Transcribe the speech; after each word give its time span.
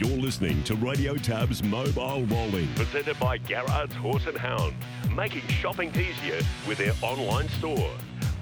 You're 0.00 0.16
listening 0.16 0.62
to 0.64 0.76
Radio 0.76 1.14
Tab's 1.16 1.62
Mobile 1.62 2.24
Rolling, 2.24 2.72
presented 2.74 3.20
by 3.20 3.36
Garrard's 3.36 3.94
Horse 3.96 4.26
and 4.26 4.38
Hound, 4.38 4.72
making 5.14 5.46
shopping 5.48 5.90
easier 5.90 6.40
with 6.66 6.78
their 6.78 6.94
online 7.02 7.50
store. 7.50 7.90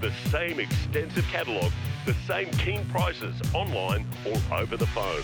The 0.01 0.13
same 0.31 0.61
extensive 0.61 1.25
catalogue, 1.25 1.73
the 2.09 2.15
same 2.27 2.51
keen 2.53 2.87
prices 2.87 3.35
online 3.53 4.07
or 4.25 4.41
over 4.57 4.79
the 4.79 4.87
phone. 4.87 5.21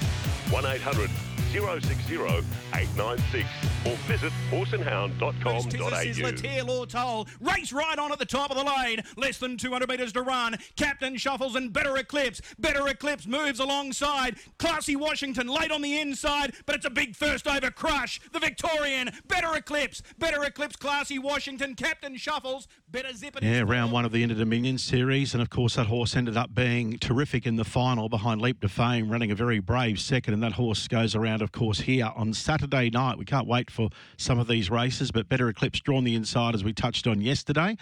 1 0.51 0.67
800 0.67 1.09
060 1.55 2.17
896 2.17 3.49
or 3.87 3.95
visit 4.09 4.33
horseandhound.com.au. 4.51 5.61
Sizzler, 5.63 6.37
Tear 6.37 6.65
Law 6.65 6.85
Toll. 6.85 7.29
Race 7.41 7.73
right 7.73 7.97
on 7.97 8.11
at 8.11 8.19
the 8.19 8.27
top 8.27 8.51
of 8.51 8.57
the 8.57 8.65
lane. 8.65 9.01
Less 9.17 9.39
than 9.39 9.57
200 9.57 9.89
metres 9.89 10.13
to 10.15 10.23
run. 10.23 10.57
Captain 10.77 11.17
Shuffles 11.17 11.55
and 11.55 11.73
Better 11.73 11.97
Eclipse. 11.97 12.41
Better 12.59 12.89
Eclipse 12.89 13.29
moves 13.29 13.61
alongside. 13.61 14.37
Classy 14.59 14.97
Washington 14.97 15.47
late 15.47 15.71
on 15.71 15.81
the 15.81 16.01
inside, 16.01 16.55
but 16.67 16.75
it's 16.75 16.87
a 16.87 16.91
big 16.91 17.15
first 17.15 17.47
over 17.47 17.71
crush. 17.71 18.21
The 18.33 18.41
Victorian. 18.41 19.11
Better 19.29 19.55
Eclipse. 19.55 20.03
Better 20.19 20.43
Eclipse. 20.43 20.75
Classy 20.75 21.21
Washington. 21.21 21.77
Captain 21.77 22.17
Shuffles. 22.17 22.67
Better 22.91 23.15
Zip 23.15 23.37
it. 23.37 23.45
Yeah, 23.45 23.63
round 23.65 23.93
one 23.93 24.05
of 24.05 24.11
the 24.11 24.25
Inter 24.25 24.35
Dominion 24.35 24.79
series, 24.79 25.35
and 25.35 25.43
of 25.43 25.51
course 25.51 25.77
that 25.77 25.87
horse 25.87 26.17
ended 26.17 26.37
up 26.37 26.53
being 26.53 26.74
terrific 26.99 27.47
in 27.47 27.57
the 27.57 27.65
final 27.65 28.09
behind 28.09 28.43
Leap 28.43 28.61
to 28.61 28.69
Fame, 28.69 29.09
running 29.09 29.31
a 29.31 29.35
very 29.35 29.61
brave 29.61 30.01
second, 30.01 30.35
and 30.35 30.43
that 30.43 30.53
horse 30.53 30.89
goes 30.89 31.15
around, 31.15 31.41
of 31.41 31.53
course, 31.53 31.81
here 31.81 32.11
on 32.17 32.33
Saturday 32.35 32.91
night. 32.91 33.17
We 33.17 33.25
can't 33.25 33.47
wait 33.47 33.71
for 33.71 33.91
some 34.17 34.39
of 34.39 34.49
these 34.49 34.71
races, 34.71 35.13
but 35.13 35.29
Better 35.29 35.49
Eclipse 35.49 35.81
drawn 35.81 36.03
the 36.03 36.15
inside 36.15 36.55
as 36.55 36.65
we 36.65 36.73
touched 36.73 37.07
on 37.07 37.21
yesterday, 37.21 37.77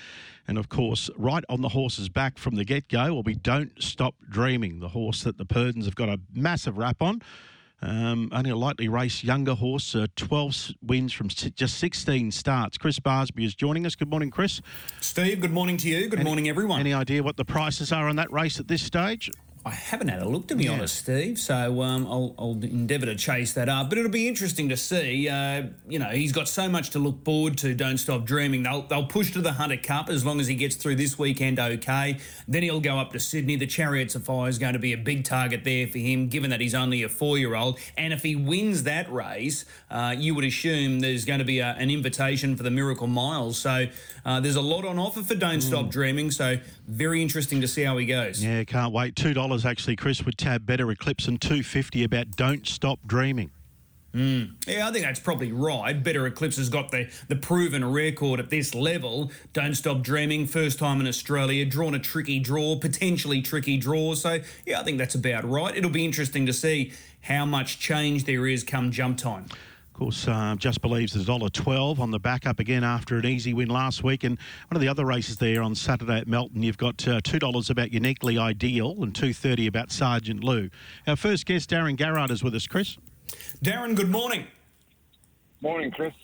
and 0.47 0.59
of 0.59 0.69
course 0.69 1.09
right 1.17 1.43
on 1.49 1.63
the 1.63 1.71
horse's 1.71 2.11
back 2.11 2.37
from 2.37 2.55
the 2.55 2.65
get 2.65 2.89
go 2.89 3.15
will 3.15 3.23
be 3.23 3.35
Don't 3.35 3.73
Stop 3.83 4.15
Dreaming, 4.29 4.81
the 4.81 4.89
horse 4.89 5.23
that 5.23 5.39
the 5.39 5.47
Purdons 5.47 5.87
have 5.87 5.95
got 5.95 6.11
a 6.11 6.21
massive 6.35 6.77
rap 6.77 7.01
on. 7.01 7.23
Um, 7.85 8.29
only 8.33 8.51
a 8.51 8.57
lightly 8.57 8.89
raced 8.89 9.25
younger 9.25 9.55
horse, 9.55 9.95
uh, 9.97 10.07
12 10.15 10.71
wins 10.83 11.13
from 11.13 11.31
si- 11.31 11.51
just 11.51 11.79
16 11.79 12.31
starts. 12.31 12.79
Chris 12.79 13.01
Barsby 13.01 13.45
is 13.45 13.57
joining 13.57 13.87
us. 13.87 13.97
Good 13.97 14.09
morning, 14.09 14.31
Chris. 14.31 14.61
Steve, 15.01 15.41
good 15.41 15.53
morning 15.53 15.77
to 15.79 15.89
you. 15.89 16.09
Good 16.09 16.23
morning, 16.23 16.49
everyone. 16.49 16.79
Any 16.79 16.95
idea 16.95 17.25
what 17.25 17.37
the 17.37 17.45
prices 17.45 17.91
are 17.91 18.09
on 18.09 18.15
that 18.17 18.31
race 18.33 18.61
at 18.61 18.69
this 18.69 18.83
stage? 18.83 19.31
I 19.65 19.71
haven't 19.71 20.09
had 20.09 20.21
a 20.21 20.29
look, 20.29 20.49
to 20.49 20.57
be 20.57 20.67
honest, 20.67 20.97
Steve. 20.97 21.39
So 21.39 21.83
um, 21.83 22.05
I'll, 22.09 22.35
I'll 22.37 22.59
endeavour 22.63 23.07
to 23.07 23.15
chase 23.15 23.53
that 23.53 23.69
up. 23.69 23.91
But 23.91 23.99
it'll 23.99 24.11
be 24.11 24.27
interesting 24.27 24.69
to 24.71 24.77
see. 24.77 25.29
Uh, 25.29 25.69
you 25.89 26.01
know, 26.01 26.09
he's 26.09 26.33
got 26.33 26.49
so 26.49 26.69
much 26.69 26.91
to 26.91 26.99
look 26.99 27.25
forward 27.25 27.59
to. 27.59 27.73
Don't 27.73 27.99
stop 27.99 28.25
dreaming. 28.25 28.65
They'll, 28.65 28.83
they'll 28.83 29.07
push 29.07 29.31
to 29.33 29.41
the 29.41 29.53
Hunter 29.53 29.77
Cup 29.77 30.09
as 30.09 30.27
long 30.27 30.41
as 30.41 30.49
he 30.49 30.57
gets 30.57 30.75
through 30.75 30.97
this 30.97 31.17
weekend 31.17 31.61
okay. 31.61 32.19
Then 32.49 32.65
he'll 32.65 32.81
go 32.81 32.99
up 32.99 33.13
to 33.13 33.21
Sydney. 33.21 33.55
The 33.55 33.69
Chariots 33.69 34.17
of 34.17 34.25
Fire 34.25 34.49
is 34.49 34.59
going 34.59 34.73
to 34.73 34.81
be 34.81 34.95
a 34.95 34.99
big 34.99 35.25
target 35.25 35.63
there 35.63 35.87
for 35.87 35.99
him, 35.99 36.27
given 36.27 36.51
that 36.51 36.61
he's 36.61 36.75
only 36.75 37.05
a 37.05 37.09
four-year-old. 37.09 37.79
And 37.97 38.13
if 38.13 38.25
he 38.25 38.35
wins 38.35 38.83
that 38.83 39.13
race, 39.13 39.65
uh, 39.93 40.15
you 40.19 40.35
would 40.35 40.45
assume 40.45 40.99
there's 40.99 41.25
going 41.25 41.39
to 41.39 41.45
be 41.45 41.61
a, 41.61 41.77
an 41.79 41.89
invitation 41.89 42.57
for 42.57 42.65
the 42.65 42.71
Miracle 42.71 43.07
Miles. 43.07 43.59
So 43.59 43.87
uh, 44.25 44.41
there's 44.41 44.57
a 44.57 44.61
lot 44.61 44.85
on 44.85 44.99
offer 44.99 45.23
for 45.23 45.37
Don't 45.37 45.61
Stop 45.61 45.89
Dreaming. 45.89 46.33
So 46.33 46.59
very 46.87 47.23
interesting 47.23 47.61
to 47.61 47.69
see 47.69 47.83
how 47.83 47.97
he 47.97 48.07
goes. 48.07 48.45
Yeah, 48.45 48.65
can't 48.65 48.93
wait. 48.93 49.17
Two 49.17 49.35
dollars 49.35 49.65
actually, 49.65 49.97
Chris 49.97 50.25
would 50.25 50.39
tab 50.39 50.67
better 50.67 50.91
eclipse 50.91 51.27
and 51.27 51.41
two 51.41 51.63
fifty 51.63 52.05
about 52.05 52.31
don't 52.33 52.67
stop 52.67 53.01
dreaming. 53.07 53.51
Hmm. 54.15 54.43
Yeah, 54.67 54.89
I 54.89 54.93
think 54.93 55.07
that's 55.07 55.21
probably 55.21 55.53
right. 55.53 55.95
Better 56.03 56.27
Eclipse 56.27 56.59
has 56.59 56.69
got 56.69 56.91
the, 56.91 57.11
the 57.29 57.37
proven 57.37 57.83
record 57.83 58.41
at 58.41 58.51
this 58.51 58.75
level. 58.75 59.33
Don't 59.55 59.75
stop 59.75 60.03
dreaming. 60.03 60.47
First 60.47 60.79
time 60.79 61.01
in 61.01 61.07
Australia, 61.07 61.65
drawn 61.65 61.95
a 61.95 61.99
tricky 61.99 62.39
draw, 62.39 62.77
potentially 62.77 63.41
tricky 63.41 63.79
draw. 63.79 64.15
So, 64.15 64.41
yeah, 64.67 64.81
I 64.81 64.85
think 64.85 64.99
that's 64.99 65.15
about 65.15 65.49
right. 65.49 65.75
It'll 65.75 65.91
be 65.91 66.05
interesting 66.05 66.45
to 66.45 66.53
see 66.53 66.93
how 67.23 67.47
much 67.47 67.79
change 67.79 68.25
there 68.25 68.47
is 68.47 68.65
come 68.65 68.91
jump 68.91 69.17
time. 69.17 69.47
Of 69.95 69.99
course, 69.99 70.27
uh, 70.27 70.57
just 70.59 70.81
believes 70.81 71.13
there's 71.13 71.27
dollar 71.27 71.51
twelve 71.51 72.01
on 72.01 72.11
the 72.11 72.19
back 72.19 72.47
up 72.47 72.59
again 72.59 72.83
after 72.83 73.19
an 73.19 73.27
easy 73.27 73.53
win 73.53 73.69
last 73.69 74.03
week. 74.03 74.25
And 74.25 74.39
one 74.69 74.77
of 74.77 74.81
the 74.81 74.89
other 74.89 75.05
races 75.05 75.37
there 75.37 75.63
on 75.63 75.75
Saturday 75.75 76.17
at 76.17 76.27
Melton, 76.27 76.63
you've 76.63 76.79
got 76.79 77.07
uh, 77.07 77.21
two 77.23 77.39
dollars 77.39 77.69
about 77.69 77.93
uniquely 77.93 78.39
ideal 78.39 78.97
and 79.03 79.15
two 79.15 79.35
thirty 79.35 79.67
about 79.67 79.93
Sergeant 79.93 80.43
Lou. 80.43 80.71
Our 81.07 81.15
first 81.15 81.45
guest, 81.45 81.69
Daren 81.69 81.97
Garrard, 81.97 82.31
is 82.31 82.43
with 82.43 82.55
us. 82.55 82.67
Chris. 82.67 82.97
Daren, 83.63 83.95
good 83.95 84.09
morning. 84.09 84.47
Morning, 85.61 85.91
Chris. 85.91 86.15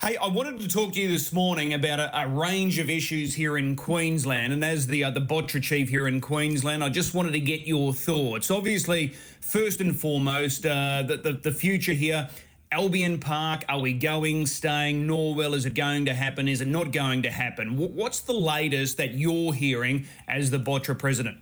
Hey, 0.00 0.16
I 0.16 0.26
wanted 0.26 0.60
to 0.60 0.68
talk 0.68 0.94
to 0.94 1.00
you 1.00 1.08
this 1.08 1.32
morning 1.32 1.74
about 1.74 2.00
a, 2.00 2.22
a 2.22 2.26
range 2.26 2.78
of 2.78 2.88
issues 2.88 3.34
here 3.34 3.58
in 3.58 3.76
Queensland, 3.76 4.54
and 4.54 4.64
as 4.64 4.86
the 4.86 5.04
uh, 5.04 5.10
the 5.10 5.20
Botra 5.20 5.62
chief 5.62 5.90
here 5.90 6.08
in 6.08 6.22
Queensland, 6.22 6.82
I 6.82 6.88
just 6.88 7.12
wanted 7.12 7.32
to 7.32 7.40
get 7.40 7.66
your 7.66 7.92
thoughts. 7.92 8.50
Obviously, 8.50 9.08
first 9.40 9.82
and 9.82 9.94
foremost, 9.94 10.64
uh, 10.64 11.02
the, 11.06 11.18
the 11.18 11.32
the 11.34 11.52
future 11.52 11.92
here. 11.92 12.30
Albion 12.72 13.18
Park, 13.18 13.64
are 13.68 13.78
we 13.78 13.92
going, 13.92 14.46
staying? 14.46 15.06
Norwell, 15.06 15.54
is 15.54 15.64
it 15.64 15.74
going 15.74 16.06
to 16.06 16.14
happen? 16.14 16.48
Is 16.48 16.60
it 16.60 16.68
not 16.68 16.90
going 16.90 17.22
to 17.22 17.30
happen? 17.30 17.76
What's 17.76 18.20
the 18.20 18.32
latest 18.32 18.96
that 18.96 19.14
you're 19.14 19.54
hearing 19.54 20.06
as 20.26 20.50
the 20.50 20.58
Botra 20.58 20.98
president? 20.98 21.38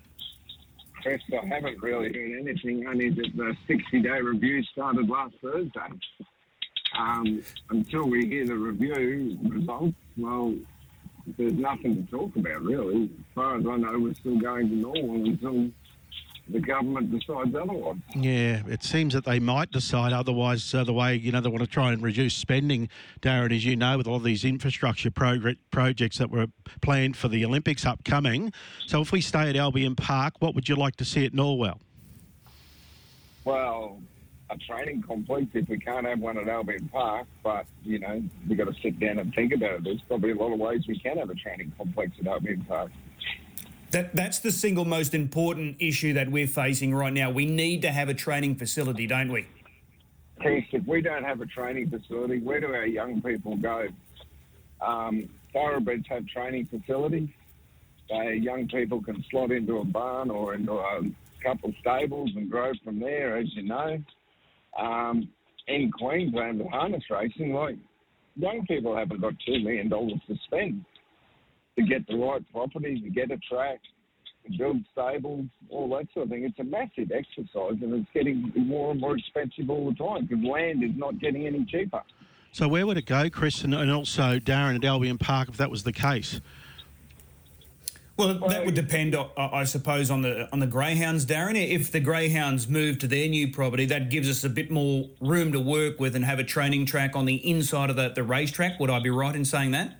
I 1.05 1.19
haven't 1.47 1.83
really 1.83 2.13
heard 2.13 2.47
anything, 2.47 2.87
only 2.87 3.09
that 3.11 3.31
the 3.35 3.57
60 3.67 4.01
day 4.03 4.21
review 4.21 4.63
started 4.65 5.09
last 5.09 5.35
Thursday. 5.43 5.81
Um, 6.99 7.43
until 7.71 8.05
we 8.05 8.27
hear 8.27 8.47
the 8.47 8.55
review 8.55 9.39
results, 9.43 9.97
well, 10.17 10.55
there's 11.39 11.55
nothing 11.55 12.05
to 12.05 12.11
talk 12.11 12.37
about, 12.37 12.63
really. 12.63 13.05
As 13.05 13.35
far 13.35 13.57
as 13.57 13.67
I 13.67 13.77
know, 13.77 13.99
we're 13.99 14.15
still 14.15 14.39
going 14.39 14.69
to 14.69 14.87
Norwell 14.87 15.27
until 15.27 15.71
the 16.49 16.61
government 16.61 17.11
decides 17.11 17.55
otherwise. 17.55 17.99
Yeah, 18.15 18.63
it 18.67 18.83
seems 18.83 19.15
that 19.15 19.25
they 19.25 19.39
might 19.39 19.71
decide 19.71 20.13
otherwise. 20.13 20.75
Uh, 20.75 20.85
the 20.85 20.93
way 20.93 21.15
you 21.15 21.33
know 21.33 21.41
they 21.41 21.49
want 21.49 21.63
to 21.63 21.71
try 21.71 21.93
and 21.93 22.03
reduce 22.03 22.35
spending, 22.35 22.89
Daren, 23.21 23.55
as 23.55 23.65
you 23.65 23.77
know, 23.77 23.97
with 23.97 24.07
all 24.07 24.17
of 24.17 24.25
these 24.25 24.45
infrastructure 24.45 25.11
progr- 25.11 25.57
projects 25.71 26.19
that 26.19 26.31
were 26.31 26.47
planned 26.81 27.17
for 27.17 27.29
the 27.29 27.45
Olympics 27.45 27.87
upcoming. 27.87 28.53
So, 28.87 29.01
if 29.01 29.13
we 29.13 29.21
stay 29.21 29.49
at 29.49 29.57
Albion 29.57 29.97
Park, 29.97 30.35
what 30.41 30.55
would 30.55 30.69
you 30.69 30.77
like 30.77 30.97
to 30.97 31.05
see 31.05 31.25
at 31.25 31.33
Norwell? 31.33 31.79
Well, 33.45 33.99
a 34.51 34.59
training 34.59 35.03
complex 35.03 35.47
if 35.55 35.69
we 35.69 35.79
can't 35.79 36.07
have 36.07 36.21
one 36.21 36.39
at 36.39 36.49
Albion 36.49 36.89
Park, 36.93 37.27
but, 37.43 37.67
you 37.85 37.99
know, 37.99 38.23
we've 38.49 38.59
got 38.59 38.73
to 38.73 38.81
sit 38.83 39.01
down 39.01 39.19
and 39.19 39.35
think 39.35 39.53
about 39.53 39.73
it. 39.73 39.85
There's 39.85 40.03
probably 40.03 40.33
a 40.33 40.35
lot 40.35 40.53
of 40.53 40.59
ways 40.59 40.87
we 40.87 40.99
can 40.99 41.19
have 41.19 41.31
a 41.31 41.35
training 41.35 41.73
complex 41.77 42.13
at 42.21 42.27
Albion 42.27 42.65
Park. 42.69 42.93
That 43.93 44.17
that's 44.17 44.39
the 44.39 44.51
single 44.51 44.87
most 44.87 45.15
important 45.15 45.77
issue 45.79 46.15
that 46.15 46.31
we're 46.31 46.47
facing 46.47 46.95
right 46.95 47.13
now. 47.13 47.31
We 47.31 47.45
need 47.45 47.83
to 47.83 47.93
have 47.93 48.09
a 48.09 48.15
training 48.15 48.57
facility, 48.57 49.07
don't 49.07 49.31
we? 49.31 49.47
Chris, 50.41 50.65
if 50.73 50.87
we 50.87 51.03
don't 51.03 51.25
have 51.25 51.43
a 51.43 51.47
training 51.47 51.91
facility, 51.91 52.41
where 52.41 52.59
do 52.59 52.69
our 52.69 52.87
young 52.87 53.21
people 53.21 53.55
go? 53.57 53.87
Um, 54.81 55.29
thoroughbreds 55.53 56.07
have 56.09 56.27
training 56.27 56.67
facilities. 56.67 57.29
They, 58.09 58.37
young 58.37 58.67
people 58.67 59.03
can 59.03 59.23
slot 59.31 59.53
into 59.53 59.79
a 59.79 59.85
barn 59.85 60.31
or 60.31 60.55
into 60.55 60.73
a 60.73 61.03
couple 61.43 61.69
of 61.69 61.77
stables 61.81 62.31
and 62.35 62.51
grow 62.51 62.73
from 62.83 62.99
there, 62.99 63.37
as 63.37 63.55
you 63.55 63.63
know. 63.63 64.03
Um, 64.79 65.29
in 65.69 65.93
Queensland 65.93 66.61
with 66.61 66.69
harness 66.69 67.05
racing, 67.11 67.53
like 67.53 67.77
young 68.37 68.65
people 68.67 68.97
haven't 68.97 69.21
got 69.21 69.35
two 69.47 69.61
million 69.61 69.91
dollars 69.91 70.19
to 70.29 70.37
spend 70.47 70.83
to 71.79 71.85
get 71.85 72.07
the 72.07 72.17
right 72.17 72.43
property, 72.53 73.01
to 73.01 73.11
get 73.11 73.31
a 73.31 73.39
track, 73.39 73.81
to 74.45 74.59
build 74.59 74.79
stables, 74.93 75.47
all 75.69 75.89
that 75.91 76.07
sort 76.13 76.27
of 76.27 76.31
thing. 76.31 76.45
It's 76.45 76.59
a 76.59 76.65
massive 76.65 77.11
exercise, 77.13 77.81
and 77.83 77.95
it's 77.95 78.09
getting 78.13 78.53
more 78.57 78.91
and 78.91 79.01
more 79.01 79.17
expensive 79.17 79.71
all 79.71 79.91
the 79.91 79.97
time 79.97 80.27
because 80.27 80.45
land 80.45 80.83
is 80.83 80.91
not 80.97 81.19
getting 81.21 81.47
any 81.47 81.65
cheaper. 81.65 82.03
So, 82.53 82.69
where 82.69 82.87
would 82.87 82.99
it 82.99 83.07
go, 83.07 83.31
Chris, 83.31 83.65
and, 83.65 83.75
and 83.75 83.91
also 83.91 84.39
Daren 84.39 84.77
at 84.77 84.85
Albion 84.85 85.17
Park, 85.17 85.49
if 85.49 85.57
that 85.57 85.71
was 85.71 85.85
the 85.85 85.93
case? 85.93 86.41
Well, 88.19 88.35
that 88.49 88.67
would 88.67 88.75
depend, 88.75 89.17
I 89.17 89.31
I 89.37 89.65
suppose, 89.65 90.11
on 90.11 90.21
the 90.21 90.47
on 90.53 90.59
the 90.59 90.67
greyhounds, 90.67 91.25
Daren. 91.25 91.57
If 91.57 91.91
the 91.91 92.01
greyhounds 92.01 92.69
move 92.69 92.99
to 92.99 93.09
their 93.09 93.27
new 93.27 93.51
property, 93.51 93.87
that 93.87 94.11
gives 94.11 94.29
us 94.29 94.45
a 94.45 94.51
bit 94.51 94.71
more 94.71 95.09
room 95.21 95.51
to 95.53 95.61
work 95.61 95.99
with 95.99 96.15
and 96.15 96.25
have 96.25 96.39
a 96.39 96.45
training 96.45 96.85
track 96.85 97.17
on 97.17 97.25
the 97.25 97.37
inside 97.37 97.89
of 97.89 97.97
the, 97.97 98.11
the 98.11 98.23
racetrack. 98.23 98.79
Would 98.79 98.91
I 98.91 99.01
be 99.01 99.09
right 99.09 99.35
in 99.35 99.47
saying 99.47 99.71
that? 99.71 99.97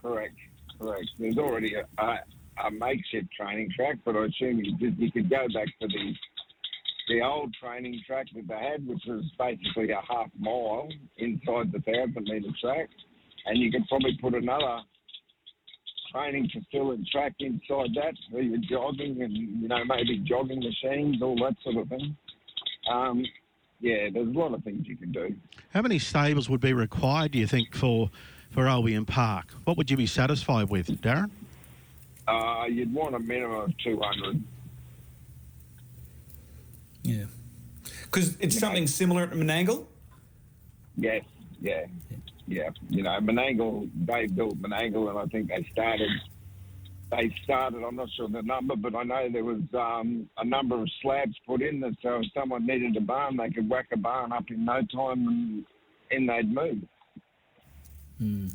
Correct, 0.00 0.36
correct. 0.82 1.10
There's 1.18 1.38
already 1.38 1.74
a, 1.74 1.86
a, 2.02 2.18
a 2.66 2.70
makeshift 2.70 3.28
training 3.38 3.70
track, 3.76 3.98
but 4.04 4.16
I 4.16 4.26
assume 4.26 4.58
you, 4.58 4.76
did, 4.76 4.98
you 4.98 5.10
could 5.10 5.30
go 5.30 5.46
back 5.54 5.68
to 5.80 5.88
the 5.88 6.14
the 7.08 7.20
old 7.20 7.52
training 7.60 8.00
track 8.06 8.26
that 8.34 8.46
they 8.46 8.54
had, 8.54 8.86
which 8.86 9.02
was 9.08 9.24
basically 9.36 9.90
a 9.90 10.00
half 10.08 10.28
mile 10.38 10.88
inside 11.18 11.72
the 11.72 11.80
thousand 11.84 12.24
metre 12.24 12.48
track, 12.60 12.88
and 13.46 13.58
you 13.58 13.72
could 13.72 13.86
probably 13.88 14.16
put 14.20 14.34
another 14.34 14.78
training 16.12 16.48
facility 16.52 17.04
track 17.10 17.32
inside 17.40 17.90
that 17.96 18.14
where 18.30 18.42
you're 18.42 18.58
jogging 18.70 19.20
and 19.22 19.32
you 19.32 19.68
know 19.68 19.84
maybe 19.84 20.18
jogging 20.18 20.60
machines, 20.60 21.20
all 21.22 21.36
that 21.36 21.56
sort 21.64 21.76
of 21.76 21.88
thing. 21.88 22.16
Um, 22.90 23.24
yeah, 23.80 24.08
there's 24.12 24.28
a 24.28 24.38
lot 24.38 24.54
of 24.54 24.62
things 24.62 24.86
you 24.86 24.96
can 24.96 25.10
do. 25.10 25.34
How 25.74 25.82
many 25.82 25.98
stables 25.98 26.48
would 26.48 26.60
be 26.60 26.72
required, 26.72 27.32
do 27.32 27.38
you 27.40 27.48
think, 27.48 27.74
for, 27.74 28.10
for 28.52 28.68
Albion 28.68 29.04
Park? 29.04 29.46
What 29.64 29.76
would 29.76 29.90
you 29.90 29.96
be 29.96 30.06
satisfied 30.06 30.68
with, 30.68 30.86
Daren? 31.00 31.30
Uh, 32.28 32.66
you'd 32.68 32.92
want 32.92 33.14
a 33.14 33.18
minimum 33.18 33.62
of 33.62 33.78
200. 33.78 34.42
Yeah. 37.02 37.24
Because 38.04 38.36
it's 38.36 38.58
something 38.58 38.86
similar 38.86 39.22
at 39.22 39.30
Menangle? 39.30 39.86
Yes, 40.96 41.24
yeah, 41.60 41.86
yeah. 42.46 42.68
You 42.90 43.02
know, 43.02 43.18
Menangle, 43.20 43.88
they 44.06 44.26
built 44.26 44.60
Menangle, 44.60 45.08
and 45.08 45.18
I 45.18 45.24
think 45.26 45.48
they 45.48 45.66
started. 45.72 46.10
They 47.10 47.34
started. 47.42 47.82
I'm 47.82 47.96
not 47.96 48.08
sure 48.16 48.28
the 48.28 48.42
number, 48.42 48.76
but 48.76 48.94
I 48.94 49.02
know 49.02 49.28
there 49.30 49.44
was 49.44 49.62
um, 49.74 50.28
a 50.36 50.44
number 50.44 50.80
of 50.80 50.88
slabs 51.00 51.34
put 51.46 51.62
in 51.62 51.80
that, 51.80 51.94
so 52.02 52.16
if 52.16 52.26
someone 52.34 52.66
needed 52.66 52.96
a 52.96 53.00
barn, 53.00 53.36
they 53.36 53.50
could 53.50 53.68
whack 53.68 53.88
a 53.92 53.96
barn 53.96 54.32
up 54.32 54.44
in 54.50 54.64
no 54.64 54.82
time, 54.94 55.26
and 55.26 55.64
in 56.10 56.26
they'd 56.26 56.52
move. 56.52 56.82
Mm. 58.22 58.54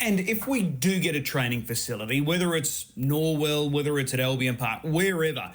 And 0.00 0.20
if 0.20 0.46
we 0.46 0.62
do 0.62 0.98
get 0.98 1.14
a 1.14 1.20
training 1.20 1.62
facility, 1.62 2.20
whether 2.20 2.54
it's 2.54 2.86
Norwell, 2.98 3.70
whether 3.70 3.98
it's 3.98 4.14
at 4.14 4.20
Albion 4.20 4.56
Park, 4.56 4.80
wherever, 4.82 5.52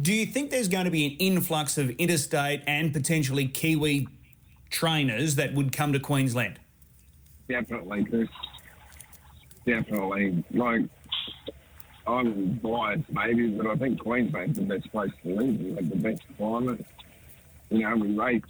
do 0.00 0.12
you 0.12 0.26
think 0.26 0.50
there's 0.50 0.68
going 0.68 0.84
to 0.84 0.90
be 0.90 1.06
an 1.06 1.12
influx 1.18 1.78
of 1.78 1.90
interstate 1.90 2.62
and 2.66 2.92
potentially 2.92 3.46
Kiwi 3.48 4.08
trainers 4.70 5.34
that 5.36 5.54
would 5.54 5.72
come 5.72 5.92
to 5.92 6.00
Queensland? 6.00 6.58
Definitely, 7.48 8.04
Chris. 8.04 8.28
Definitely. 9.66 10.44
Like, 10.52 10.82
I'm 12.06 12.54
biased 12.62 13.10
maybe, 13.10 13.48
but 13.50 13.66
I 13.66 13.76
think 13.76 14.00
Queensland's 14.00 14.58
the 14.58 14.64
best 14.64 14.90
place 14.90 15.10
to 15.22 15.34
live. 15.34 15.60
We 15.60 15.74
have 15.74 15.90
the 15.90 15.96
best 15.96 16.22
climate. 16.36 16.84
You 17.70 17.80
know, 17.80 17.96
we 17.96 18.16
race 18.16 18.42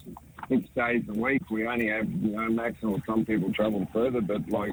six 0.48 0.69
days 0.75 1.02
a 1.08 1.12
week. 1.12 1.50
We 1.50 1.66
only 1.66 1.88
have, 1.88 2.10
you 2.10 2.32
know, 2.32 2.48
maximum. 2.48 3.02
Some 3.06 3.25
people 3.25 3.52
travel 3.52 3.87
further, 3.92 4.20
but 4.20 4.48
like, 4.48 4.72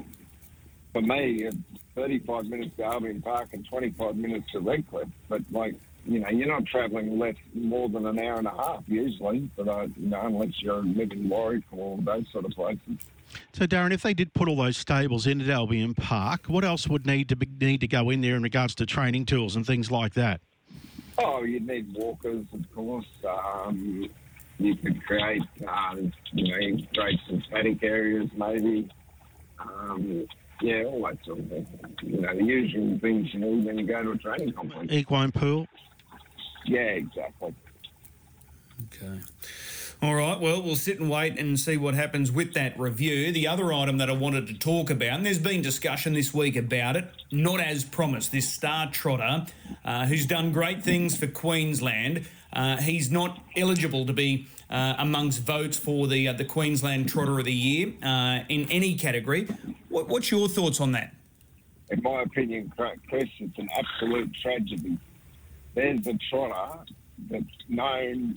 for 0.92 1.02
me, 1.02 1.44
it's 1.44 1.56
35 1.94 2.46
minutes 2.46 2.76
to 2.76 2.84
Albion 2.84 3.22
Park 3.22 3.50
and 3.52 3.66
25 3.66 4.16
minutes 4.16 4.50
to 4.52 4.60
Redcliffe. 4.60 5.08
But 5.28 5.42
like, 5.50 5.74
you 6.06 6.20
know, 6.20 6.28
you're 6.28 6.48
not 6.48 6.64
travelling 6.66 7.18
less 7.18 7.36
more 7.54 7.88
than 7.88 8.06
an 8.06 8.18
hour 8.18 8.38
and 8.38 8.46
a 8.46 8.50
half 8.50 8.84
usually. 8.86 9.50
But 9.56 9.68
uh, 9.68 9.88
you 9.96 10.08
know, 10.08 10.26
unless 10.26 10.62
you're 10.62 10.82
living 10.82 11.20
in 11.20 11.28
Warwick 11.28 11.64
or 11.72 11.98
those 11.98 12.24
sort 12.32 12.44
of 12.44 12.52
places. 12.52 12.98
So, 13.52 13.66
Daren, 13.66 13.92
if 13.92 14.02
they 14.02 14.14
did 14.14 14.32
put 14.32 14.48
all 14.48 14.56
those 14.56 14.78
stables 14.78 15.26
in 15.26 15.40
at 15.42 15.50
Albion 15.50 15.94
Park, 15.94 16.46
what 16.46 16.64
else 16.64 16.88
would 16.88 17.06
need 17.06 17.28
to 17.28 17.36
be, 17.36 17.46
need 17.60 17.80
to 17.80 17.88
go 17.88 18.08
in 18.08 18.22
there 18.22 18.36
in 18.36 18.42
regards 18.42 18.74
to 18.76 18.86
training 18.86 19.26
tools 19.26 19.54
and 19.54 19.66
things 19.66 19.90
like 19.90 20.14
that? 20.14 20.40
Oh, 21.18 21.42
you'd 21.42 21.66
need 21.66 21.92
walkers, 21.94 22.46
of 22.52 22.74
course. 22.74 23.06
Um, 23.28 24.08
you 24.58 24.76
could 24.76 25.04
create, 25.04 25.42
um, 25.66 26.12
you 26.32 26.52
know, 26.52 26.58
you 26.58 26.76
could 26.76 26.94
create 26.94 27.20
some 27.28 27.42
static 27.48 27.82
areas 27.82 28.28
maybe. 28.36 28.88
Um, 29.58 30.26
yeah, 30.60 30.84
all 30.84 31.02
that 31.06 31.24
sort 31.24 31.38
of 31.38 31.48
thing. 31.48 31.66
You 32.02 32.20
know, 32.20 32.34
the 32.34 32.44
usual 32.44 32.98
things 32.98 33.32
you 33.32 33.40
need 33.40 33.64
when 33.64 33.78
you 33.78 33.86
go 33.86 34.02
to 34.02 34.10
a 34.10 34.18
training 34.18 34.52
complex. 34.52 34.92
Equine 34.92 35.32
pool. 35.32 35.66
Yeah, 36.66 36.80
exactly. 36.80 37.54
Okay. 38.86 39.20
All 40.00 40.14
right, 40.14 40.38
well, 40.38 40.62
we'll 40.62 40.76
sit 40.76 41.00
and 41.00 41.10
wait 41.10 41.40
and 41.40 41.58
see 41.58 41.76
what 41.76 41.94
happens 41.94 42.30
with 42.30 42.54
that 42.54 42.78
review. 42.78 43.32
The 43.32 43.48
other 43.48 43.72
item 43.72 43.98
that 43.98 44.08
I 44.08 44.12
wanted 44.12 44.46
to 44.46 44.54
talk 44.54 44.90
about, 44.90 45.14
and 45.14 45.26
there's 45.26 45.40
been 45.40 45.60
discussion 45.60 46.12
this 46.14 46.32
week 46.32 46.54
about 46.54 46.94
it, 46.94 47.10
not 47.32 47.58
as 47.60 47.82
promised, 47.82 48.30
this 48.30 48.48
star 48.48 48.88
trotter 48.92 49.46
uh, 49.84 50.06
who's 50.06 50.24
done 50.24 50.52
great 50.52 50.84
things 50.84 51.16
for 51.16 51.26
Queensland. 51.26 52.26
Uh, 52.52 52.76
he's 52.78 53.10
not 53.10 53.40
eligible 53.56 54.06
to 54.06 54.12
be 54.12 54.46
uh, 54.70 54.94
amongst 54.98 55.42
votes 55.42 55.76
for 55.78 56.06
the 56.06 56.28
uh, 56.28 56.32
the 56.32 56.44
Queensland 56.44 57.08
Trotter 57.08 57.38
of 57.38 57.44
the 57.44 57.52
Year 57.52 57.92
uh, 58.02 58.40
in 58.48 58.70
any 58.70 58.96
category. 58.96 59.48
What, 59.88 60.08
what's 60.08 60.30
your 60.30 60.48
thoughts 60.48 60.80
on 60.80 60.92
that? 60.92 61.14
In 61.90 62.02
my 62.02 62.22
opinion, 62.22 62.72
Chris, 63.08 63.28
it's 63.38 63.58
an 63.58 63.68
absolute 63.74 64.30
tragedy. 64.34 64.98
There's 65.74 66.06
a 66.06 66.18
trotter 66.30 66.84
that's 67.30 67.44
known 67.68 68.36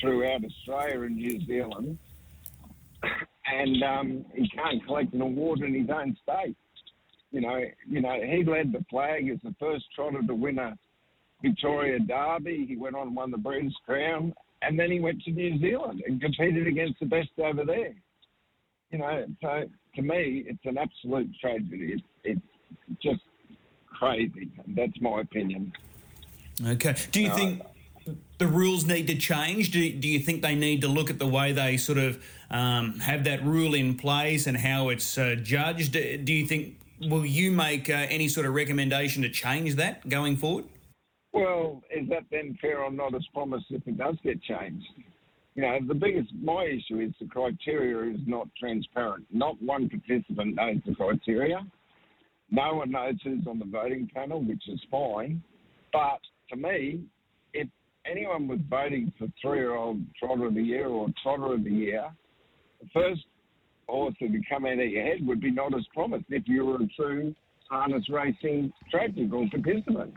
throughout 0.00 0.42
Australia 0.44 1.02
and 1.02 1.16
New 1.16 1.44
Zealand, 1.46 1.98
and 3.46 3.82
um, 3.82 4.24
he 4.34 4.48
can't 4.48 4.84
collect 4.86 5.12
an 5.14 5.20
award 5.20 5.60
in 5.60 5.74
his 5.74 5.88
own 5.88 6.16
state. 6.22 6.56
You 7.30 7.42
know, 7.42 7.62
you 7.88 8.00
know, 8.00 8.20
he 8.20 8.42
led 8.42 8.72
the 8.72 8.84
flag 8.90 9.28
as 9.28 9.38
the 9.44 9.54
first 9.60 9.84
trotter 9.94 10.22
to 10.26 10.34
win 10.34 10.58
a 10.58 10.76
Victoria 11.42 11.98
Derby. 12.00 12.66
He 12.66 12.76
went 12.76 12.96
on 12.96 13.08
and 13.08 13.16
won 13.16 13.30
the 13.30 13.38
Breeders' 13.38 13.76
Crown, 13.86 14.34
and 14.62 14.78
then 14.78 14.90
he 14.90 15.00
went 15.00 15.22
to 15.22 15.30
New 15.30 15.58
Zealand 15.58 16.02
and 16.06 16.20
competed 16.20 16.66
against 16.66 17.00
the 17.00 17.06
best 17.06 17.30
over 17.38 17.64
there. 17.64 17.94
You 18.90 18.98
know, 18.98 19.26
so 19.42 19.64
to 19.96 20.02
me, 20.02 20.44
it's 20.46 20.64
an 20.64 20.78
absolute 20.78 21.30
tragedy. 21.40 21.94
It's, 21.94 22.02
it's 22.24 23.02
just 23.02 23.20
crazy. 23.86 24.48
That's 24.68 25.00
my 25.00 25.20
opinion. 25.20 25.72
Okay. 26.66 26.94
Do 27.12 27.20
you 27.20 27.28
No, 27.28 27.36
think 27.36 27.62
the 28.38 28.46
rules 28.46 28.84
need 28.86 29.06
to 29.08 29.14
change? 29.14 29.70
Do, 29.70 29.92
do 29.92 30.08
you 30.08 30.18
think 30.20 30.42
they 30.42 30.54
need 30.54 30.80
to 30.80 30.88
look 30.88 31.10
at 31.10 31.18
the 31.18 31.26
way 31.26 31.52
they 31.52 31.76
sort 31.76 31.98
of 31.98 32.24
um, 32.50 32.98
have 33.00 33.24
that 33.24 33.44
rule 33.44 33.74
in 33.74 33.94
place 33.96 34.46
and 34.46 34.56
how 34.56 34.88
it's 34.88 35.18
uh, 35.18 35.36
judged? 35.40 35.92
Do 35.92 36.32
you 36.32 36.46
think, 36.46 36.78
will 37.00 37.26
you 37.26 37.52
make 37.52 37.90
uh, 37.90 38.06
any 38.08 38.28
sort 38.28 38.46
of 38.46 38.54
recommendation 38.54 39.22
to 39.22 39.28
change 39.28 39.74
that 39.76 40.08
going 40.08 40.36
forward? 40.36 40.64
Well, 41.32 41.82
is 41.94 42.08
that 42.08 42.24
then 42.30 42.56
fair 42.60 42.82
or 42.82 42.90
not 42.90 43.14
as 43.14 43.26
promised 43.32 43.66
if 43.70 43.86
it 43.86 43.98
does 43.98 44.16
get 44.24 44.42
changed? 44.42 44.86
You 45.54 45.62
know, 45.62 45.78
the 45.86 45.94
biggest, 45.94 46.32
my 46.40 46.64
issue 46.64 47.00
is 47.00 47.12
the 47.20 47.26
criteria 47.26 48.14
is 48.14 48.20
not 48.26 48.48
transparent. 48.58 49.26
Not 49.32 49.60
one 49.60 49.88
participant 49.88 50.54
knows 50.54 50.76
the 50.86 50.94
criteria. 50.94 51.66
No 52.50 52.74
one 52.74 52.92
knows 52.92 53.16
who's 53.22 53.46
on 53.46 53.58
the 53.58 53.66
voting 53.66 54.08
panel, 54.14 54.42
which 54.42 54.62
is 54.68 54.80
fine. 54.90 55.42
But 55.92 56.20
to 56.50 56.56
me, 56.56 57.02
if 57.52 57.68
anyone 58.06 58.48
was 58.48 58.60
voting 58.70 59.12
for 59.18 59.26
three-year-old 59.42 60.00
trotter 60.18 60.46
of 60.46 60.54
the 60.54 60.62
year 60.62 60.86
or 60.86 61.08
trotter 61.22 61.54
of 61.54 61.64
the 61.64 61.70
year, 61.70 62.08
the 62.80 62.88
first 62.94 63.22
horse 63.88 64.14
that 64.20 64.30
would 64.30 64.48
come 64.48 64.64
out 64.64 64.78
of 64.78 64.88
your 64.88 65.02
head 65.02 65.26
would 65.26 65.40
be 65.40 65.50
not 65.50 65.76
as 65.76 65.84
promised 65.92 66.26
if 66.30 66.44
you 66.46 66.64
were 66.64 66.76
a 66.76 66.86
true 66.96 67.34
harness 67.70 68.08
racing 68.08 68.72
tragic 68.90 69.32
or 69.32 69.48
participant. 69.50 70.14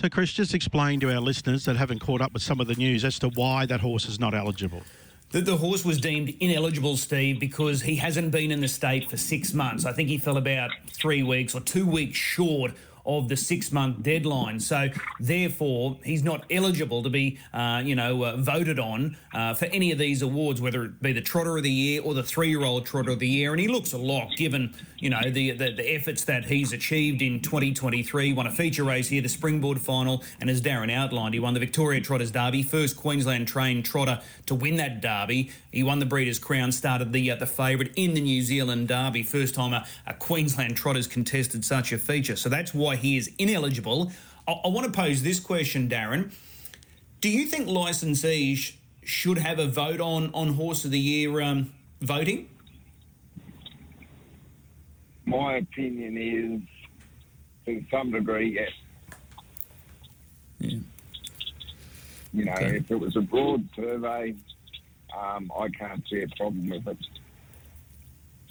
So, 0.00 0.08
Chris, 0.08 0.32
just 0.32 0.54
explain 0.54 1.00
to 1.00 1.12
our 1.12 1.20
listeners 1.20 1.64
that 1.64 1.76
haven't 1.76 2.00
caught 2.00 2.20
up 2.20 2.32
with 2.32 2.42
some 2.42 2.60
of 2.60 2.66
the 2.66 2.74
news 2.74 3.04
as 3.04 3.18
to 3.20 3.28
why 3.28 3.66
that 3.66 3.80
horse 3.80 4.06
is 4.06 4.18
not 4.18 4.34
eligible. 4.34 4.82
The, 5.30 5.40
the 5.40 5.56
horse 5.56 5.84
was 5.84 5.98
deemed 5.98 6.34
ineligible, 6.40 6.96
Steve, 6.96 7.40
because 7.40 7.82
he 7.82 7.96
hasn't 7.96 8.32
been 8.32 8.50
in 8.50 8.60
the 8.60 8.68
state 8.68 9.08
for 9.08 9.16
six 9.16 9.54
months. 9.54 9.86
I 9.86 9.92
think 9.92 10.08
he 10.08 10.18
fell 10.18 10.36
about 10.36 10.70
three 10.88 11.22
weeks 11.22 11.54
or 11.54 11.60
two 11.60 11.86
weeks 11.86 12.18
short 12.18 12.72
of 13.04 13.28
the 13.28 13.36
six 13.36 13.72
month 13.72 14.02
deadline. 14.02 14.60
So, 14.60 14.88
therefore, 15.20 15.98
he's 16.04 16.22
not 16.22 16.44
eligible 16.50 17.02
to 17.02 17.10
be, 17.10 17.38
uh, 17.52 17.82
you 17.84 17.94
know, 17.94 18.24
uh, 18.24 18.36
voted 18.36 18.78
on 18.78 19.16
uh, 19.34 19.54
for 19.54 19.66
any 19.66 19.92
of 19.92 19.98
these 19.98 20.22
awards, 20.22 20.60
whether 20.60 20.84
it 20.84 21.02
be 21.02 21.12
the 21.12 21.20
Trotter 21.20 21.56
of 21.56 21.62
the 21.62 21.70
Year 21.70 22.02
or 22.02 22.14
the 22.14 22.22
three 22.22 22.48
year 22.48 22.62
old 22.62 22.86
Trotter 22.86 23.12
of 23.12 23.18
the 23.18 23.28
Year. 23.28 23.52
And 23.52 23.60
he 23.60 23.68
looks 23.68 23.92
a 23.92 23.98
lock 23.98 24.30
given, 24.36 24.74
you 24.98 25.10
know, 25.10 25.22
the, 25.22 25.52
the, 25.52 25.72
the 25.72 25.94
efforts 25.94 26.24
that 26.24 26.44
he's 26.44 26.72
achieved 26.72 27.22
in 27.22 27.40
2023. 27.40 28.32
Won 28.32 28.46
a 28.46 28.50
feature 28.50 28.84
race 28.84 29.08
here, 29.08 29.22
the 29.22 29.28
Springboard 29.28 29.80
final, 29.80 30.22
and 30.40 30.48
as 30.48 30.60
Darren 30.60 30.92
outlined, 30.92 31.34
he 31.34 31.40
won 31.40 31.54
the 31.54 31.60
Victoria 31.60 32.00
Trotters 32.00 32.30
Derby, 32.30 32.62
first 32.62 32.96
Queensland 32.96 33.48
trained 33.48 33.84
trotter 33.84 34.20
to 34.46 34.54
win 34.54 34.76
that 34.76 35.00
Derby. 35.00 35.50
He 35.70 35.82
won 35.82 35.98
the 35.98 36.06
Breeders' 36.06 36.38
Crown, 36.38 36.72
started 36.72 37.12
the 37.12 37.30
uh, 37.30 37.36
the 37.36 37.46
favourite 37.46 37.92
in 37.96 38.14
the 38.14 38.20
New 38.20 38.42
Zealand 38.42 38.88
Derby, 38.88 39.22
first 39.22 39.54
time 39.54 39.72
a, 39.72 39.86
a 40.06 40.14
Queensland 40.14 40.76
trotter's 40.76 41.06
contested 41.06 41.64
such 41.64 41.92
a 41.92 41.98
feature. 41.98 42.36
So 42.36 42.48
that's 42.48 42.74
why 42.74 42.96
he 42.96 43.16
is 43.16 43.30
ineligible. 43.38 44.12
I, 44.46 44.52
I 44.64 44.68
want 44.68 44.92
to 44.92 44.92
pose 44.92 45.22
this 45.22 45.40
question, 45.40 45.88
Daren. 45.88 46.32
Do 47.20 47.28
you 47.28 47.46
think 47.46 47.68
licensees 47.68 48.74
should 49.04 49.38
have 49.38 49.58
a 49.58 49.66
vote 49.66 50.00
on 50.00 50.30
on 50.34 50.54
Horse 50.54 50.84
of 50.84 50.90
the 50.90 50.98
Year 50.98 51.40
um, 51.40 51.72
voting? 52.00 52.48
My 55.24 55.56
opinion 55.58 56.18
is, 56.18 56.60
to 57.64 57.84
some 57.90 58.10
degree, 58.10 58.54
yes. 58.54 58.70
Yeah. 60.58 60.78
You 62.32 62.44
know, 62.46 62.52
Okay. 62.52 62.76
if 62.78 62.90
it 62.90 62.96
was 62.98 63.16
a 63.16 63.20
broad 63.20 63.68
survey, 63.76 64.34
um, 65.16 65.50
I 65.58 65.68
can't 65.68 66.02
see 66.08 66.22
a 66.22 66.28
problem 66.36 66.68
with 66.70 66.86
it. 66.88 66.98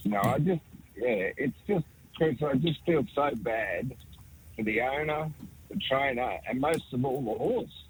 No, 0.06 0.20
I 0.22 0.40
just, 0.40 0.62
yeah, 0.96 1.32
it's 1.38 1.58
just, 1.68 1.86
Chris, 2.16 2.42
I 2.44 2.56
just 2.56 2.84
feel 2.86 3.06
so 3.16 3.32
bad 3.36 3.96
for 4.56 4.64
the 4.64 4.82
owner, 4.82 5.32
the 5.70 5.78
trainer, 5.90 6.38
and 6.48 6.60
most 6.60 6.92
of 6.94 7.04
all, 7.06 7.22
the 7.22 7.38
horse. 7.38 7.84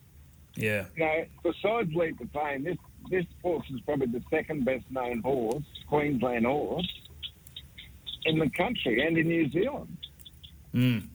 Yeah. 0.56 0.86
You 0.96 1.06
know, 1.06 1.26
besides 1.44 1.94
Leap 1.94 2.18
to 2.20 2.28
Fame, 2.28 2.64
this, 2.64 2.78
this 3.10 3.26
horse 3.42 3.66
is 3.74 3.80
probably 3.82 4.08
the 4.08 4.24
second 4.30 4.64
best 4.66 4.86
known 4.92 5.20
horse, 5.22 5.64
Queensland 5.88 6.46
horse, 6.46 6.88
in 8.26 8.40
the 8.40 8.50
country 8.50 9.06
and 9.06 9.18
in 9.18 9.28
New 9.28 9.50
Zealand. 9.50 9.98
Mm. 10.74 11.08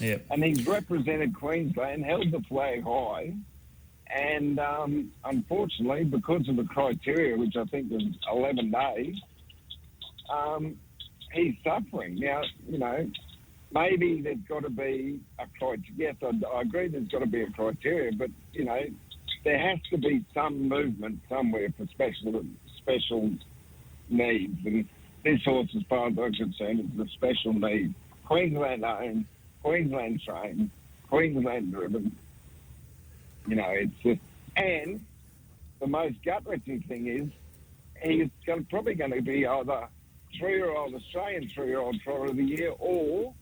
Yeah. 0.00 0.16
and 0.30 0.42
he's 0.42 0.66
represented 0.66 1.34
Queensland, 1.34 2.04
held 2.06 2.30
the 2.30 2.40
flag 2.48 2.82
high, 2.84 3.34
and 4.14 4.58
um, 4.58 5.12
unfortunately, 5.24 6.04
because 6.04 6.48
of 6.48 6.56
the 6.56 6.64
criteria, 6.64 7.36
which 7.36 7.56
I 7.56 7.64
think 7.64 7.90
was 7.90 8.02
11 8.32 8.70
days, 8.70 9.14
um, 10.32 10.76
he's 11.32 11.54
suffering. 11.64 12.16
Now, 12.18 12.42
you 12.68 12.78
know, 12.78 13.08
maybe 13.72 14.20
there's 14.22 14.38
got 14.48 14.62
to 14.62 14.70
be 14.70 15.20
a 15.38 15.44
criteria. 15.58 15.90
Yes, 15.96 16.14
I, 16.22 16.56
I 16.56 16.62
agree 16.62 16.88
there's 16.88 17.08
got 17.08 17.20
to 17.20 17.26
be 17.26 17.42
a 17.42 17.50
criteria, 17.50 18.12
but, 18.12 18.30
you 18.52 18.64
know, 18.64 18.80
there 19.44 19.58
has 19.58 19.78
to 19.90 19.98
be 19.98 20.24
some 20.34 20.68
movement 20.68 21.20
somewhere 21.28 21.72
for 21.76 21.86
special 21.86 22.44
special 22.78 23.30
needs. 24.08 24.58
And 24.64 24.86
this 25.24 25.40
horse, 25.44 25.68
as 25.76 25.82
far 25.88 26.08
as 26.08 26.14
I'm 26.18 26.32
concerned, 26.34 26.92
is 26.94 27.06
a 27.06 27.08
special 27.12 27.52
need. 27.52 27.94
Queensland 28.26 28.84
owned, 28.84 29.24
Queensland 29.62 30.20
trained, 30.26 30.70
Queensland 31.08 31.72
driven. 31.72 32.16
You 33.46 33.56
know, 33.56 33.70
it's 33.70 33.92
just, 34.02 34.20
and 34.56 35.04
the 35.80 35.86
most 35.86 36.16
gut 36.24 36.42
wrenching 36.46 36.82
thing 36.82 37.06
is 37.06 37.28
he's 38.02 38.28
going, 38.46 38.64
probably 38.64 38.94
going 38.94 39.12
to 39.12 39.22
be 39.22 39.46
either 39.46 39.88
three 40.38 40.56
year 40.56 40.70
old 40.70 40.94
Australian 40.94 41.48
three 41.48 41.68
year 41.68 41.80
old 41.80 42.00
trotter 42.00 42.26
of 42.26 42.36
the 42.36 42.44
year 42.44 42.72
or 42.78 43.34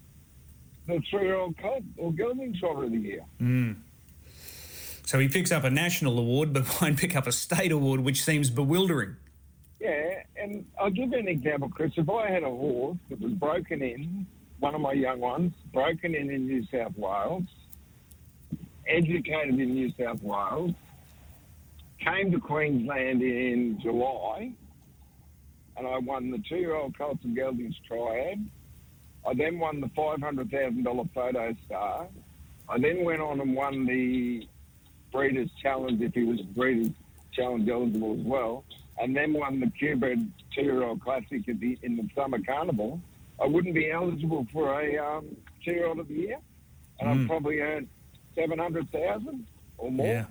the 0.87 1.01
three 1.11 1.25
year 1.25 1.37
old 1.37 1.57
colt 1.59 1.83
or 1.97 2.13
gelding 2.13 2.55
trotter 2.59 2.85
of 2.85 2.93
the 2.93 2.99
year. 2.99 3.25
Mm. 3.41 3.77
So 5.05 5.19
he 5.19 5.29
picks 5.29 5.51
up 5.51 5.65
a 5.65 5.71
national 5.71 6.19
award, 6.19 6.53
but 6.53 6.67
won't 6.83 6.99
pick 6.99 7.17
up 7.17 7.27
a 7.27 7.33
state 7.33 7.73
award, 7.73 8.01
which 8.01 8.23
seems 8.23 8.51
bewildering. 8.51 9.17
Yeah, 9.81 10.23
and 10.37 10.67
I'll 10.79 10.91
give 10.91 11.13
you 11.13 11.19
an 11.19 11.29
example, 11.29 11.69
Chris. 11.69 11.93
If 11.97 12.11
I 12.11 12.31
had 12.31 12.43
a 12.43 12.51
horse 12.51 12.99
that 13.09 13.21
was 13.21 13.33
broken 13.33 13.81
in, 13.81 14.27
one 14.59 14.75
of 14.75 14.81
my 14.81 14.93
young 14.93 15.21
ones, 15.21 15.53
broken 15.73 16.15
in 16.15 16.31
in 16.31 16.47
New 16.47 16.67
South 16.67 16.93
Wales, 16.97 17.45
educated 18.89 19.59
in 19.61 19.75
New 19.75 19.93
South 19.99 20.23
Wales, 20.23 20.73
came 22.01 22.33
to 22.33 22.41
Queensland 22.41 23.23
in 23.23 23.79
July, 23.81 24.53
and 25.77 25.87
I 25.87 25.99
won 25.99 26.31
the 26.31 26.39
two-year-old 26.49 26.97
Colts 26.97 27.25
and 27.25 27.37
Geldings 27.37 27.77
Triad. 27.87 28.49
I 29.27 29.35
then 29.35 29.59
won 29.59 29.81
the 29.81 29.89
$500,000 29.89 31.13
Photo 31.13 31.55
Star. 31.67 32.07
I 32.69 32.79
then 32.79 33.05
went 33.05 33.21
on 33.21 33.41
and 33.41 33.55
won 33.55 33.87
the 33.87 34.47
Breeders' 35.13 35.51
Challenge 35.63 36.01
if 36.03 36.15
he 36.15 36.25
was 36.25 36.41
Breeders' 36.41 36.93
Challenge 37.33 37.69
eligible 37.69 38.15
as 38.19 38.25
well, 38.25 38.65
and 39.01 39.17
then 39.17 39.33
won 39.33 39.61
the 39.61 39.67
Qbred 39.67 40.29
two-year-old 40.55 41.01
Classic 41.01 41.45
the, 41.47 41.79
in 41.83 41.97
the 41.97 42.09
Summer 42.15 42.39
Carnival. 42.41 43.01
I 43.41 43.47
wouldn't 43.47 43.75
be 43.75 43.91
eligible 43.91 44.47
for 44.53 44.81
a 44.81 44.99
um, 44.99 45.37
two-year-old 45.65 46.01
of 46.01 46.09
the 46.09 46.15
year, 46.15 46.39
and 47.01 47.09
mm. 47.09 47.23
I've 47.23 47.29
probably 47.29 47.61
earned 47.61 47.89
seven 48.39 48.59
hundred 48.59 48.91
thousand 48.91 49.47
or 49.77 49.91
more. 49.91 50.07
Yeah. 50.07 50.25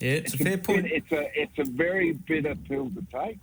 Yeah, 0.00 0.12
it's, 0.12 0.32
it's 0.32 0.40
a 0.40 0.44
fair 0.44 0.54
a, 0.54 0.58
point. 0.58 0.86
It's 0.86 1.10
a 1.10 1.30
it's 1.34 1.58
a 1.58 1.64
very 1.64 2.12
bitter 2.12 2.54
pill 2.54 2.90
to 2.90 3.04
take. 3.12 3.38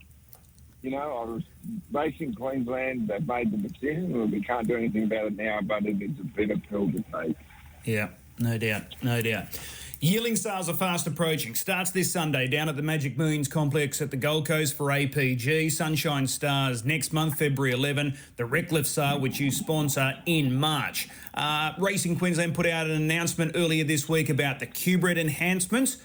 You 0.81 0.91
know, 0.91 0.97
I 0.97 1.25
was 1.25 1.43
racing 1.91 2.35
Queensland. 2.35 3.07
They've 3.07 3.27
made 3.27 3.51
the 3.51 3.57
decision. 3.57 4.17
Well, 4.17 4.27
we 4.27 4.41
can't 4.41 4.67
do 4.67 4.75
anything 4.77 5.03
about 5.03 5.25
it 5.25 5.35
now, 5.35 5.59
but 5.61 5.85
it 5.85 6.01
is 6.01 6.11
a 6.19 6.23
bitter 6.23 6.57
pill 6.69 6.91
to 6.91 7.03
take. 7.11 7.35
Yeah, 7.83 8.09
no 8.39 8.57
doubt, 8.57 8.83
no 9.01 9.21
doubt. 9.21 9.47
Yearling 10.01 10.35
sales 10.35 10.67
are 10.67 10.73
fast 10.73 11.07
approaching. 11.07 11.55
Starts 11.55 11.91
this 11.91 12.11
Sunday 12.11 12.47
down 12.47 12.67
at 12.67 12.75
the 12.75 12.81
Magic 12.81 13.17
Millions 13.17 13.47
complex 13.47 14.01
at 14.01 14.11
the 14.11 14.17
Gold 14.17 14.45
Coast 14.45 14.75
for 14.75 14.87
APG. 14.87 15.71
Sunshine 15.71 16.27
Stars 16.27 16.83
next 16.83 17.13
month, 17.13 17.39
February 17.39 17.73
11. 17.73 18.17
The 18.35 18.45
Redcliffe 18.45 18.87
sale, 18.87 19.19
which 19.19 19.39
you 19.39 19.51
sponsor 19.51 20.13
in 20.25 20.53
March. 20.53 21.07
Uh, 21.33 21.71
Racing 21.79 22.17
Queensland 22.17 22.53
put 22.53 22.65
out 22.65 22.87
an 22.87 22.91
announcement 22.91 23.53
earlier 23.55 23.85
this 23.85 24.09
week 24.09 24.29
about 24.29 24.59
the 24.59 24.67
Qbred 24.67 25.17
enhancements. 25.17 25.97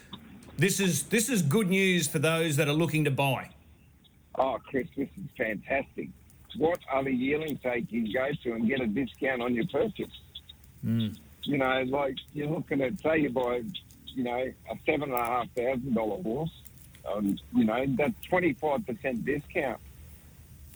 This 0.56 0.78
is 0.78 1.04
this 1.04 1.28
is 1.28 1.42
good 1.42 1.68
news 1.68 2.06
for 2.06 2.18
those 2.18 2.56
that 2.56 2.68
are 2.68 2.74
looking 2.74 3.04
to 3.04 3.10
buy. 3.10 3.50
Oh, 4.36 4.58
Chris, 4.64 4.86
this 4.96 5.08
is 5.16 5.24
fantastic. 5.36 6.08
What 6.56 6.78
other 6.92 7.10
yearling 7.10 7.58
take 7.58 7.90
you 7.90 8.12
go 8.12 8.28
to 8.44 8.52
and 8.52 8.68
get 8.68 8.80
a 8.80 8.86
discount 8.86 9.42
on 9.42 9.54
your 9.54 9.66
purchase? 9.66 10.20
Mm. 10.84 11.16
You 11.42 11.58
know, 11.58 11.82
like 11.82 12.16
you're 12.32 12.48
looking 12.48 12.82
at, 12.82 13.00
say 13.00 13.18
you 13.18 13.30
buy, 13.30 13.62
you 14.06 14.24
know, 14.24 14.52
a 14.70 14.76
seven 14.86 15.10
and 15.10 15.14
a 15.14 15.24
half 15.24 15.50
thousand 15.54 15.94
dollar 15.94 16.22
horse, 16.22 16.50
um, 17.10 17.38
you 17.54 17.64
know, 17.64 17.84
that's 17.96 18.14
25% 18.30 19.24
discount. 19.24 19.80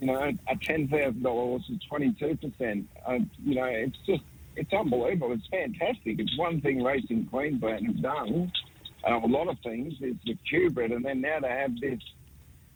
You 0.00 0.08
know, 0.08 0.32
a 0.48 0.56
ten 0.56 0.88
thousand 0.88 1.22
dollar 1.22 1.42
horse 1.42 1.70
is 1.70 1.78
22%. 1.90 2.84
Uh, 3.06 3.18
you 3.44 3.54
know, 3.54 3.64
it's 3.64 3.98
just, 4.06 4.22
it's 4.56 4.72
unbelievable. 4.72 5.32
It's 5.32 5.46
fantastic. 5.48 6.18
It's 6.18 6.36
one 6.38 6.60
thing 6.60 6.82
Racing 6.82 7.26
Queensland 7.26 7.86
has 7.86 7.96
done, 7.96 8.52
uh, 9.06 9.20
a 9.22 9.26
lot 9.26 9.48
of 9.48 9.58
things, 9.60 9.94
is 10.00 10.16
the 10.24 10.36
Qbred, 10.50 10.94
and 10.94 11.04
then 11.04 11.20
now 11.20 11.40
they 11.40 11.48
have 11.48 11.78
this 11.80 12.00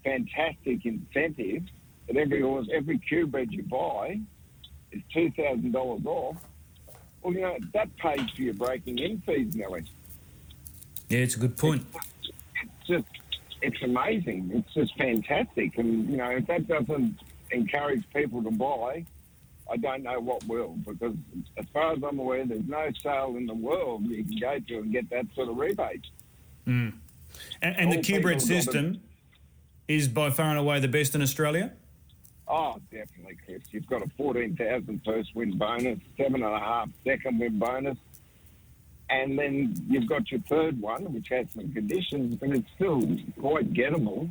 fantastic 0.05 0.85
incentive 0.85 1.65
that 2.07 2.17
every 2.17 2.41
horse, 2.43 2.69
every 2.73 2.99
Qbred 2.99 3.51
you 3.51 3.63
buy 3.65 4.21
is 4.93 5.03
two 5.13 5.31
thousand 5.33 5.73
dollars 5.73 6.03
off. 6.07 6.37
Well, 7.23 7.35
you 7.35 7.41
know 7.41 7.57
that 7.75 7.95
pays 7.97 8.31
for 8.31 8.43
your 8.43 8.55
breaking 8.55 8.99
in 8.99 9.21
fees, 9.21 9.55
Nelly. 9.57 9.85
Yeah, 11.09 11.21
it's 11.21 11.37
a 11.37 11.41
good 11.41 11.57
point. 11.57 11.85
It's, 11.95 12.31
it's 12.63 12.87
just, 12.87 13.07
it's 13.63 13.83
amazing. 13.83 14.51
It's 14.55 14.75
just 14.75 14.97
fantastic, 14.97 15.79
and 15.79 16.09
you 16.09 16.17
know 16.17 16.31
if 16.31 16.47
that 16.47 16.69
doesn't 16.69 17.19
encourage 17.51 18.05
people 18.15 18.43
to 18.43 18.51
buy, 18.51 19.05
I 19.71 19.77
don't 19.77 20.03
know 20.03 20.21
what 20.21 20.45
will. 20.47 20.77
Because 20.87 21.15
as 21.57 21.67
far 21.73 21.93
as 21.93 22.03
I'm 22.03 22.19
aware, 22.19 22.45
there's 22.47 22.69
no 22.69 22.91
sale 23.03 23.35
in 23.37 23.47
the 23.47 23.55
world 23.55 24.05
you 24.05 24.25
can 24.25 24.39
go 24.39 24.59
to 24.59 24.79
and 24.79 24.93
get 24.93 25.11
that 25.11 25.27
sort 25.35 25.49
of 25.49 25.57
rebate. 25.57 26.07
Mm. 26.67 26.93
And, 27.63 27.77
and 27.77 27.93
the 27.93 27.99
Qbred 27.99 28.41
system 28.41 29.01
is 29.87 30.09
by 30.09 30.31
far 30.31 30.51
and 30.51 30.59
away 30.59 30.81
the 30.81 30.89
best 30.89 31.15
in 31.15 31.23
Australia? 31.23 31.73
Oh, 32.49 32.77
definitely, 32.91 33.37
Chris. 33.45 33.63
You've 33.71 33.87
got 33.87 34.03
a 34.03 34.09
14,000 34.17 35.03
first 35.05 35.35
win 35.35 35.59
bonus, 35.59 35.99
seven 36.17 36.43
and 36.43 36.55
a 36.55 36.59
half 36.59 36.89
second 37.05 37.39
win 37.39 37.59
bonus, 37.59 37.99
and 39.11 39.39
then 39.39 39.75
you've 39.89 40.09
got 40.09 40.31
your 40.31 40.41
third 40.41 40.81
one, 40.81 41.13
which 41.13 41.29
has 41.29 41.47
some 41.55 41.71
conditions, 41.73 42.37
but 42.37 42.51
it's 42.51 42.71
still 42.75 43.03
quite 43.39 43.73
gettable. 43.75 44.31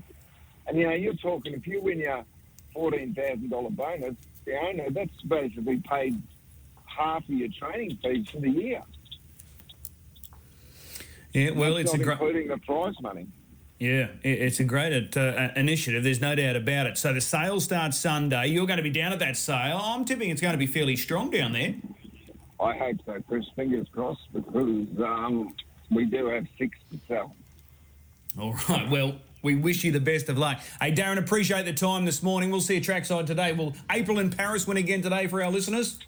And, 0.65 0.77
you 0.77 0.88
know, 0.88 0.93
you're 0.93 1.13
talking, 1.13 1.53
if 1.53 1.67
you 1.67 1.79
win 1.81 2.00
your 2.00 2.25
$14,000 2.75 3.75
bonus, 3.75 4.15
the 4.45 4.59
owner, 4.59 4.89
that's 4.89 5.21
basically 5.21 5.77
paid 5.77 6.19
half 6.86 7.24
of 7.24 7.29
your 7.29 7.50
training 7.50 7.97
fees 8.01 8.29
for 8.29 8.39
the 8.39 8.50
year. 8.50 8.81
Yeah, 11.33 11.51
well, 11.51 11.75
that's 11.75 11.93
it's 11.93 12.00
not 12.00 12.13
including 12.13 12.47
the 12.47 12.57
prize 12.57 13.00
money. 13.00 13.27
Yeah, 13.79 14.07
it's 14.24 14.60
a 14.60 14.63
great 14.63 15.15
uh, 15.15 15.50
initiative. 15.55 16.03
There's 16.03 16.19
no 16.19 16.34
doubt 16.34 16.55
about 16.55 16.88
it. 16.88 16.98
So 16.98 17.13
the 17.13 17.22
sale 17.22 17.60
starts 17.60 17.98
Sunday. 17.98 18.48
You're 18.48 18.65
going 18.65 18.77
to 18.77 18.84
be 18.84 18.89
down 18.89 19.13
at 19.13 19.19
that 19.19 19.38
sale. 19.38 19.79
I'm 19.84 20.03
tipping 20.03 20.31
it's 20.31 20.41
going 20.41 20.53
to 20.53 20.57
be 20.57 20.65
fairly 20.65 20.96
strong 20.96 21.29
down 21.29 21.53
there. 21.53 21.75
I 22.60 22.75
hope 22.75 22.98
so, 23.05 23.22
Chris. 23.27 23.46
Fingers 23.55 23.88
crossed, 23.91 24.34
because 24.34 24.88
um, 25.05 25.53
we 25.91 26.05
do 26.05 26.25
have 26.25 26.48
six 26.57 26.75
to 26.91 27.00
sell. 27.07 27.36
All 28.39 28.55
right. 28.67 28.89
Well, 28.89 29.17
we 29.43 29.55
wish 29.55 29.84
you 29.84 29.91
the 29.91 30.00
best 30.00 30.27
of 30.29 30.39
luck. 30.39 30.60
Hey, 30.81 30.91
Daren, 30.91 31.19
appreciate 31.19 31.65
the 31.65 31.74
time 31.74 32.05
this 32.05 32.24
morning. 32.24 32.50
We'll 32.50 32.62
see 32.62 32.75
you 32.75 32.81
trackside 32.81 33.27
today. 33.27 33.51
Will 33.51 33.75
April 33.91 34.17
in 34.17 34.31
Paris 34.31 34.65
win 34.65 34.77
again 34.77 35.03
today 35.03 35.27
for 35.27 35.43
our 35.43 35.51
listeners? 35.51 36.00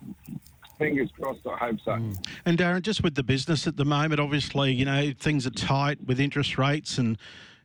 Fingers 0.80 1.10
crossed, 1.20 1.42
I 1.46 1.58
hope 1.58 1.78
so. 1.86 1.92
Mm. 1.92 2.26
And 2.46 2.58
Daren, 2.58 2.82
just 2.82 3.04
with 3.04 3.14
the 3.14 3.22
business 3.22 3.68
at 3.68 3.78
the 3.78 3.86
moment, 3.86 4.20
obviously, 4.20 4.74
you 4.74 4.86
know, 4.86 5.12
things 5.20 5.46
are 5.46 5.52
tight 5.52 6.00
with 6.06 6.20
interest 6.20 6.58
rates 6.58 6.98
and 6.98 7.18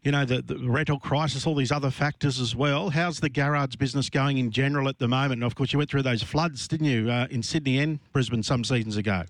you 0.04 0.12
know, 0.12 0.24
the, 0.26 0.42
the 0.42 0.58
rental 0.58 0.98
crisis, 0.98 1.46
all 1.46 1.54
these 1.54 1.72
other 1.72 1.90
factors 1.90 2.38
as 2.38 2.54
well. 2.54 2.90
How's 2.90 3.20
the 3.20 3.30
garage 3.30 3.76
business 3.76 4.10
going 4.10 4.36
in 4.36 4.50
general 4.50 4.88
at 4.88 4.98
the 4.98 5.08
moment? 5.08 5.34
And 5.34 5.44
of 5.44 5.54
course, 5.54 5.72
you 5.72 5.78
went 5.78 5.90
through 5.90 6.02
those 6.02 6.22
floods, 6.22 6.68
didn't 6.68 6.86
you, 6.86 7.10
uh, 7.10 7.26
in 7.30 7.42
Sydney 7.42 7.78
and 7.78 7.98
Brisbane 8.12 8.42
some 8.42 8.64
seasons 8.64 8.98
ago? 8.98 9.24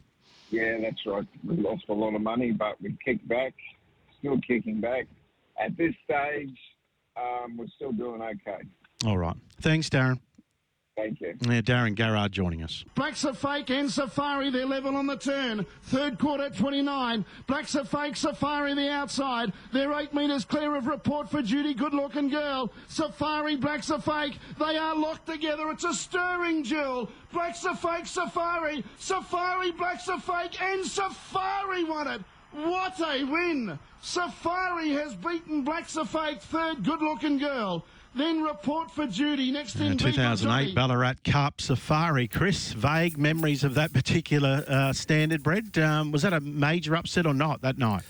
Yeah, 0.50 0.78
that's 0.82 1.06
right. 1.06 1.26
We 1.44 1.56
lost 1.56 1.84
a 1.88 1.94
lot 1.94 2.14
of 2.14 2.22
money, 2.22 2.50
but 2.50 2.80
we 2.82 2.96
kicked 3.04 3.26
back, 3.28 3.54
still 4.18 4.40
kicking 4.40 4.80
back. 4.80 5.06
At 5.64 5.76
this 5.76 5.94
stage, 6.04 6.58
um, 7.16 7.56
we're 7.56 7.68
still 7.76 7.92
doing 7.92 8.20
okay. 8.20 8.62
All 9.06 9.16
right. 9.16 9.36
Thanks, 9.60 9.88
Daren. 9.88 10.18
Thank 10.96 11.20
you. 11.20 11.34
Yeah, 11.40 11.60
Daren 11.60 11.96
Garrard 11.96 12.30
joining 12.30 12.62
us. 12.62 12.84
Blacks 12.94 13.24
A 13.24 13.34
Fake 13.34 13.68
and 13.70 13.90
Safari, 13.90 14.50
they're 14.50 14.64
level 14.64 14.96
on 14.96 15.06
the 15.06 15.16
turn. 15.16 15.66
Third 15.84 16.20
quarter, 16.20 16.50
29. 16.50 17.24
Blacks 17.48 17.74
A 17.74 17.84
Fake, 17.84 18.14
Safari 18.14 18.74
the 18.74 18.90
outside. 18.90 19.52
They're 19.72 19.92
eight 19.94 20.14
metres 20.14 20.44
clear 20.44 20.76
of 20.76 20.86
report 20.86 21.28
for 21.28 21.42
duty, 21.42 21.74
good 21.74 21.94
looking 21.94 22.28
girl. 22.28 22.72
Safari, 22.86 23.56
Blacks 23.56 23.90
A 23.90 24.00
Fake. 24.00 24.38
They 24.58 24.76
are 24.76 24.94
locked 24.94 25.26
together. 25.26 25.68
It's 25.70 25.84
a 25.84 25.92
stirring 25.92 26.62
duel. 26.62 27.10
Blacks 27.32 27.64
A 27.64 27.74
Fake, 27.74 28.06
Safari. 28.06 28.84
Safari, 28.98 29.72
Blacks 29.72 30.06
A 30.06 30.20
Fake, 30.20 30.62
and 30.62 30.86
Safari 30.86 31.82
won 31.82 32.06
it. 32.06 32.22
What 32.52 33.00
a 33.00 33.24
win! 33.24 33.76
Safari 34.00 34.90
has 34.90 35.16
beaten 35.16 35.62
Blacks 35.62 35.96
A 35.96 36.04
Fake, 36.04 36.40
third 36.40 36.84
good 36.84 37.02
looking 37.02 37.38
girl. 37.38 37.84
Then 38.16 38.44
report 38.44 38.92
for 38.92 39.06
duty 39.06 39.50
next 39.50 39.74
in 39.76 39.98
2008 39.98 40.72
Ballarat 40.72 41.14
Cup 41.24 41.60
Safari. 41.60 42.28
Chris, 42.28 42.72
vague 42.72 43.18
memories 43.18 43.64
of 43.64 43.74
that 43.74 43.92
particular 43.92 44.64
uh, 44.68 44.92
standard 44.92 45.42
bred. 45.42 45.76
Um, 45.78 46.12
was 46.12 46.22
that 46.22 46.32
a 46.32 46.38
major 46.38 46.94
upset 46.94 47.26
or 47.26 47.34
not 47.34 47.62
that 47.62 47.76
night? 47.76 48.04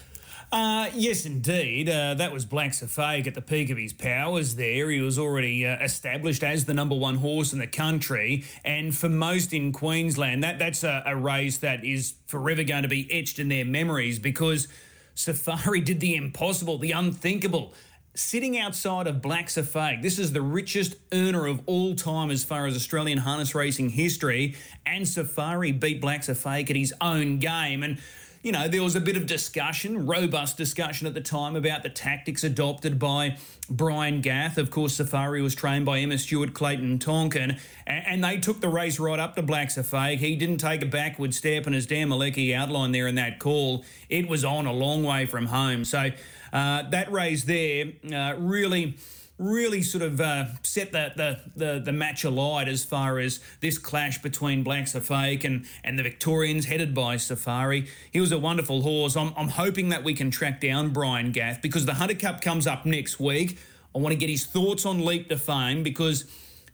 Uh, 0.53 0.91
yes, 0.95 1.25
indeed. 1.25 1.89
Uh, 1.89 2.13
that 2.15 2.33
was 2.33 2.45
Blacks 2.45 2.83
A 2.83 2.87
Fake 2.87 3.27
at 3.27 3.35
the 3.35 3.41
peak 3.41 3.71
of 3.71 3.79
his 3.79 3.95
powers 3.95 4.57
there. 4.57 4.91
He 4.91 5.01
was 5.01 5.19
already 5.19 5.67
uh, 5.67 5.83
established 5.83 6.45
as 6.45 6.67
the 6.67 6.75
number 6.75 6.95
one 6.95 7.17
horse 7.17 7.55
in 7.55 7.59
the 7.59 7.67
country. 7.67 8.45
And 8.63 8.95
for 8.95 9.09
most 9.09 9.55
in 9.55 9.73
Queensland, 9.73 10.45
that, 10.45 10.59
that's 10.59 10.85
a, 10.85 11.03
a 11.07 11.17
race 11.17 11.59
that 11.59 11.83
is 11.83 12.15
forever 12.27 12.63
going 12.63 12.83
to 12.83 12.89
be 12.89 13.11
etched 13.11 13.39
in 13.39 13.49
their 13.49 13.65
memories 13.65 14.19
because 14.19 14.69
Safari 15.15 15.81
did 15.81 16.01
the 16.01 16.15
impossible, 16.15 16.77
the 16.77 16.93
unthinkable. 16.93 17.73
Sitting 18.17 18.57
outside 18.57 19.09
of 19.09 19.21
Blacks 19.21 19.57
A 19.57 19.65
Fake, 19.65 20.01
this 20.01 20.21
is 20.21 20.33
the 20.33 20.41
richest 20.41 20.95
earner 21.13 21.49
of 21.49 21.61
all 21.67 21.97
time 21.97 22.31
as 22.31 22.45
far 22.45 22.65
as 22.65 22.77
Australian 22.77 23.19
harness 23.19 23.57
racing 23.57 23.89
history, 23.91 24.55
and 24.87 25.09
Safari 25.09 25.73
beat 25.73 26.01
Blacks 26.01 26.29
A 26.29 26.37
Fake 26.37 26.71
at 26.71 26.77
his 26.77 26.95
own 27.01 27.41
game. 27.41 27.83
And 27.83 27.99
you 28.45 28.53
know, 28.53 28.69
there 28.69 28.85
was 28.85 28.95
a 28.95 29.01
bit 29.01 29.17
of 29.17 29.27
discussion, 29.27 30.07
robust 30.07 30.57
discussion 30.57 31.09
at 31.09 31.15
the 31.15 31.21
time 31.21 31.57
about 31.57 31.83
the 31.83 31.89
tactics 31.89 32.45
adopted 32.45 32.99
by 33.01 33.39
Brian 33.69 34.21
Gath. 34.21 34.59
Of 34.59 34.71
course, 34.71 34.95
Safari 34.95 35.43
was 35.43 35.55
trained 35.55 35.87
by 35.87 35.99
Emma 35.99 36.19
Stewart, 36.19 36.53
Clayton 36.53 37.01
Tonkin, 37.01 37.59
and, 37.87 38.23
they 38.23 38.37
took 38.37 38.61
the 38.61 38.69
race 38.69 39.01
right 39.01 39.19
up 39.19 39.35
to 39.37 39.43
Blacks 39.43 39.77
A 39.77 39.83
Fake. 39.83 40.21
He 40.21 40.37
didn't 40.37 40.59
take 40.59 40.83
a 40.83 40.87
backward 40.87 41.35
step, 41.35 41.67
and 41.67 41.75
as 41.75 41.87
Dan 41.87 42.11
Malecki 42.11 42.55
outlined 42.55 42.95
there 42.95 43.09
in 43.09 43.15
that 43.17 43.41
call, 43.41 43.85
it 44.09 44.29
was 44.29 44.45
on 44.45 44.67
a 44.67 44.73
long 44.73 45.03
way 45.03 45.27
from 45.27 45.47
home. 45.47 45.85
So 45.85 46.11
that 46.55 47.11
race 47.11 47.45
there 47.45 47.93
uh, 48.13 48.35
really 48.39 48.97
really 49.39 49.83
sort 49.83 50.03
of 50.03 50.21
uh, 50.21 50.47
set 50.63 50.93
the, 50.93 51.13
the, 51.17 51.41
the, 51.57 51.81
the, 51.81 51.93
match 51.93 52.23
alight 52.23 52.69
as 52.69 52.85
far 52.85 53.19
as 53.19 53.41
this 53.61 53.79
clash 53.79 54.23
between 54.23 54.63
Blacks 54.63 54.95
A 54.95 55.01
Fake 55.01 55.43
and, 55.43 55.67
and 55.83 55.99
the 55.99 56.05
Victorians 56.05 56.67
headed 56.67 56.95
by 56.95 57.17
Safari. 57.17 57.89
He 58.13 58.21
was 58.21 58.31
a 58.31 58.39
wonderful 58.39 58.83
horse. 58.83 59.17
I'm, 59.17 59.33
I'm 59.37 59.49
hoping 59.49 59.89
that 59.89 60.05
we 60.05 60.15
can 60.15 60.31
track 60.31 60.61
down 60.61 60.91
Brian 60.91 61.33
Gath 61.33 61.61
because 61.63 61.85
the 61.85 61.95
Hunter 61.95 62.15
Cup 62.15 62.43
comes 62.43 62.67
up 62.69 62.87
next 62.87 63.19
week. 63.19 63.59
I 63.95 63.99
want 63.99 64.13
to 64.13 64.19
get 64.19 64.31
his 64.31 64.47
thoughts 64.47 64.87
on 64.87 65.05
Leap 65.05 65.29
to 65.31 65.37
Fame 65.37 65.83
because 65.83 66.27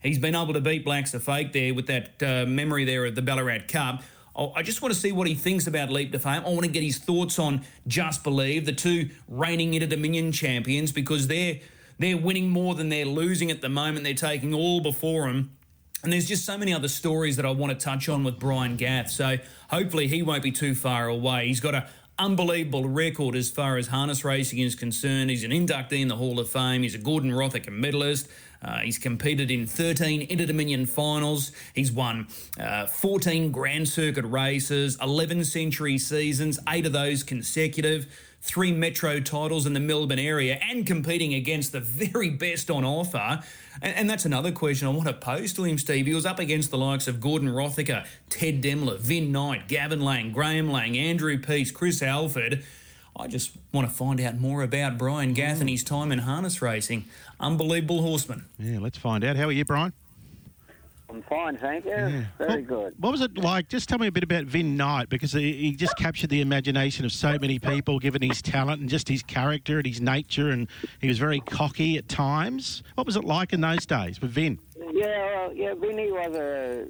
he's 0.02 0.18
been 0.18 0.34
able 0.34 0.52
to 0.52 0.60
beat 0.60 0.84
Blacks 0.84 1.14
A 1.14 1.20
Fake 1.20 1.54
there 1.54 1.72
with 1.72 1.87
that 1.87 2.22
uh, 2.22 2.44
memory 2.46 2.84
there 2.84 3.06
of 3.06 3.14
the 3.14 3.22
Ballarat 3.22 3.68
Cup. 3.68 4.02
Oh, 4.34 4.52
I 4.54 4.62
just 4.62 4.80
want 4.80 4.94
to 4.94 5.00
see 5.00 5.12
what 5.12 5.26
he 5.26 5.34
thinks 5.34 5.66
about 5.66 5.90
Leap 5.90 6.12
to 6.12 6.18
Fame. 6.18 6.42
I 6.46 6.49
want 6.49 6.62
to 6.62 6.68
get 6.68 6.82
his 6.82 6.99
thoughts 6.99 7.38
on 7.38 7.62
Just 7.87 8.22
Believe, 8.22 8.64
the 8.64 8.72
two 8.72 9.10
reigning 9.28 9.75
Inter 9.75 9.88
Dominion 9.88 10.32
champions, 10.32 10.92
because 10.92 11.26
they're 11.26 11.58
they're 11.99 12.16
winning 12.16 12.49
more 12.49 12.75
than 12.75 12.88
they're 12.88 13.04
losing 13.04 13.50
at 13.50 13.60
the 13.60 13.68
moment. 13.68 14.04
They're 14.04 14.14
taking 14.14 14.54
all 14.54 14.80
before 14.80 15.26
them. 15.26 15.50
And 16.02 16.10
there's 16.12 16.26
just 16.26 16.46
so 16.46 16.56
many 16.56 16.72
other 16.72 16.88
stories 16.88 17.37
that 17.37 17.44
I 17.44 17.50
want 17.50 17.78
to 17.78 17.84
touch 17.84 18.08
on 18.08 18.25
with 18.25 18.38
Brian 18.38 18.76
Gath. 18.76 19.10
So 19.10 19.37
hopefully 19.68 20.08
he 20.08 20.22
won't 20.22 20.42
be 20.42 20.50
too 20.50 20.75
far 20.75 21.08
away. 21.08 21.49
He's 21.49 21.60
got 21.60 21.75
an 21.75 21.82
unbelievable 22.18 22.88
record 22.88 23.37
as 23.37 23.50
far 23.50 23.76
as 23.76 23.88
harness 23.88 24.25
racing 24.25 24.60
is 24.60 24.75
concerned. 24.75 25.28
He's 25.28 25.44
an 25.44 25.50
inductee 25.50 26.00
in 26.00 26.08
the 26.08 26.16
Hall 26.16 26.40
of 26.40 26.49
Fame. 26.49 26.82
He's 26.82 26.94
a 26.94 26.99
Gordon 26.99 27.32
Rothacker 27.32 27.70
medalist. 27.70 28.28
Uh, 28.62 28.78
he's 28.78 28.98
competed 28.98 29.50
in 29.50 29.66
13 29.66 30.22
Inter 30.22 30.46
Dominion 30.46 30.86
finals. 30.86 31.52
He's 31.74 31.90
won 31.90 32.28
uh, 32.58 32.86
14 32.86 33.52
Grand 33.52 33.88
Circuit 33.88 34.24
races, 34.24 34.98
11 35.00 35.44
century 35.44 35.98
seasons, 35.98 36.58
eight 36.68 36.86
of 36.86 36.92
those 36.92 37.22
consecutive 37.22 38.06
three 38.42 38.72
metro 38.72 39.20
titles 39.20 39.66
in 39.66 39.74
the 39.74 39.80
Melbourne 39.80 40.18
area 40.18 40.58
and 40.62 40.86
competing 40.86 41.34
against 41.34 41.72
the 41.72 41.80
very 41.80 42.30
best 42.30 42.70
on 42.70 42.84
offer. 42.84 43.42
And, 43.82 43.94
and, 43.94 44.10
that's 44.10 44.24
another 44.24 44.50
question 44.50 44.88
I 44.88 44.90
want 44.92 45.08
to 45.08 45.14
pose 45.14 45.52
to 45.54 45.64
him, 45.64 45.78
Steve. 45.78 46.06
He 46.06 46.14
was 46.14 46.26
up 46.26 46.38
against 46.38 46.70
the 46.70 46.78
likes 46.78 47.06
of 47.06 47.20
Gordon 47.20 47.48
Rothacker, 47.48 48.06
Ted 48.30 48.62
Demler, 48.62 48.98
Vin 48.98 49.30
Knight, 49.30 49.68
Gavin 49.68 50.00
Lang, 50.00 50.32
Graham 50.32 50.70
Lang, 50.70 50.96
Andrew 50.96 51.38
Peace, 51.38 51.70
Chris 51.70 52.02
Alford. 52.02 52.64
I 53.20 53.26
just 53.26 53.52
want 53.72 53.88
to 53.88 53.94
find 53.94 54.20
out 54.20 54.38
more 54.38 54.62
about 54.62 54.98
Brian 54.98 55.34
Gath 55.34 55.60
and 55.60 55.68
his 55.68 55.84
time 55.84 56.10
in 56.10 56.20
harness 56.20 56.62
racing. 56.62 57.04
Unbelievable 57.38 58.02
horseman. 58.02 58.46
Yeah, 58.58 58.78
let's 58.80 58.98
find 58.98 59.22
out. 59.24 59.36
How 59.36 59.46
are 59.46 59.52
you, 59.52 59.64
Brian? 59.64 59.92
I'm 61.10 61.22
fine, 61.22 61.56
thank 61.56 61.84
you. 61.84 61.90
Yeah. 61.90 62.24
Very 62.38 62.62
good. 62.62 62.94
What 62.98 63.10
was 63.10 63.20
it 63.20 63.36
like? 63.36 63.68
Just 63.68 63.88
tell 63.88 63.98
me 63.98 64.06
a 64.06 64.12
bit 64.12 64.22
about 64.22 64.44
Vin 64.44 64.76
Knight 64.76 65.08
because 65.08 65.32
he, 65.32 65.52
he, 65.54 65.72
just 65.72 65.96
captured 65.96 66.30
the 66.30 66.40
imagination 66.40 67.04
of 67.04 67.12
so 67.12 67.36
many 67.40 67.58
people, 67.58 67.98
given 67.98 68.22
his 68.22 68.40
talent 68.40 68.80
and 68.80 68.88
just 68.88 69.08
his 69.08 69.22
character 69.24 69.78
and 69.78 69.86
his 69.86 70.00
nature, 70.00 70.50
and 70.50 70.68
he 71.00 71.08
was 71.08 71.18
very 71.18 71.40
cocky 71.40 71.98
at 71.98 72.08
times. 72.08 72.84
What 72.94 73.06
was 73.06 73.16
it 73.16 73.24
like 73.24 73.52
in 73.52 73.60
those 73.60 73.86
days 73.86 74.20
with 74.20 74.30
Vin? 74.30 74.60
Yeah, 74.92 75.40
well, 75.50 75.52
yeah, 75.54 75.75
Vinny 75.75 76.12
was 76.12 76.36
a 76.36 76.86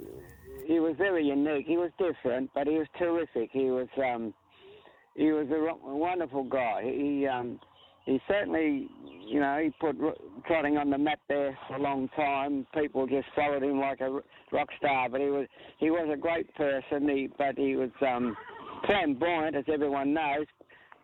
he 0.67 0.79
was 0.81 0.97
very 0.97 1.27
unique. 1.27 1.67
He 1.67 1.77
was 1.77 1.91
different, 1.99 2.51
but 2.55 2.67
he 2.67 2.79
was 2.79 2.87
terrific. 2.97 3.51
He 3.53 3.71
was 3.71 3.89
um, 3.97 4.35
he 5.15 5.33
was 5.33 5.47
a 5.51 5.97
wonderful 5.97 6.45
guy. 6.45 6.83
He 6.85 7.27
um, 7.27 7.61
he 8.07 8.21
certainly, 8.27 8.89
you 9.27 9.41
know, 9.41 9.61
he 9.63 9.71
put 9.81 9.97
trotting 10.47 10.79
on 10.79 10.91
the 10.91 10.99
map 10.99 11.21
there 11.29 11.57
for 11.69 11.77
a 11.77 11.83
long 11.83 12.09
time. 12.17 12.67
People 12.75 13.07
just 13.07 13.27
followed 13.37 13.63
him 13.63 13.79
like 13.79 14.01
a 14.01 14.21
rock 14.53 14.69
star. 14.79 15.09
But 15.09 15.21
he 15.21 15.29
was 15.29 15.47
he 15.79 15.91
was 15.91 16.09
a 16.13 16.17
great 16.17 16.53
person. 16.55 17.09
He, 17.09 17.29
but 17.37 17.57
he 17.57 17.77
was 17.77 17.91
um, 18.01 18.37
flamboyant, 18.87 19.57
as 19.57 19.65
everyone 19.73 20.15
knows 20.15 20.47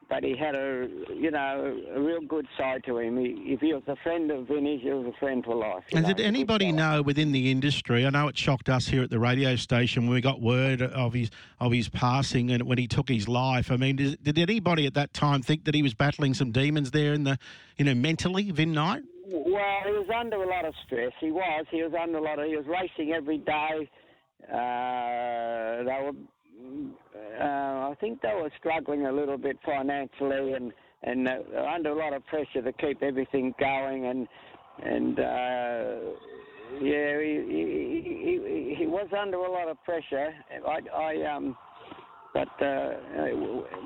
but 0.09 0.23
he 0.23 0.37
had 0.37 0.55
a 0.55 0.89
you 1.15 1.31
know 1.31 1.77
a 1.95 2.01
real 2.01 2.21
good 2.21 2.47
side 2.57 2.85
to 2.85 2.99
him. 2.99 3.19
He, 3.19 3.27
if 3.47 3.61
he 3.61 3.73
was 3.73 3.83
a 3.87 3.97
friend 4.03 4.31
of 4.31 4.47
Vinny's, 4.47 4.81
he 4.83 4.91
was 4.91 5.07
a 5.07 5.19
friend 5.19 5.45
for 5.45 5.55
life. 5.55 5.85
And 5.93 6.03
know, 6.03 6.13
did 6.13 6.25
anybody 6.25 6.73
know 6.73 7.03
within 7.03 7.33
the 7.33 7.51
industry? 7.51 8.07
I 8.07 8.11
know 8.11 8.29
it 8.29 8.39
shocked 8.39 8.69
us 8.69 8.87
here 8.87 9.03
at 9.03 9.11
the 9.11 9.19
radio 9.19 9.57
station 9.57 10.05
when 10.05 10.15
we 10.15 10.21
got 10.21 10.41
word 10.41 10.83
of 10.83 11.13
his 11.13 11.31
of 11.61 11.73
his 11.73 11.89
passing 11.89 12.51
and 12.51 12.63
when 12.65 12.79
he 12.79 12.87
took 12.87 13.09
his 13.09 13.29
life. 13.29 13.71
I 13.71 13.77
mean, 13.77 13.97
did, 13.97 14.23
did 14.23 14.39
anybody 14.39 14.87
at 14.87 14.95
that 14.95 15.13
time 15.13 15.43
think 15.43 15.65
that 15.65 15.75
he 15.75 15.83
was 15.83 15.95
battling 15.95 16.35
some 16.35 16.53
demons 16.53 16.91
there 16.93 17.13
in 17.13 17.25
the 17.25 17.39
you 17.77 17.85
know 17.85 17.95
mentally, 17.95 18.51
Vin 18.51 18.73
Knight? 18.73 19.03
Well, 19.29 19.81
he 19.85 19.91
was 19.91 20.07
under 20.15 20.43
a 20.43 20.49
lot 20.49 20.65
of 20.65 20.75
stress. 20.87 21.13
He 21.21 21.33
was. 21.33 21.67
He 21.71 21.83
was 21.83 21.93
under 22.01 22.19
a 22.19 22.23
lot 22.23 22.39
of. 22.39 22.47
He 22.47 22.57
was 22.57 22.67
racing 22.67 23.13
every 23.13 23.39
day. 23.39 23.91
Uh, 24.49 25.83
they 25.83 26.01
were 26.05 26.13
uh, 27.41 27.91
I 27.91 27.95
think 28.01 28.21
they 28.23 28.35
were 28.35 28.51
struggling 28.59 29.07
a 29.07 29.13
little 29.13 29.39
bit 29.39 29.59
financially 29.65 30.53
and 30.53 30.73
and 31.03 31.29
uh, 31.29 31.35
under 31.75 31.91
a 31.91 31.95
lot 31.95 32.13
of 32.15 32.27
pressure 32.27 32.63
to 32.63 32.73
keep 32.73 33.03
everything 33.03 33.55
going 33.59 34.07
and 34.07 34.29
and 34.83 35.19
uh, 35.19 35.97
yeah 36.81 37.21
he, 37.21 37.45
he, 37.49 38.75
he, 38.79 38.87
was 38.87 39.09
under 39.19 39.39
a 39.39 39.51
lot 39.51 39.69
of 39.69 39.83
pressure. 39.85 40.35
I, 40.67 40.81
I 40.95 41.35
um 41.35 41.57
but 42.33 42.49
uh, 42.61 42.93
it 43.25 43.37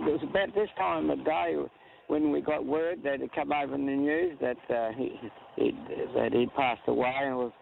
was 0.01 0.21
about 0.29 0.53
this 0.55 0.69
time 0.77 1.11
of 1.11 1.25
day 1.25 1.55
when 2.09 2.33
we 2.33 2.41
got 2.41 2.67
word 2.67 2.99
that 3.05 3.21
it 3.21 3.33
come 3.33 3.53
over 3.53 3.77
in 3.77 3.87
the 3.87 3.93
news 3.93 4.37
that 4.41 4.57
uh, 4.69 4.91
he, 4.97 5.13
he 5.55 5.71
that 6.17 6.33
he 6.33 6.47
passed 6.57 6.83
away 6.89 7.15
and 7.23 7.37
was 7.37 7.53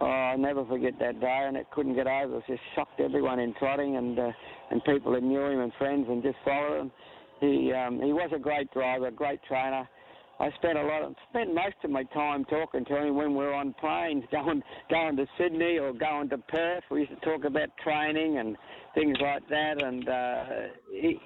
Oh, 0.00 0.06
I'll 0.06 0.38
never 0.38 0.64
forget 0.64 0.94
that 1.00 1.20
day, 1.20 1.44
and 1.46 1.56
it 1.56 1.66
couldn't 1.70 1.94
get 1.94 2.06
over. 2.06 2.38
It 2.38 2.44
just 2.48 2.62
shocked 2.74 3.00
everyone 3.00 3.38
in 3.38 3.54
trotting, 3.54 3.96
and 3.96 4.18
uh, 4.18 4.30
and 4.70 4.82
people 4.84 5.12
that 5.12 5.22
knew 5.22 5.44
him 5.44 5.60
and 5.60 5.72
friends, 5.78 6.06
and 6.08 6.22
just 6.22 6.38
followed 6.44 6.80
him. 6.80 6.92
He 7.40 7.72
um, 7.72 8.00
he 8.00 8.12
was 8.12 8.30
a 8.34 8.38
great 8.38 8.72
driver, 8.72 9.08
a 9.08 9.12
great 9.12 9.40
trainer. 9.44 9.86
I 10.40 10.50
spent 10.56 10.78
a 10.78 10.82
lot 10.82 11.02
of 11.02 11.14
spent 11.30 11.54
most 11.54 11.76
of 11.84 11.90
my 11.90 12.04
time 12.04 12.44
talking 12.46 12.84
to 12.86 12.96
him 12.96 13.16
when 13.16 13.30
we 13.30 13.44
were 13.44 13.54
on 13.54 13.74
planes, 13.74 14.24
going 14.32 14.62
going 14.90 15.16
to 15.16 15.26
Sydney 15.38 15.78
or 15.78 15.92
going 15.92 16.30
to 16.30 16.38
Perth. 16.38 16.84
We 16.90 17.00
used 17.00 17.12
to 17.12 17.20
talk 17.20 17.44
about 17.44 17.68
training 17.84 18.38
and 18.38 18.56
things 18.94 19.16
like 19.20 19.46
that, 19.48 19.82
and 19.82 20.08
uh, 20.08 20.44
he 20.90 21.18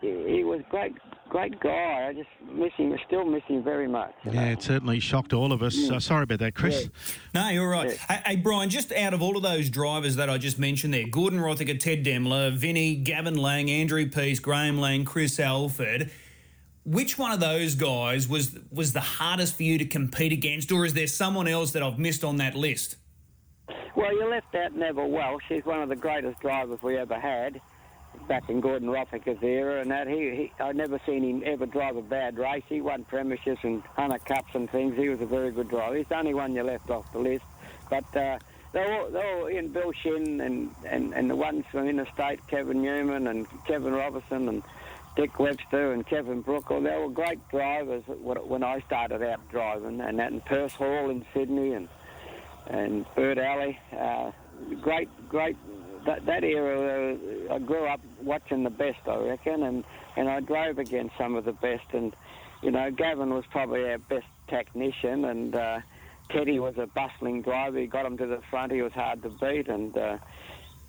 he, 0.00 0.44
was 0.44 0.60
great, 0.70 0.94
great 1.28 1.58
guy. 1.60 2.08
I 2.08 2.12
just 2.12 2.28
miss 2.52 2.72
him. 2.74 2.96
Still 3.06 3.24
miss 3.24 3.42
him 3.44 3.62
very 3.62 3.88
much. 3.88 4.14
Yeah, 4.24 4.32
know? 4.32 4.52
it 4.52 4.62
certainly 4.62 5.00
shocked 5.00 5.32
all 5.32 5.52
of 5.52 5.62
us. 5.62 5.90
Uh, 5.90 5.98
sorry 5.98 6.24
about 6.24 6.38
that, 6.40 6.54
Chris. 6.54 6.82
Yeah. 6.82 7.42
No, 7.42 7.48
you're 7.50 7.68
right. 7.68 7.90
Yeah. 7.90 8.16
Hey, 8.16 8.22
hey, 8.26 8.36
Brian, 8.36 8.70
just 8.70 8.92
out 8.92 9.14
of 9.14 9.22
all 9.22 9.36
of 9.36 9.42
those 9.42 9.68
drivers 9.68 10.16
that 10.16 10.30
I 10.30 10.38
just 10.38 10.58
mentioned 10.58 10.94
there, 10.94 11.08
Gordon 11.08 11.40
Rothacker, 11.40 11.78
Ted 11.78 12.04
Demler, 12.04 12.52
Vinny, 12.56 12.94
Gavin 12.94 13.36
Lang, 13.36 13.70
Andrew 13.70 14.08
Peace, 14.08 14.38
Graham 14.38 14.78
Lang, 14.78 15.04
Chris 15.04 15.40
Alford. 15.40 16.10
Which 16.86 17.18
one 17.18 17.32
of 17.32 17.40
those 17.40 17.74
guys 17.74 18.28
was 18.28 18.56
was 18.70 18.92
the 18.92 19.00
hardest 19.00 19.56
for 19.56 19.62
you 19.62 19.78
to 19.78 19.86
compete 19.86 20.32
against, 20.32 20.70
or 20.70 20.84
is 20.84 20.92
there 20.92 21.06
someone 21.06 21.48
else 21.48 21.72
that 21.72 21.82
I've 21.82 21.98
missed 21.98 22.22
on 22.22 22.36
that 22.36 22.54
list? 22.54 22.96
Well, 23.96 24.12
you 24.12 24.28
left 24.28 24.54
out 24.54 24.76
Neville 24.76 25.08
Welsh. 25.08 25.44
He's 25.48 25.64
one 25.64 25.80
of 25.80 25.88
the 25.88 25.96
greatest 25.96 26.40
drivers 26.40 26.78
we 26.82 26.98
ever 26.98 27.18
had 27.18 27.60
back 28.28 28.48
in 28.48 28.60
Gordon 28.60 28.88
Rothacker's 28.88 29.42
era 29.42 29.80
and 29.80 29.90
that. 29.90 30.08
He, 30.08 30.14
he 30.14 30.52
I'd 30.60 30.76
never 30.76 31.00
seen 31.06 31.22
him 31.24 31.42
ever 31.44 31.66
drive 31.66 31.96
a 31.96 32.02
bad 32.02 32.38
race. 32.38 32.64
He 32.68 32.80
won 32.80 33.04
premierships 33.04 33.62
and 33.62 33.82
Hunter 33.96 34.18
Cups 34.18 34.54
and 34.54 34.70
things. 34.70 34.96
He 34.96 35.08
was 35.08 35.20
a 35.20 35.26
very 35.26 35.50
good 35.50 35.68
driver. 35.68 35.96
He's 35.96 36.06
the 36.08 36.18
only 36.18 36.34
one 36.34 36.54
you 36.54 36.62
left 36.62 36.90
off 36.90 37.10
the 37.12 37.18
list. 37.18 37.44
But 37.90 38.16
uh, 38.16 38.38
they 38.72 38.80
were, 38.80 39.10
they 39.10 39.56
in 39.56 39.68
Bill 39.68 39.92
Shin 39.92 40.40
and, 40.40 40.70
and, 40.84 41.12
and 41.14 41.30
the 41.30 41.36
ones 41.36 41.64
from 41.70 41.88
interstate, 41.88 42.46
Kevin 42.48 42.82
Newman 42.82 43.26
and 43.28 43.46
Kevin 43.66 43.92
Robertson 43.92 44.48
and 44.48 44.62
Dick 45.16 45.38
Webster 45.38 45.92
and 45.92 46.04
Kevin 46.06 46.42
Brookle. 46.42 46.82
They 46.82 46.98
were 46.98 47.08
great 47.08 47.38
drivers 47.50 48.02
when 48.06 48.64
I 48.64 48.80
started 48.80 49.22
out 49.22 49.48
driving, 49.48 50.00
and 50.00 50.18
that 50.18 50.32
in 50.32 50.40
Perth 50.40 50.72
Hall 50.72 51.10
in 51.10 51.24
Sydney 51.32 51.72
and 51.72 51.88
and 52.66 53.04
Bird 53.14 53.38
Alley. 53.38 53.78
Uh, 53.96 54.32
great, 54.80 55.08
great 55.28 55.56
that, 56.06 56.26
that 56.26 56.44
era, 56.44 57.14
uh, 57.14 57.54
I 57.54 57.58
grew 57.58 57.86
up 57.86 58.00
watching 58.22 58.64
the 58.64 58.70
best, 58.70 59.00
I 59.06 59.16
reckon, 59.16 59.62
and, 59.62 59.84
and 60.16 60.28
I 60.28 60.40
drove 60.40 60.78
against 60.78 61.16
some 61.16 61.34
of 61.36 61.44
the 61.44 61.52
best. 61.52 61.84
And, 61.92 62.14
you 62.62 62.70
know, 62.70 62.90
Gavin 62.90 63.32
was 63.32 63.44
probably 63.50 63.88
our 63.88 63.98
best 63.98 64.26
technician, 64.48 65.24
and 65.24 65.54
uh, 65.54 65.80
Teddy 66.30 66.58
was 66.58 66.76
a 66.78 66.86
bustling 66.86 67.42
driver. 67.42 67.78
He 67.78 67.86
got 67.86 68.06
him 68.06 68.16
to 68.18 68.26
the 68.26 68.40
front. 68.50 68.72
He 68.72 68.82
was 68.82 68.92
hard 68.92 69.22
to 69.22 69.30
beat. 69.30 69.68
And 69.68 69.96
uh, 69.96 70.18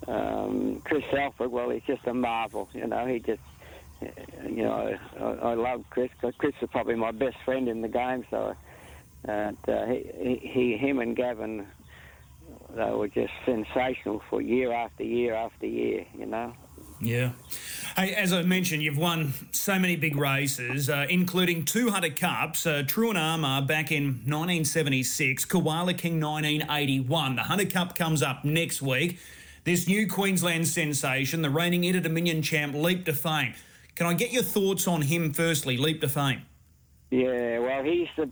um, 0.08 0.80
Chris 0.84 1.04
Alford, 1.12 1.50
well, 1.50 1.70
he's 1.70 1.82
just 1.86 2.06
a 2.06 2.14
marvel. 2.14 2.68
You 2.72 2.86
know, 2.86 3.06
he 3.06 3.18
just 3.18 3.42
you 4.00 4.62
know, 4.62 4.96
I, 5.18 5.22
I 5.24 5.54
love 5.54 5.84
Chris. 5.90 6.10
Chris 6.38 6.54
is 6.60 6.68
probably 6.70 6.96
my 6.96 7.12
best 7.12 7.36
friend 7.44 7.68
in 7.68 7.80
the 7.80 7.88
game. 7.88 8.24
So, 8.30 8.54
uh, 9.26 9.52
he, 9.66 10.40
he, 10.42 10.76
him 10.76 11.00
and 11.00 11.16
Gavin, 11.16 11.66
they 12.74 12.90
were 12.90 13.08
just 13.08 13.32
sensational 13.44 14.22
for 14.28 14.40
year 14.40 14.72
after 14.72 15.02
year 15.02 15.34
after 15.34 15.66
year. 15.66 16.06
You 16.16 16.26
know. 16.26 16.52
Yeah. 17.00 17.32
Hey, 17.96 18.14
as 18.14 18.32
I 18.32 18.42
mentioned, 18.42 18.82
you've 18.82 18.96
won 18.96 19.34
so 19.52 19.78
many 19.78 19.96
big 19.96 20.16
races, 20.16 20.88
uh, 20.88 21.06
including 21.10 21.64
200 21.64 22.18
Cups, 22.18 22.66
uh, 22.66 22.84
True 22.86 23.10
and 23.10 23.18
Armour 23.18 23.66
back 23.66 23.92
in 23.92 24.22
1976, 24.24 25.44
Koala 25.44 25.94
King 25.94 26.20
1981. 26.20 27.36
The 27.36 27.42
Hunter 27.42 27.66
Cup 27.66 27.94
comes 27.94 28.22
up 28.22 28.44
next 28.44 28.80
week. 28.80 29.18
This 29.64 29.88
new 29.88 30.08
Queensland 30.08 30.68
sensation, 30.68 31.42
the 31.42 31.50
reigning 31.50 31.84
Inter 31.84 32.00
Dominion 32.00 32.40
champ, 32.40 32.74
Leap 32.74 33.04
to 33.06 33.12
Fame. 33.12 33.54
Can 33.94 34.06
I 34.06 34.14
get 34.14 34.32
your 34.32 34.42
thoughts 34.42 34.86
on 34.86 35.02
him 35.02 35.32
firstly, 35.32 35.76
Leap 35.76 36.00
to 36.02 36.08
Fame? 36.08 36.42
Yeah, 37.10 37.58
well, 37.58 37.82
he's 37.82 38.08
the 38.16 38.30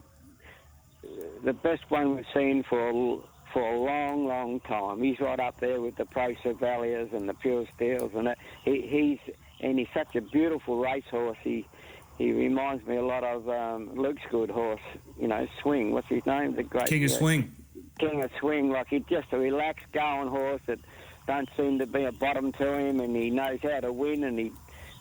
the 1.45 1.53
best 1.53 1.83
one 1.91 2.17
we've 2.17 2.25
seen 2.35 2.65
for 2.69 2.89
a, 2.89 3.19
for 3.55 3.63
a 3.63 3.79
long, 3.79 4.27
long 4.27 4.61
time. 4.61 5.01
He's 5.01 5.19
right 5.21 5.39
up 5.39 5.61
there 5.61 5.81
with 5.81 5.97
the 5.97 6.05
Pro 6.05 6.35
Cervalias 6.35 7.15
and 7.15 7.29
the 7.29 7.35
Pure 7.35 7.67
Steels, 7.75 8.11
and 8.15 8.35
he, 8.65 8.83
he's 8.83 9.35
and 9.61 9.79
he's 9.79 9.89
such 9.95 10.15
a 10.17 10.21
beautiful 10.21 10.79
racehorse. 10.79 11.39
He 11.43 11.67
he 12.19 12.33
reminds 12.33 12.87
me 12.87 12.97
a 12.97 13.05
lot 13.05 13.25
of 13.25 13.49
um, 13.49 13.95
Luke's 13.95 14.23
good 14.31 14.51
horse. 14.51 14.81
You 15.19 15.29
know, 15.29 15.47
Swing. 15.63 15.93
What's 15.93 16.09
his 16.09 16.27
name? 16.27 16.57
The 16.57 16.65
great 16.65 16.89
King 16.89 17.05
of 17.05 17.13
uh, 17.13 17.19
Swing. 17.19 17.55
King 17.99 18.25
of 18.25 18.31
Swing. 18.41 18.71
Like 18.71 18.89
he's 18.91 19.05
just 19.09 19.29
a 19.33 19.39
relaxed 19.39 19.91
going 19.93 20.29
horse 20.29 20.61
that 20.67 20.81
don't 21.29 21.49
seem 21.57 21.79
to 21.79 21.87
be 21.87 22.05
a 22.05 22.13
bottom 22.13 22.53
to 22.53 22.75
him, 22.75 23.01
and 23.01 23.17
he 23.17 23.31
knows 23.31 23.61
how 23.63 23.81
to 23.81 23.93
win, 23.93 24.25
and 24.25 24.39
he 24.39 24.53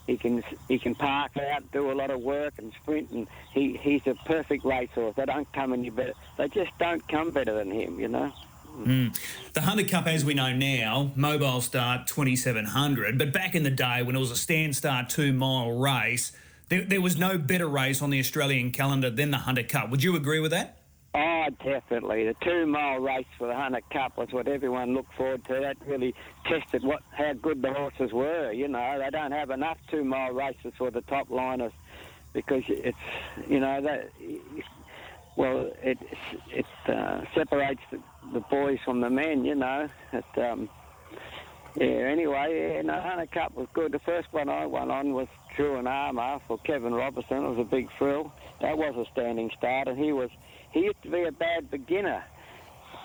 he 0.07 0.17
can 0.17 0.43
he 0.67 0.77
can 0.77 0.95
park 0.95 1.37
out, 1.37 1.71
do 1.71 1.91
a 1.91 1.93
lot 1.93 2.11
of 2.11 2.21
work 2.21 2.53
and 2.57 2.73
sprint, 2.81 3.09
and 3.11 3.27
he 3.53 3.77
he's 3.77 4.05
a 4.07 4.15
perfect 4.25 4.65
racehorse. 4.65 5.15
They 5.15 5.25
don't 5.25 5.51
come 5.53 5.73
any 5.73 5.89
better. 5.89 6.13
They 6.37 6.49
just 6.49 6.71
don't 6.77 7.07
come 7.07 7.31
better 7.31 7.53
than 7.53 7.71
him, 7.71 7.99
you 7.99 8.07
know. 8.07 8.31
Mm. 8.77 9.17
The 9.53 9.61
Hunter 9.61 9.83
Cup, 9.83 10.07
as 10.07 10.25
we 10.25 10.33
know 10.33 10.51
now, 10.51 11.11
mobile 11.15 11.61
start 11.61 12.07
2700, 12.07 13.17
but 13.19 13.31
back 13.31 13.53
in 13.53 13.63
the 13.63 13.69
day 13.69 14.01
when 14.01 14.15
it 14.15 14.19
was 14.19 14.31
a 14.31 14.35
stand 14.35 14.75
start 14.75 15.09
two 15.09 15.31
mile 15.31 15.71
race, 15.71 16.31
there, 16.69 16.83
there 16.83 17.01
was 17.01 17.17
no 17.17 17.37
better 17.37 17.67
race 17.67 18.01
on 18.01 18.09
the 18.09 18.19
Australian 18.19 18.71
calendar 18.71 19.09
than 19.09 19.31
the 19.31 19.37
Hunter 19.37 19.63
Cup. 19.63 19.89
Would 19.91 20.03
you 20.03 20.15
agree 20.15 20.39
with 20.39 20.51
that? 20.51 20.79
Oh, 21.15 21.45
definitely. 21.63 22.25
The 22.25 22.35
two 22.43 22.65
mile 22.65 22.99
race 22.99 23.27
for 23.37 23.47
the 23.47 23.55
Hunter 23.55 23.81
Cup 23.91 24.17
was 24.17 24.29
what 24.31 24.47
everyone 24.47 24.95
looked 24.95 25.13
forward 25.13 25.45
to. 25.45 25.59
That 25.59 25.77
really 25.85 26.15
tested 26.45 26.83
what 26.83 27.03
how 27.11 27.33
good 27.33 27.61
the 27.61 27.71
horses 27.71 28.11
were. 28.11 28.51
You 28.51 28.67
know, 28.67 28.99
they 28.99 29.11
don't 29.11 29.31
have 29.31 29.51
enough 29.51 29.77
two 29.91 30.03
mile 30.03 30.31
races 30.31 30.73
for 30.75 30.89
the 30.89 31.01
top 31.01 31.29
liners 31.29 31.71
because 32.33 32.63
it's 32.67 32.97
you 33.47 33.59
know 33.59 33.79
that 33.81 34.09
well 35.35 35.71
it 35.83 35.99
it 36.49 36.65
uh, 36.87 37.21
separates 37.35 37.81
the, 37.91 37.99
the 38.33 38.39
boys 38.39 38.79
from 38.83 38.99
the 38.99 39.09
men. 39.09 39.45
You 39.45 39.53
know, 39.53 39.87
it, 40.13 40.25
um, 40.37 40.67
yeah. 41.75 41.85
Anyway, 41.85 42.73
yeah, 42.75 42.81
no, 42.81 42.99
Hunter 42.99 43.27
Cup 43.27 43.53
was 43.55 43.67
good. 43.73 43.91
The 43.91 43.99
first 43.99 44.29
one 44.31 44.49
I 44.49 44.65
won 44.65 44.89
on 44.89 45.13
was 45.13 45.27
True 45.55 45.77
and 45.77 45.87
Armour 45.87 46.39
for 46.47 46.57
Kevin 46.59 46.93
Robertson. 46.95 47.45
It 47.45 47.49
was 47.49 47.59
a 47.59 47.63
big 47.63 47.89
thrill. 47.99 48.31
That 48.61 48.79
was 48.79 48.95
a 48.95 49.05
standing 49.11 49.51
start, 49.55 49.87
and 49.87 49.97
he 49.97 50.11
was 50.11 50.31
he 50.73 50.81
used 50.81 51.01
to 51.03 51.09
be 51.09 51.23
a 51.23 51.31
bad 51.31 51.69
beginner. 51.71 52.23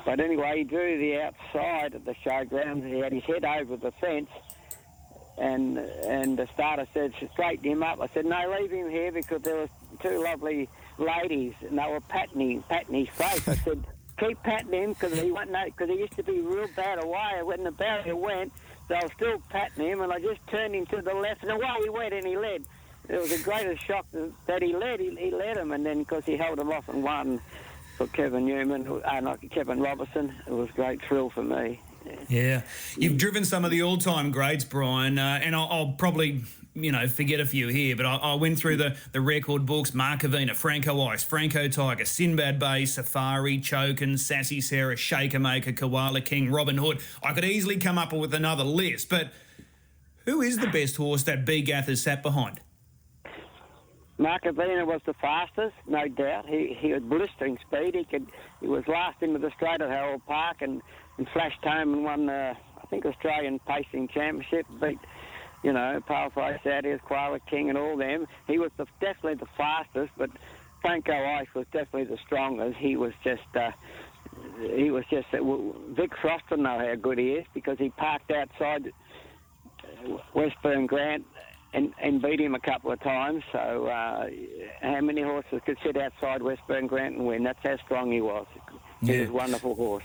But 0.04 0.20
anyway, 0.20 0.58
he 0.58 0.64
drew 0.64 0.98
the 0.98 1.20
outside 1.20 1.94
of 1.94 2.04
the 2.04 2.14
showgrounds. 2.24 2.86
He 2.86 2.98
had 2.98 3.12
his 3.12 3.24
head 3.24 3.44
over 3.44 3.76
the 3.76 3.92
fence, 3.92 4.30
and 5.36 5.78
and 5.78 6.38
the 6.38 6.48
starter 6.54 6.86
said, 6.94 7.12
straighten 7.32 7.64
him 7.64 7.82
up. 7.82 8.00
I 8.00 8.06
said, 8.08 8.24
no, 8.24 8.56
leave 8.58 8.70
him 8.70 8.88
here 8.90 9.12
because 9.12 9.42
there 9.42 9.56
was 9.56 9.68
two 10.00 10.22
lovely 10.22 10.68
ladies, 10.96 11.54
and 11.60 11.78
they 11.78 11.86
were 11.88 12.00
patting, 12.00 12.40
him, 12.40 12.64
patting 12.68 12.94
his 12.94 13.08
face. 13.10 13.46
I 13.46 13.54
said, 13.56 13.84
keep 14.18 14.42
patting 14.42 14.72
him 14.72 14.92
because 14.94 15.18
he 15.20 15.30
won't 15.30 15.50
know, 15.50 15.64
because 15.66 15.90
he 15.90 15.96
used 15.98 16.16
to 16.16 16.22
be 16.22 16.40
real 16.40 16.68
bad 16.74 17.02
away. 17.02 17.42
When 17.42 17.62
the 17.64 17.72
barrier 17.72 18.16
went, 18.16 18.52
they 18.88 18.98
were 19.02 19.10
still 19.14 19.42
patting 19.50 19.84
him, 19.86 20.00
and 20.00 20.12
I 20.12 20.20
just 20.20 20.40
turned 20.48 20.74
him 20.74 20.86
to 20.86 21.02
the 21.02 21.14
left, 21.14 21.42
and 21.42 21.52
away 21.52 21.68
he 21.82 21.90
went, 21.90 22.14
and 22.14 22.26
he 22.26 22.36
led. 22.36 22.64
It 23.08 23.20
was 23.20 23.30
the 23.30 23.42
greatest 23.42 23.84
shock 23.84 24.06
that 24.46 24.62
he 24.62 24.74
led. 24.74 25.00
He, 25.00 25.14
he 25.16 25.30
led 25.30 25.56
him, 25.56 25.72
and 25.72 25.84
then 25.84 26.00
because 26.00 26.24
he 26.24 26.36
held 26.36 26.58
him 26.58 26.70
off 26.70 26.88
and 26.88 27.02
won 27.02 27.40
for 27.96 28.06
Kevin 28.08 28.46
Newman, 28.46 29.02
uh, 29.04 29.20
not 29.20 29.40
Kevin 29.50 29.80
Robertson, 29.80 30.34
it 30.46 30.52
was 30.52 30.68
a 30.68 30.72
great 30.72 31.02
thrill 31.02 31.30
for 31.30 31.42
me. 31.42 31.80
Yeah, 32.28 32.62
you've 32.96 33.18
driven 33.18 33.44
some 33.44 33.64
of 33.64 33.70
the 33.70 33.82
all-time 33.82 34.30
greats, 34.30 34.64
Brian, 34.64 35.18
uh, 35.18 35.40
and 35.42 35.54
I'll, 35.54 35.68
I'll, 35.70 35.92
probably. 35.92 36.44
You 36.74 36.92
know, 36.92 37.08
forget 37.08 37.40
a 37.40 37.46
few 37.46 37.66
here, 37.66 37.96
but 37.96 38.06
I, 38.06 38.14
I, 38.16 38.34
went 38.34 38.56
through 38.56 38.76
the, 38.76 38.96
the 39.10 39.20
record 39.20 39.66
books 39.66 39.90
Markovina, 39.90 40.54
Franco 40.54 41.02
Ice, 41.06 41.24
Franco 41.24 41.66
Tiger, 41.66 42.04
Sinbad 42.04 42.60
Bay, 42.60 42.84
Safari, 42.84 43.58
Chokin, 43.58 44.16
Sassy 44.16 44.60
Sarah, 44.60 44.94
Shaker 44.94 45.40
Maker, 45.40 45.72
Koala 45.72 46.20
King, 46.20 46.52
Robin 46.52 46.76
Hood. 46.78 47.00
I 47.20 47.32
could 47.32 47.44
easily 47.44 47.78
come 47.78 47.98
up 47.98 48.12
with 48.12 48.32
another 48.32 48.62
list, 48.62 49.08
but 49.08 49.32
who 50.24 50.40
is 50.40 50.58
the 50.58 50.68
best 50.68 50.94
horse 50.94 51.24
that 51.24 51.44
B. 51.44 51.62
Gath 51.62 51.86
has 51.86 52.00
sat 52.00 52.22
behind? 52.22 52.60
Markovina 54.18 54.84
was 54.84 55.00
the 55.06 55.14
fastest, 55.14 55.74
no 55.86 56.08
doubt. 56.08 56.46
He 56.46 56.76
he 56.78 56.90
had 56.90 57.08
blistering 57.08 57.56
speed. 57.66 57.94
He 57.94 58.04
could 58.04 58.26
he 58.60 58.66
was 58.66 58.82
last 58.88 59.22
into 59.22 59.38
the 59.38 59.50
straight 59.56 59.80
at 59.80 59.88
Harold 59.88 60.22
Park 60.26 60.56
and, 60.60 60.82
and 61.18 61.28
flashed 61.32 61.62
home 61.62 61.94
and 61.94 62.04
won 62.04 62.26
the 62.26 62.54
I 62.82 62.86
think 62.86 63.06
Australian 63.06 63.60
Pacing 63.60 64.08
Championship. 64.08 64.66
Beat 64.80 64.98
you 65.62 65.72
know 65.72 66.00
Paleface 66.08 66.66
Adios, 66.66 67.00
Koala 67.06 67.38
King, 67.48 67.68
and 67.68 67.78
all 67.78 67.96
them. 67.96 68.26
He 68.48 68.58
was 68.58 68.72
the, 68.76 68.86
definitely 69.00 69.34
the 69.34 69.50
fastest, 69.56 70.10
but 70.16 70.30
Franco 70.82 71.12
Ice 71.12 71.48
was 71.54 71.66
definitely 71.72 72.04
the 72.04 72.18
strongest. 72.26 72.76
He 72.78 72.96
was 72.96 73.12
just. 73.22 73.42
Uh, 73.54 73.70
he 74.74 74.90
was 74.90 75.04
just 75.10 75.26
Vic 75.30 76.10
Frost 76.20 76.44
will 76.50 76.58
know 76.58 76.78
how 76.78 76.94
good 76.96 77.18
he 77.18 77.30
is 77.30 77.46
because 77.54 77.78
he 77.78 77.90
parked 77.90 78.30
outside 78.30 78.92
Westburn 80.34 80.86
Grant 80.86 81.24
and, 81.74 81.92
and 82.00 82.22
beat 82.22 82.40
him 82.40 82.54
a 82.54 82.60
couple 82.60 82.90
of 82.92 83.00
times. 83.00 83.42
So, 83.52 83.86
uh, 83.86 84.28
how 84.80 85.00
many 85.00 85.22
horses 85.22 85.60
could 85.66 85.78
sit 85.84 85.96
outside 85.96 86.42
Westburn 86.42 86.86
Grant 86.86 87.16
and 87.16 87.26
win? 87.26 87.42
That's 87.44 87.58
how 87.62 87.76
strong 87.84 88.10
he 88.12 88.20
was. 88.20 88.46
He 89.00 89.12
Yeah. 89.12 89.20
was 89.20 89.28
a 89.28 89.32
wonderful 89.32 89.74
horse. 89.74 90.04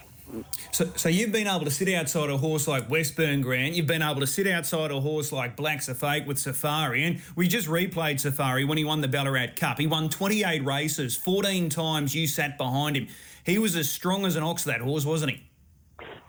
So, 0.71 0.85
so 0.95 1.09
you've 1.09 1.31
been 1.31 1.47
able 1.47 1.65
to 1.65 1.71
sit 1.71 1.89
outside 1.93 2.29
a 2.29 2.37
horse 2.37 2.67
like 2.67 2.89
Westburn 2.89 3.41
Grant. 3.41 3.75
You've 3.75 3.87
been 3.87 4.01
able 4.01 4.21
to 4.21 4.27
sit 4.27 4.47
outside 4.47 4.89
a 4.89 4.99
horse 4.99 5.31
like 5.31 5.55
Blacks 5.55 5.89
A 5.89 5.95
Fake 5.95 6.25
with 6.25 6.39
Safari, 6.39 7.03
and 7.03 7.21
we 7.35 7.47
just 7.47 7.67
replayed 7.67 8.19
Safari 8.19 8.63
when 8.65 8.77
he 8.77 8.83
won 8.85 9.01
the 9.01 9.07
Ballarat 9.07 9.55
Cup. 9.57 9.77
He 9.79 9.85
won 9.85 10.09
28 10.09 10.63
races, 10.65 11.15
14 11.15 11.69
times. 11.69 12.15
You 12.15 12.25
sat 12.27 12.57
behind 12.57 12.95
him. 12.95 13.07
He 13.45 13.57
was 13.59 13.75
as 13.75 13.89
strong 13.89 14.25
as 14.25 14.35
an 14.35 14.43
ox. 14.43 14.63
That 14.63 14.81
horse, 14.81 15.05
wasn't 15.05 15.31
he? 15.33 15.43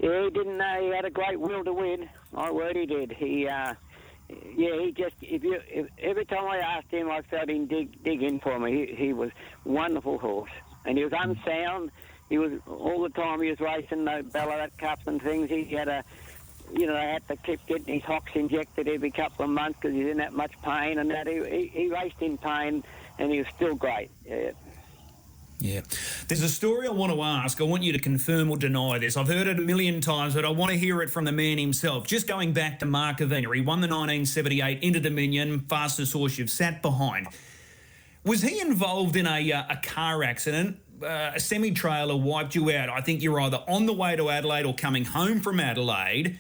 Yeah, 0.01 0.25
he 0.25 0.31
didn't 0.31 0.59
know 0.59 0.83
he 0.83 0.89
had 0.95 1.05
a 1.05 1.11
great 1.11 1.39
will 1.41 1.65
to 1.65 1.73
win. 1.73 2.09
My 2.33 2.51
word, 2.51 2.77
he 2.77 2.85
did. 2.87 3.13
He, 3.13 3.47
uh, 3.49 3.75
yeah, 4.57 4.81
he 4.81 4.93
just 4.93 5.15
if 5.21 5.43
you 5.43 5.59
if, 5.69 5.87
every 5.99 6.25
time 6.25 6.45
I 6.47 6.59
asked 6.59 6.91
him, 6.91 7.11
I 7.11 7.23
felt 7.23 7.49
him 7.49 7.67
dig 7.67 8.03
dig 8.03 8.23
in 8.23 8.41
for 8.41 8.59
me. 8.59 8.87
He, 8.87 8.95
he 8.95 9.13
was 9.13 9.31
wonderful 9.65 10.19
horse, 10.19 10.51
and 10.85 10.97
he 10.99 11.05
was 11.05 11.13
unsound. 11.17 11.91
He 12.29 12.39
was 12.39 12.53
all 12.67 13.03
the 13.03 13.11
time 13.11 13.43
he 13.43 13.51
was 13.51 13.61
racing 13.61 14.05
the 14.05 14.25
Ballarat 14.33 14.71
Cups 14.79 15.07
and 15.07 15.21
things. 15.21 15.51
He 15.51 15.65
had 15.65 15.89
a, 15.89 16.05
you 16.73 16.87
know, 16.87 16.95
they 16.95 17.01
had 17.01 17.29
to 17.29 17.37
keep 17.37 17.65
getting 17.67 17.95
his 17.95 18.03
hocks 18.05 18.33
injected 18.35 18.89
every 18.89 19.11
couple 19.11 19.45
of 19.45 19.51
months 19.51 19.79
because 19.81 19.95
he's 19.95 20.09
in 20.09 20.17
that 20.19 20.33
much 20.33 20.53
pain, 20.63 20.99
and 20.99 21.11
that 21.11 21.27
he, 21.27 21.43
he 21.45 21.67
he 21.67 21.89
raced 21.89 22.21
in 22.21 22.39
pain, 22.39 22.83
and 23.19 23.31
he 23.31 23.39
was 23.39 23.49
still 23.55 23.75
great. 23.75 24.11
Yeah. 24.27 24.53
Yeah. 25.59 25.81
There's 26.29 26.43
a 26.43 26.49
story 26.49 26.87
I 26.87 26.91
want 26.91 27.13
to 27.13 27.23
ask. 27.23 27.61
I 27.61 27.65
want 27.65 27.83
you 27.83 27.93
to 27.93 27.99
confirm 27.99 28.51
or 28.51 28.57
deny 28.57 28.99
this. 28.99 29.17
I've 29.17 29.29
heard 29.29 29.47
it 29.47 29.59
a 29.59 29.63
million 29.63 30.01
times, 30.01 30.35
but 30.35 30.45
I 30.45 30.51
want 30.51 30.73
to 30.73 30.79
hear 30.79 31.01
it 31.01 31.11
from 31.11 31.25
the 31.25 31.33
man 31.33 31.59
himself. 31.59 32.07
Just 32.07 32.27
going 32.27 32.53
back 32.53 32.81
to 32.81 32.87
Markovina, 32.87 33.55
he 33.55 33.61
won 33.61 33.81
the 33.81 33.89
1978 33.89 34.83
Inter 34.83 35.01
Dominion, 35.01 35.61
fastest 35.61 36.13
horse 36.13 36.39
you've 36.39 36.51
sat 36.51 36.83
behind. 36.83 37.29
Was 38.25 38.43
he 38.43 38.61
involved 38.61 39.17
in 39.17 39.27
a, 39.27 39.53
uh, 39.53 39.65
a 39.71 39.77
car 39.77 40.23
accident? 40.23 40.79
Uh, 41.03 41.33
a 41.35 41.41
semi 41.41 41.71
trailer 41.71 42.17
wiped 42.17 42.55
you 42.55 42.71
out. 42.71 42.89
I 42.89 43.01
think 43.01 43.23
you're 43.23 43.41
either 43.41 43.63
on 43.69 43.87
the 43.87 43.93
way 43.93 44.17
to 44.17 44.31
Adelaide 44.31 44.65
or 44.65 44.75
coming 44.75 45.05
home 45.05 45.41
from 45.41 45.61
Adelaide. 45.61 46.39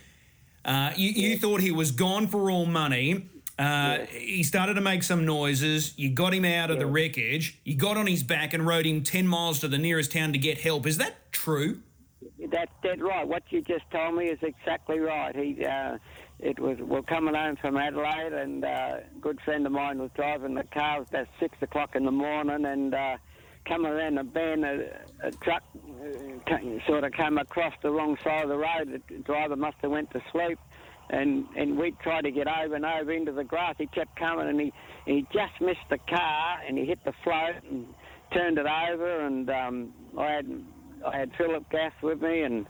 Uh, 0.64 0.92
you, 0.96 1.11
you 1.11 1.38
thought 1.38 1.61
he 1.61 1.70
was 1.70 1.90
gone 1.90 2.27
for 2.27 2.50
all 2.50 2.64
money. 2.64 3.29
Uh, 3.59 3.99
He 4.11 4.43
started 4.43 4.75
to 4.75 4.81
make 4.81 5.03
some 5.03 5.25
noises. 5.25 5.97
You 5.97 6.11
got 6.11 6.35
him 6.35 6.45
out 6.45 6.71
of 6.71 6.79
the 6.79 6.87
wreckage. 6.87 7.59
You 7.64 7.77
got 7.77 7.97
on 7.97 8.07
his 8.07 8.23
back 8.23 8.53
and 8.53 8.67
rode 8.67 8.87
him 8.87 9.03
10 9.03 9.27
miles 9.27 9.61
to 9.61 9.69
the 9.69 9.79
nearest 9.79 10.12
town 10.12 10.33
to 10.33 10.38
get 10.38 10.59
help. 10.59 10.87
Is 10.87 10.99
that 10.99 11.33
true? 11.33 11.81
That's 12.51 12.73
dead 12.83 13.01
right. 13.01 13.27
What 13.27 13.43
you 13.51 13.62
just 13.62 13.88
told 13.90 14.17
me 14.17 14.27
is 14.27 14.38
exactly 14.43 14.99
right. 14.99 15.35
He, 15.35 15.64
uh, 15.64 15.99
it 16.40 16.59
was 16.59 16.79
we're 16.79 17.03
coming 17.03 17.35
home 17.35 17.57
from 17.57 17.77
Adelaide, 17.77 18.33
and 18.33 18.64
uh, 18.64 18.69
a 18.69 19.19
good 19.21 19.40
friend 19.45 19.67
of 19.67 19.73
mine 19.73 19.99
was 19.99 20.11
driving 20.14 20.55
the 20.55 20.64
car. 20.64 20.97
It 20.97 21.01
was 21.01 21.09
about 21.11 21.27
six 21.38 21.57
o'clock 21.62 21.97
in 21.97 22.05
the 22.05 22.11
morning, 22.11 22.64
and 22.64 22.95
uh, 22.95 23.17
coming 23.67 23.90
around 23.90 24.17
the 24.17 24.25
bend, 24.25 24.64
a, 24.64 25.01
a 25.23 25.31
truck 25.31 25.62
uh, 26.51 26.57
sort 26.87 27.05
of 27.05 27.12
came 27.12 27.38
across 27.38 27.73
the 27.83 27.90
wrong 27.90 28.17
side 28.23 28.45
of 28.45 28.49
the 28.49 28.59
road. 28.59 29.01
The 29.09 29.19
driver 29.19 29.57
must 29.57 29.77
have 29.83 29.90
went 29.90 30.11
to 30.11 30.23
sleep, 30.33 30.59
and 31.11 31.47
and 31.57 31.79
we 31.79 31.93
tried 32.03 32.23
to 32.23 32.31
get 32.31 32.47
over 32.47 32.75
and 32.75 32.85
over 32.85 33.12
into 33.12 33.33
the 33.33 33.45
grass. 33.45 33.75
He 33.79 33.87
kept 33.87 34.17
coming, 34.17 34.49
and 34.49 34.61
he 34.61 34.73
he 35.07 35.27
just 35.33 35.61
missed 35.61 35.88
the 35.90 35.99
car, 35.99 36.59
and 36.67 36.79
he 36.79 36.85
hit 36.85 37.05
the 37.05 37.12
float 37.23 37.57
and 37.71 37.87
turned 38.33 38.59
it 38.59 38.67
over. 38.67 39.21
And 39.27 39.51
um, 39.51 39.93
I 40.19 40.31
had 40.33 40.64
I 41.07 41.19
had 41.19 41.31
Philip 41.37 41.69
Gath 41.71 41.95
with 42.03 42.23
me, 42.23 42.43
and 42.43 42.67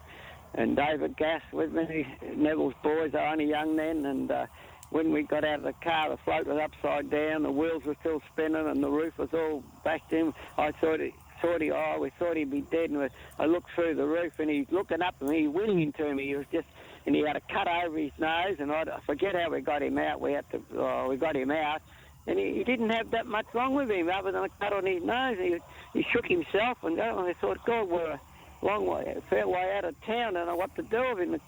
and 0.54 0.76
David 0.76 1.16
Gath 1.16 1.42
with 1.52 1.72
me. 1.72 2.06
Neville's 2.34 2.74
boys 2.82 3.14
are 3.14 3.26
only 3.26 3.46
young 3.46 3.76
then, 3.76 4.04
and. 4.06 4.30
Uh, 4.30 4.46
when 4.90 5.10
we 5.10 5.24
got 5.24 5.44
out 5.44 5.58
of 5.58 5.64
the 5.64 5.72
car, 5.82 6.10
the 6.10 6.16
float 6.18 6.46
was 6.46 6.56
upside 6.62 7.10
down, 7.10 7.42
the 7.42 7.50
wheels 7.50 7.82
were 7.84 7.96
still 7.98 8.22
spinning, 8.32 8.68
and 8.68 8.80
the 8.80 8.88
roof 8.88 9.18
was 9.18 9.28
all 9.32 9.64
back 9.82 10.08
to 10.10 10.16
him. 10.16 10.34
I 10.56 10.70
thought, 10.70 11.00
he, 11.00 11.12
thought 11.42 11.60
he, 11.60 11.72
oh, 11.72 11.96
we 11.98 12.12
thought 12.16 12.36
he'd 12.36 12.50
be 12.50 12.60
dead, 12.60 12.90
and 12.90 13.10
I 13.38 13.46
looked 13.46 13.70
through 13.74 13.96
the 13.96 14.06
roof, 14.06 14.34
and 14.38 14.48
he's 14.48 14.66
looking 14.70 15.02
up 15.02 15.16
at 15.20 15.26
me, 15.26 15.46
whinnying 15.48 15.92
to 15.94 16.14
me. 16.14 16.28
He 16.28 16.36
was 16.36 16.46
just, 16.52 16.68
and 17.06 17.14
he 17.14 17.22
had 17.22 17.36
a 17.36 17.40
cut 17.52 17.68
over 17.68 17.98
his 17.98 18.12
nose, 18.18 18.56
and 18.58 18.72
I 18.72 18.84
forget 19.06 19.34
how 19.34 19.50
we 19.50 19.60
got 19.60 19.82
him 19.82 19.98
out. 19.98 20.20
We 20.20 20.32
had 20.32 20.50
to, 20.52 20.62
oh, 20.76 21.08
we 21.08 21.16
got 21.16 21.36
him 21.36 21.50
out, 21.50 21.82
and 22.26 22.38
he, 22.38 22.54
he 22.54 22.64
didn't 22.64 22.90
have 22.90 23.10
that 23.10 23.26
much 23.26 23.46
wrong 23.52 23.74
with 23.74 23.90
him 23.90 24.08
other 24.08 24.32
than 24.32 24.44
a 24.44 24.48
cut 24.60 24.72
on 24.72 24.86
his 24.86 25.02
nose. 25.02 25.36
He, 25.38 25.58
he 25.92 26.06
shook 26.12 26.26
himself, 26.26 26.78
and 26.82 26.98
oh, 26.98 27.26
I 27.26 27.34
thought, 27.40 27.58
God, 27.66 27.88
we're 27.88 28.12
a 28.12 28.20
long 28.62 28.86
way, 28.86 29.14
a 29.16 29.20
fair 29.28 29.46
way 29.46 29.74
out 29.76 29.84
of 29.84 29.94
town, 30.06 30.36
and 30.36 30.48
I 30.48 30.54
what 30.54 30.74
to 30.76 30.82
do 30.82 31.14
with 31.14 31.28
him. 31.28 31.40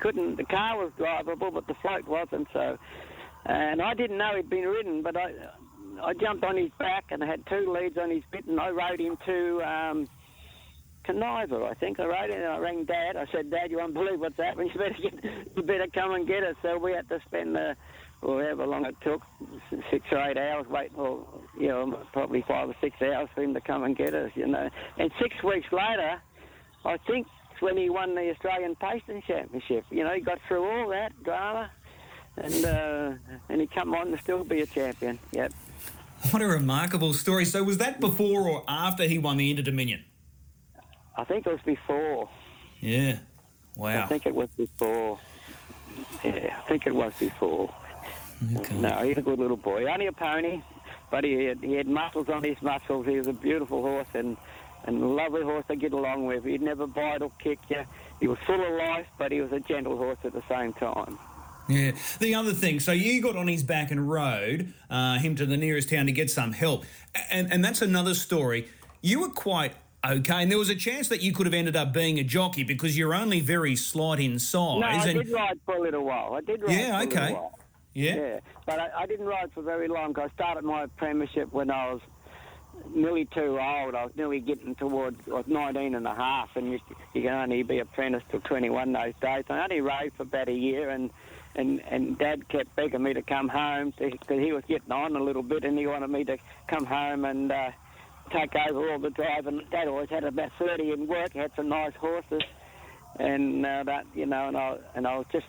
Couldn't 0.00 0.36
the 0.36 0.44
car 0.44 0.78
was 0.78 0.92
drivable, 0.98 1.52
but 1.52 1.66
the 1.66 1.74
float 1.82 2.08
wasn't. 2.08 2.48
So, 2.52 2.78
and 3.44 3.82
I 3.82 3.94
didn't 3.94 4.18
know 4.18 4.36
he'd 4.36 4.48
been 4.48 4.66
ridden, 4.66 5.02
but 5.02 5.16
I 5.16 5.32
I 6.02 6.14
jumped 6.14 6.44
on 6.44 6.56
his 6.56 6.70
back 6.78 7.06
and 7.10 7.22
I 7.22 7.26
had 7.26 7.44
two 7.46 7.70
leads 7.70 7.98
on 7.98 8.10
his 8.10 8.22
bit, 8.30 8.46
and 8.46 8.58
I 8.58 8.70
rode 8.70 9.00
him 9.00 9.18
to. 9.26 9.62
Um, 9.62 10.08
Conniver, 11.06 11.68
I 11.68 11.74
think. 11.74 12.00
I 12.00 12.04
wrote 12.06 12.30
him 12.30 12.36
and 12.42 12.46
I 12.46 12.58
rang 12.58 12.84
Dad. 12.84 13.16
I 13.16 13.26
said, 13.32 13.50
Dad, 13.50 13.70
you 13.70 13.78
won't 13.78 13.94
believe 13.94 14.20
what's 14.20 14.36
happening. 14.36 14.70
You 14.74 14.78
better, 14.78 14.96
get, 15.02 15.56
you 15.56 15.62
better 15.62 15.86
come 15.92 16.14
and 16.14 16.26
get 16.26 16.42
us. 16.44 16.56
So 16.62 16.78
we 16.78 16.92
had 16.92 17.08
to 17.08 17.20
spend 17.26 17.56
uh, 17.56 17.74
however 18.20 18.66
long 18.66 18.84
it 18.86 18.96
took, 19.02 19.22
six 19.90 20.04
or 20.12 20.18
eight 20.18 20.38
hours 20.38 20.66
waiting, 20.68 20.96
or, 20.96 21.26
you 21.58 21.68
know, 21.68 21.98
probably 22.12 22.44
five 22.46 22.68
or 22.68 22.76
six 22.80 22.96
hours 23.02 23.28
for 23.34 23.42
him 23.42 23.54
to 23.54 23.60
come 23.60 23.84
and 23.84 23.96
get 23.96 24.14
us, 24.14 24.30
you 24.34 24.46
know. 24.46 24.68
And 24.98 25.10
six 25.20 25.42
weeks 25.42 25.66
later, 25.72 26.20
I 26.84 26.96
think 27.06 27.26
when 27.62 27.76
he 27.76 27.88
won 27.88 28.14
the 28.14 28.30
Australian 28.30 28.74
Pacing 28.76 29.22
Championship. 29.26 29.84
You 29.90 30.04
know, 30.04 30.12
he 30.14 30.20
got 30.20 30.38
through 30.48 30.68
all 30.68 30.88
that 30.90 31.22
drama, 31.22 31.70
and 32.36 32.64
uh, 32.64 33.12
and 33.48 33.60
he 33.60 33.66
come 33.68 33.94
on 33.94 34.10
to 34.10 34.18
still 34.18 34.44
be 34.44 34.60
a 34.60 34.66
champion. 34.66 35.18
Yep. 35.30 35.52
What 36.30 36.42
a 36.42 36.46
remarkable 36.46 37.12
story. 37.14 37.44
So 37.44 37.62
was 37.62 37.78
that 37.78 38.00
before 38.00 38.48
or 38.48 38.64
after 38.68 39.04
he 39.04 39.18
won 39.18 39.36
the 39.36 39.50
Inter 39.50 39.62
Dominion? 39.62 40.04
I 41.16 41.24
think 41.24 41.46
it 41.46 41.52
was 41.52 41.60
before. 41.64 42.28
Yeah. 42.80 43.18
Wow. 43.76 44.04
I 44.04 44.06
think 44.06 44.26
it 44.26 44.34
was 44.34 44.48
before. 44.56 45.18
Yeah, 46.24 46.56
I 46.58 46.68
think 46.68 46.86
it 46.86 46.94
was 46.94 47.12
before. 47.18 47.72
Okay. 48.56 48.74
No, 48.74 49.02
he's 49.04 49.18
a 49.18 49.22
good 49.22 49.38
little 49.38 49.56
boy. 49.56 49.86
Only 49.90 50.06
a 50.06 50.12
pony, 50.12 50.62
but 51.10 51.24
he 51.24 51.44
had, 51.44 51.58
he 51.62 51.74
had 51.74 51.86
muscles 51.86 52.28
on 52.28 52.42
his 52.42 52.60
muscles. 52.60 53.06
He 53.06 53.16
was 53.16 53.28
a 53.28 53.32
beautiful 53.32 53.82
horse, 53.82 54.08
and 54.14 54.36
and 54.84 55.14
lovely 55.14 55.42
horse 55.42 55.64
to 55.68 55.76
get 55.76 55.92
along 55.92 56.26
with. 56.26 56.44
He'd 56.44 56.62
never 56.62 56.86
bite 56.86 57.22
or 57.22 57.30
kick 57.38 57.58
you. 57.68 57.84
He 58.20 58.26
was 58.26 58.38
full 58.46 58.60
of 58.60 58.72
life, 58.72 59.06
but 59.18 59.30
he 59.30 59.40
was 59.40 59.52
a 59.52 59.60
gentle 59.60 59.96
horse 59.96 60.18
at 60.24 60.32
the 60.32 60.42
same 60.48 60.72
time. 60.72 61.18
Yeah. 61.68 61.92
The 62.18 62.34
other 62.34 62.52
thing, 62.52 62.80
so 62.80 62.90
you 62.90 63.22
got 63.22 63.36
on 63.36 63.46
his 63.46 63.62
back 63.62 63.92
and 63.92 64.10
rode 64.10 64.74
uh, 64.90 65.18
him 65.18 65.36
to 65.36 65.46
the 65.46 65.56
nearest 65.56 65.90
town 65.90 66.06
to 66.06 66.12
get 66.12 66.30
some 66.30 66.52
help, 66.52 66.84
and 67.30 67.52
and 67.52 67.64
that's 67.64 67.82
another 67.82 68.14
story. 68.14 68.68
You 69.00 69.20
were 69.20 69.30
quite 69.30 69.74
okay, 70.04 70.42
and 70.42 70.50
there 70.50 70.58
was 70.58 70.70
a 70.70 70.74
chance 70.74 71.08
that 71.08 71.22
you 71.22 71.32
could 71.32 71.46
have 71.46 71.54
ended 71.54 71.76
up 71.76 71.92
being 71.92 72.18
a 72.18 72.24
jockey 72.24 72.64
because 72.64 72.96
you're 72.96 73.14
only 73.14 73.40
very 73.40 73.76
slight 73.76 74.20
in 74.20 74.38
size. 74.38 74.80
No, 74.80 74.86
I 74.86 75.04
and... 75.06 75.24
did 75.24 75.30
ride 75.30 75.60
for 75.64 75.76
a 75.76 75.80
little 75.80 76.04
while. 76.04 76.34
I 76.34 76.40
did 76.40 76.62
ride. 76.62 76.76
Yeah. 76.76 77.02
okay. 77.02 77.38
Yeah. 77.94 78.14
Yeah, 78.14 78.40
but 78.64 78.78
I, 78.78 78.90
I 79.00 79.06
didn't 79.06 79.26
ride 79.26 79.52
for 79.52 79.62
very 79.62 79.86
long. 79.86 80.18
I 80.18 80.28
started 80.34 80.64
my 80.64 80.86
premiership 80.96 81.52
when 81.52 81.70
I 81.70 81.92
was 81.92 82.00
nearly 82.94 83.26
too 83.26 83.58
old. 83.60 83.94
I 83.94 84.04
was 84.04 84.12
nearly 84.16 84.40
getting 84.40 84.74
towards 84.74 85.16
I 85.28 85.34
was 85.34 85.44
19 85.46 85.94
and 85.94 86.06
a 86.06 86.14
half, 86.14 86.50
and 86.56 86.72
you, 86.72 86.78
you 87.14 87.22
can 87.22 87.32
only 87.32 87.62
be 87.62 87.80
apprentice 87.80 88.22
till 88.30 88.40
21 88.40 88.92
those 88.92 89.12
days. 89.20 89.44
I 89.48 89.62
only 89.62 89.80
rode 89.80 90.12
for 90.16 90.22
about 90.22 90.48
a 90.48 90.52
year, 90.54 90.90
and 90.90 91.10
and 91.54 91.82
and 91.90 92.18
Dad 92.18 92.48
kept 92.48 92.74
begging 92.76 93.02
me 93.02 93.12
to 93.12 93.22
come 93.22 93.48
home 93.48 93.92
because 93.98 94.38
he 94.38 94.52
was 94.52 94.64
getting 94.66 94.92
on 94.92 95.14
a 95.16 95.22
little 95.22 95.42
bit, 95.42 95.64
and 95.64 95.78
he 95.78 95.86
wanted 95.86 96.08
me 96.08 96.24
to 96.24 96.38
come 96.68 96.84
home 96.84 97.24
and 97.24 97.52
uh, 97.52 97.70
take 98.32 98.54
over 98.54 98.92
all 98.92 98.98
the 98.98 99.10
driving. 99.10 99.62
Dad 99.70 99.88
always 99.88 100.08
had 100.08 100.24
about 100.24 100.50
30 100.58 100.92
in 100.92 101.06
work, 101.06 101.32
had 101.34 101.52
some 101.56 101.68
nice 101.68 101.94
horses, 101.94 102.42
and 103.18 103.64
uh, 103.64 103.82
that 103.84 104.06
you 104.14 104.26
know, 104.26 104.48
and 104.48 104.56
I 104.56 104.76
and 104.94 105.06
I 105.06 105.18
was 105.18 105.26
just 105.32 105.46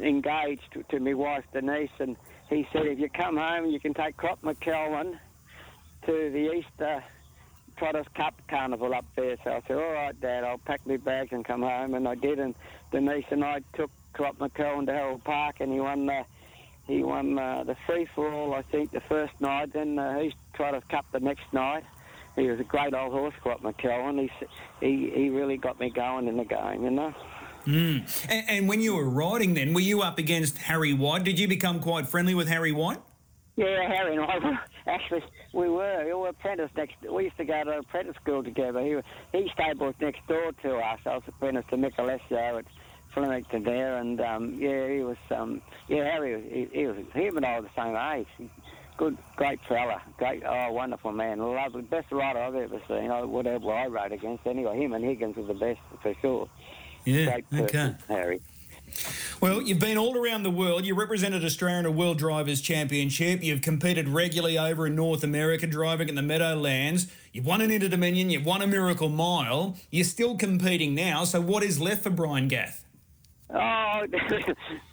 engaged 0.00 0.62
to, 0.72 0.82
to 0.84 1.00
my 1.00 1.14
wife 1.14 1.44
Denise, 1.52 1.90
and 1.98 2.16
he 2.48 2.66
said 2.72 2.86
if 2.86 2.98
you 2.98 3.08
come 3.08 3.36
home, 3.36 3.66
you 3.66 3.80
can 3.80 3.94
take 3.94 4.16
Crop 4.16 4.42
McKelvin 4.42 5.18
to 6.06 6.30
the 6.30 6.52
Easter 6.52 7.02
Trotters 7.76 8.06
Cup 8.14 8.34
Carnival 8.48 8.94
up 8.94 9.04
there. 9.16 9.36
So 9.42 9.50
I 9.50 9.62
said, 9.66 9.76
all 9.76 9.92
right, 9.92 10.20
Dad, 10.20 10.44
I'll 10.44 10.58
pack 10.58 10.86
my 10.86 10.96
bags 10.96 11.30
and 11.32 11.44
come 11.44 11.62
home. 11.62 11.94
And 11.94 12.06
I 12.06 12.14
did. 12.14 12.38
And 12.38 12.54
Denise 12.90 13.24
and 13.30 13.44
I 13.44 13.60
took 13.74 13.90
Crop 14.12 14.38
McKelvin 14.38 14.86
to 14.86 14.92
Harold 14.92 15.24
Park, 15.24 15.56
and 15.60 15.72
he 15.72 15.80
won 15.80 16.06
the 16.06 16.24
he 16.86 17.04
won 17.04 17.38
uh, 17.38 17.62
the 17.64 17.76
free 17.86 18.08
for 18.12 18.30
all, 18.32 18.54
I 18.54 18.62
think, 18.62 18.90
the 18.90 19.00
first 19.00 19.32
night. 19.40 19.72
Then 19.72 19.98
uh, 19.98 20.20
East 20.20 20.36
Trotters 20.54 20.82
Cup 20.90 21.06
the 21.12 21.20
next 21.20 21.44
night. 21.52 21.84
He 22.36 22.48
was 22.48 22.60
a 22.60 22.64
great 22.64 22.94
old 22.94 23.12
horse, 23.12 23.34
Crop 23.42 23.62
McKelvin. 23.62 24.28
He, 24.80 24.86
he 24.86 25.10
he 25.14 25.28
really 25.28 25.56
got 25.56 25.78
me 25.78 25.90
going 25.90 26.28
in 26.28 26.36
the 26.36 26.44
game, 26.44 26.84
you 26.84 26.90
know. 26.90 27.14
Mm. 27.66 28.28
And, 28.30 28.50
and 28.50 28.68
when 28.68 28.80
you 28.80 28.96
were 28.96 29.08
riding, 29.08 29.54
then 29.54 29.72
were 29.72 29.80
you 29.80 30.02
up 30.02 30.18
against 30.18 30.58
Harry 30.58 30.92
White? 30.92 31.24
Did 31.24 31.38
you 31.38 31.46
become 31.46 31.80
quite 31.80 32.08
friendly 32.08 32.34
with 32.34 32.48
Harry 32.48 32.72
White? 32.72 32.98
Yeah, 33.56 33.86
Harry 33.86 34.16
and 34.16 34.24
I 34.24 34.38
were 34.38 34.58
actually 34.86 35.22
we 35.52 35.68
were. 35.68 36.04
We 36.06 36.14
were 36.14 36.28
apprentice 36.28 36.70
next. 36.76 36.94
We 37.10 37.24
used 37.24 37.36
to 37.36 37.44
go 37.44 37.64
to 37.64 37.78
apprentice 37.78 38.16
school 38.22 38.42
together. 38.42 38.80
He 38.80 39.38
he 39.38 39.50
stabled 39.52 39.94
next 40.00 40.26
door 40.26 40.52
to 40.62 40.76
us. 40.76 41.00
I 41.04 41.14
was 41.14 41.22
apprentice 41.28 41.64
to 41.70 41.76
Michelesio 41.76 42.58
at 42.58 42.64
Flemington 43.12 43.62
there, 43.62 43.98
and 43.98 44.20
um, 44.20 44.54
yeah, 44.58 44.88
he 44.88 45.02
was. 45.02 45.18
Um, 45.30 45.60
yeah, 45.88 46.04
Harry. 46.04 46.68
He, 46.72 46.78
he 46.78 46.86
was. 46.86 46.96
Him 47.12 47.36
and 47.36 47.44
I 47.44 47.60
were 47.60 47.68
the 47.68 47.76
same 47.76 47.96
age. 47.96 48.50
Good, 49.02 49.18
great 49.34 49.58
fella. 49.68 50.00
Great, 50.16 50.44
oh, 50.46 50.70
wonderful 50.70 51.10
man. 51.10 51.40
Lovely, 51.40 51.82
best 51.82 52.12
rider 52.12 52.38
I've 52.38 52.54
ever 52.54 52.80
seen. 52.86 53.08
Whatever 53.08 53.72
I 53.72 53.88
rode 53.88 54.12
against, 54.12 54.46
anyway. 54.46 54.78
Him 54.78 54.92
and 54.92 55.04
Higgins 55.04 55.36
were 55.36 55.42
the 55.42 55.54
best 55.54 55.80
for 56.00 56.14
sure. 56.20 56.48
Yeah. 57.04 57.24
Great 57.24 57.50
person, 57.50 57.64
okay. 57.64 57.94
Harry. 58.06 58.40
Well, 59.40 59.60
you've 59.60 59.80
been 59.80 59.98
all 59.98 60.16
around 60.16 60.44
the 60.44 60.52
world. 60.52 60.84
You 60.84 60.94
represented 60.94 61.44
Australia 61.44 61.80
in 61.80 61.86
a 61.86 61.90
World 61.90 62.18
Drivers' 62.18 62.60
Championship. 62.60 63.42
You've 63.42 63.60
competed 63.60 64.08
regularly 64.08 64.56
over 64.56 64.86
in 64.86 64.94
North 64.94 65.24
America, 65.24 65.66
driving 65.66 66.08
in 66.08 66.14
the 66.14 66.22
Meadowlands. 66.22 67.08
You've 67.32 67.46
won 67.46 67.60
an 67.60 67.72
Inter 67.72 67.88
Dominion. 67.88 68.30
You've 68.30 68.46
won 68.46 68.62
a 68.62 68.68
Miracle 68.68 69.08
Mile. 69.08 69.76
You're 69.90 70.04
still 70.04 70.36
competing 70.36 70.94
now. 70.94 71.24
So, 71.24 71.40
what 71.40 71.64
is 71.64 71.80
left 71.80 72.04
for 72.04 72.10
Brian 72.10 72.46
Gath? 72.46 72.84
Oh, 73.52 74.06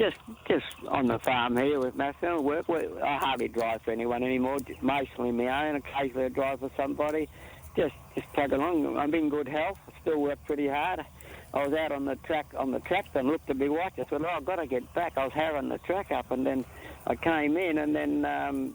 just 0.00 0.16
just 0.48 0.64
on 0.88 1.06
the 1.06 1.18
farm 1.18 1.58
here 1.58 1.78
with 1.78 1.94
Matthew. 1.94 2.40
Work. 2.40 2.70
I 2.70 3.18
hardly 3.18 3.48
drive 3.48 3.82
for 3.82 3.90
anyone 3.90 4.22
anymore. 4.22 4.56
Mostly 4.80 5.30
my 5.30 5.68
own. 5.68 5.76
Occasionally, 5.76 6.24
I 6.24 6.28
drive 6.28 6.60
for 6.60 6.70
somebody. 6.74 7.28
Just 7.76 7.94
just 8.14 8.26
plug 8.32 8.52
along. 8.52 8.96
I'm 8.96 9.14
in 9.14 9.28
good 9.28 9.46
health. 9.46 9.78
I 9.86 10.00
still 10.00 10.22
work 10.22 10.38
pretty 10.46 10.68
hard. 10.68 11.04
I 11.52 11.66
was 11.66 11.74
out 11.74 11.92
on 11.92 12.06
the 12.06 12.16
track 12.16 12.46
on 12.56 12.70
the 12.70 12.80
track 12.80 13.06
and 13.14 13.28
looked 13.28 13.50
at 13.50 13.58
my 13.58 13.68
watch. 13.68 13.92
I 13.98 14.06
said, 14.08 14.22
"Oh, 14.22 14.28
I've 14.28 14.46
got 14.46 14.56
to 14.56 14.66
get 14.66 14.92
back." 14.94 15.18
I 15.18 15.24
was 15.24 15.34
harrowing 15.34 15.68
the 15.68 15.78
track 15.78 16.10
up, 16.10 16.30
and 16.30 16.46
then 16.46 16.64
I 17.06 17.14
came 17.16 17.58
in, 17.58 17.76
and 17.76 17.94
then 17.94 18.24
um, 18.24 18.74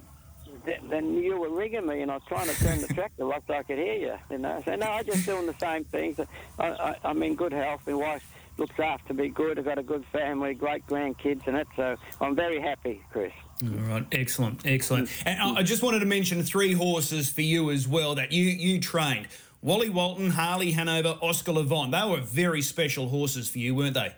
th- 0.64 0.82
then 0.92 1.16
you 1.16 1.40
were 1.40 1.50
rigging 1.50 1.88
me, 1.88 2.02
and 2.02 2.12
I 2.12 2.16
was 2.16 2.24
trying 2.28 2.48
to 2.48 2.56
turn 2.64 2.82
the 2.82 2.88
tractor 2.94 3.26
like 3.26 3.50
I 3.50 3.64
could 3.64 3.80
hear 3.80 3.96
you. 3.96 4.16
You 4.30 4.38
know, 4.38 4.62
so 4.64 4.76
no, 4.76 4.86
I'm 4.86 5.06
just 5.06 5.26
doing 5.26 5.48
the 5.48 5.56
same 5.60 5.86
things. 5.86 6.20
I, 6.60 6.68
I, 6.68 6.96
I'm 7.04 7.24
in 7.24 7.34
good 7.34 7.52
health. 7.52 7.82
My 7.88 7.94
wife 7.94 8.35
looks 8.58 8.80
after 8.80 9.14
me 9.14 9.30
good. 9.30 9.60
I've 9.60 9.66
got 9.66 9.78
a 9.78 9.84
good 9.84 10.06
family, 10.12 10.54
great 10.54 10.86
grandkids, 10.88 11.48
and 11.48 11.58
it, 11.58 11.68
So 11.76 11.84
uh, 11.84 11.96
I'm 12.22 12.36
very 12.36 12.62
happy, 12.62 13.02
Chris. 13.12 13.32
All 13.64 13.70
right, 13.70 14.06
excellent, 14.12 14.66
excellent. 14.66 15.10
Mm. 15.10 15.28
And 15.28 15.58
I 15.58 15.64
just 15.64 15.84
wanted 15.84 16.00
to 16.00 16.06
mention 16.06 16.44
three 16.44 16.74
horses 16.74 17.30
for 17.30 17.42
you 17.42 17.72
as 17.72 17.88
well 17.88 18.16
that 18.16 18.32
you 18.32 18.44
you 18.44 18.80
trained. 18.80 19.28
Wally 19.62 19.90
Walton, 19.90 20.30
Harley 20.30 20.72
Hanover, 20.72 21.18
Oscar 21.22 21.54
Levant. 21.54 21.92
They 21.92 22.04
were 22.04 22.22
very 22.22 22.62
special 22.62 23.10
horses 23.10 23.50
for 23.50 23.58
you, 23.58 23.74
weren't 23.74 23.96
they? 23.96 24.14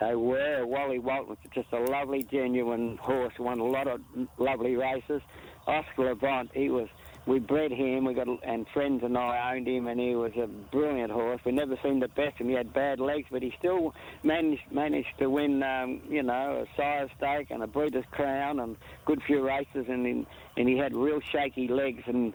They 0.00 0.14
were. 0.14 0.64
Wally 0.66 0.98
Walton 0.98 1.28
was 1.28 1.38
just 1.54 1.68
a 1.72 1.80
lovely, 1.80 2.22
genuine 2.22 2.96
horse. 2.96 3.34
Won 3.38 3.60
a 3.60 3.64
lot 3.64 3.86
of 3.86 4.00
lovely 4.38 4.76
races. 4.76 5.20
Oscar 5.66 6.06
Levant, 6.06 6.50
he 6.54 6.70
was. 6.70 6.88
We 7.26 7.40
bred 7.40 7.72
him. 7.72 8.04
We 8.04 8.14
got 8.14 8.28
and 8.44 8.66
friends 8.72 9.02
and 9.02 9.18
I 9.18 9.52
owned 9.52 9.66
him, 9.66 9.88
and 9.88 9.98
he 9.98 10.14
was 10.14 10.32
a 10.36 10.46
brilliant 10.46 11.10
horse. 11.10 11.40
We 11.44 11.50
never 11.50 11.76
seen 11.82 11.98
the 11.98 12.08
best 12.08 12.36
him. 12.36 12.48
He 12.48 12.54
had 12.54 12.72
bad 12.72 13.00
legs, 13.00 13.26
but 13.30 13.42
he 13.42 13.52
still 13.58 13.94
managed 14.22 14.62
managed 14.70 15.18
to 15.18 15.28
win. 15.28 15.62
Um, 15.62 16.02
you 16.08 16.22
know, 16.22 16.64
a 16.64 16.76
sire 16.76 17.10
stake 17.16 17.50
and 17.50 17.64
a 17.64 17.66
breeder's 17.66 18.04
crown 18.12 18.60
and 18.60 18.76
good 19.04 19.20
few 19.26 19.44
races, 19.44 19.86
and 19.88 20.26
and 20.56 20.68
he 20.68 20.76
had 20.78 20.94
real 20.94 21.20
shaky 21.20 21.66
legs, 21.66 22.04
and 22.06 22.32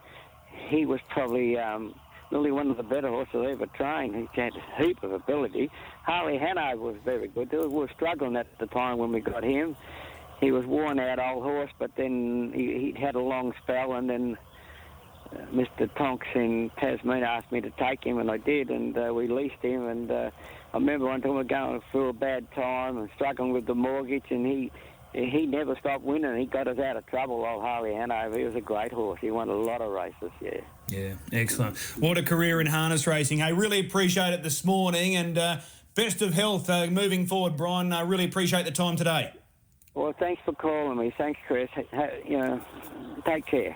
he 0.68 0.86
was 0.86 1.00
probably 1.10 1.58
um, 1.58 1.96
really 2.30 2.52
one 2.52 2.70
of 2.70 2.76
the 2.76 2.84
better 2.84 3.08
horses 3.08 3.36
I 3.36 3.52
ever 3.52 3.68
trained. 3.68 4.16
He 4.16 4.42
had 4.42 4.54
a 4.56 4.84
heap 4.84 5.02
of 5.04 5.14
ability. 5.14 5.70
Harley 6.04 6.38
Hanover 6.38 6.82
was 6.82 6.98
very 7.06 7.30
good. 7.30 7.52
We 7.52 7.68
were 7.68 7.90
struggling 7.96 8.36
at 8.36 8.48
the 8.60 8.68
time 8.68 8.98
when 8.98 9.12
we 9.12 9.22
got 9.22 9.44
him. 9.44 9.76
He 10.42 10.52
was 10.52 10.66
worn 10.66 11.00
out 11.00 11.20
old 11.20 11.44
horse, 11.44 11.70
but 11.78 11.92
then 11.96 12.52
he, 12.54 12.94
he 12.96 13.02
had 13.02 13.16
a 13.16 13.20
long 13.20 13.54
spell, 13.64 13.94
and 13.94 14.10
then 14.10 14.38
Mr. 15.54 15.94
Tonks 15.96 16.28
in 16.36 16.72
Tasmania 16.78 17.26
asked 17.26 17.52
me 17.52 17.62
to 17.62 17.70
take 17.72 18.04
him, 18.04 18.18
and 18.18 18.30
I 18.30 18.38
did, 18.38 18.70
and 18.70 18.98
uh, 18.98 19.14
we 19.14 19.28
leased 19.28 19.62
him. 19.62 19.88
And 19.88 20.12
uh, 20.12 20.32
I 20.74 20.78
remember 20.78 21.06
one 21.06 21.22
time 21.22 21.32
we 21.32 21.38
were 21.38 21.44
going 21.44 21.82
through 21.92 22.10
a 22.10 22.14
bad 22.14 22.52
time 22.54 22.98
and 22.98 23.10
struggling 23.16 23.54
with 23.54 23.66
the 23.66 23.76
mortgage, 23.76 24.26
and 24.30 24.46
he 24.46 24.72
he 25.14 25.46
never 25.46 25.76
stopped 25.76 26.06
winning. 26.06 26.38
He 26.38 26.46
got 26.46 26.68
us 26.68 26.80
out 26.80 26.96
of 26.96 27.06
trouble, 27.08 27.46
old 27.46 27.62
Harley 27.62 27.94
Hanover. 27.94 28.38
He 28.38 28.46
was 28.46 28.56
a 28.56 28.62
great 28.62 28.94
horse. 28.94 29.20
He 29.20 29.30
won 29.30 29.50
a 29.50 29.54
lot 29.54 29.82
of 29.82 29.92
races, 29.92 30.32
yeah. 30.40 30.62
Yeah, 30.88 31.14
excellent. 31.34 31.78
What 32.00 32.18
a 32.18 32.24
career 32.24 32.62
in 32.62 32.68
harness 32.68 33.06
racing. 33.08 33.42
I 33.42 33.50
really 33.50 33.80
appreciate 33.80 34.34
it 34.34 34.42
this 34.42 34.64
morning 34.64 35.18
and 35.18 35.38
uh, 35.38 35.58
best 35.96 36.22
of 36.22 36.34
health 36.34 36.70
uh, 36.70 36.88
moving 36.88 37.28
forward, 37.28 37.58
Brian. 37.58 37.92
I 37.92 38.02
really 38.02 38.26
appreciate 38.26 38.64
the 38.64 38.72
time 38.72 38.96
today. 38.96 39.34
Well, 39.94 40.14
thanks 40.18 40.42
for 40.46 40.54
calling 40.54 40.98
me. 40.98 41.14
Thanks, 41.18 41.40
Chris. 41.46 41.70
You 42.26 42.38
know, 42.38 42.62
take 43.26 43.46
care. 43.46 43.76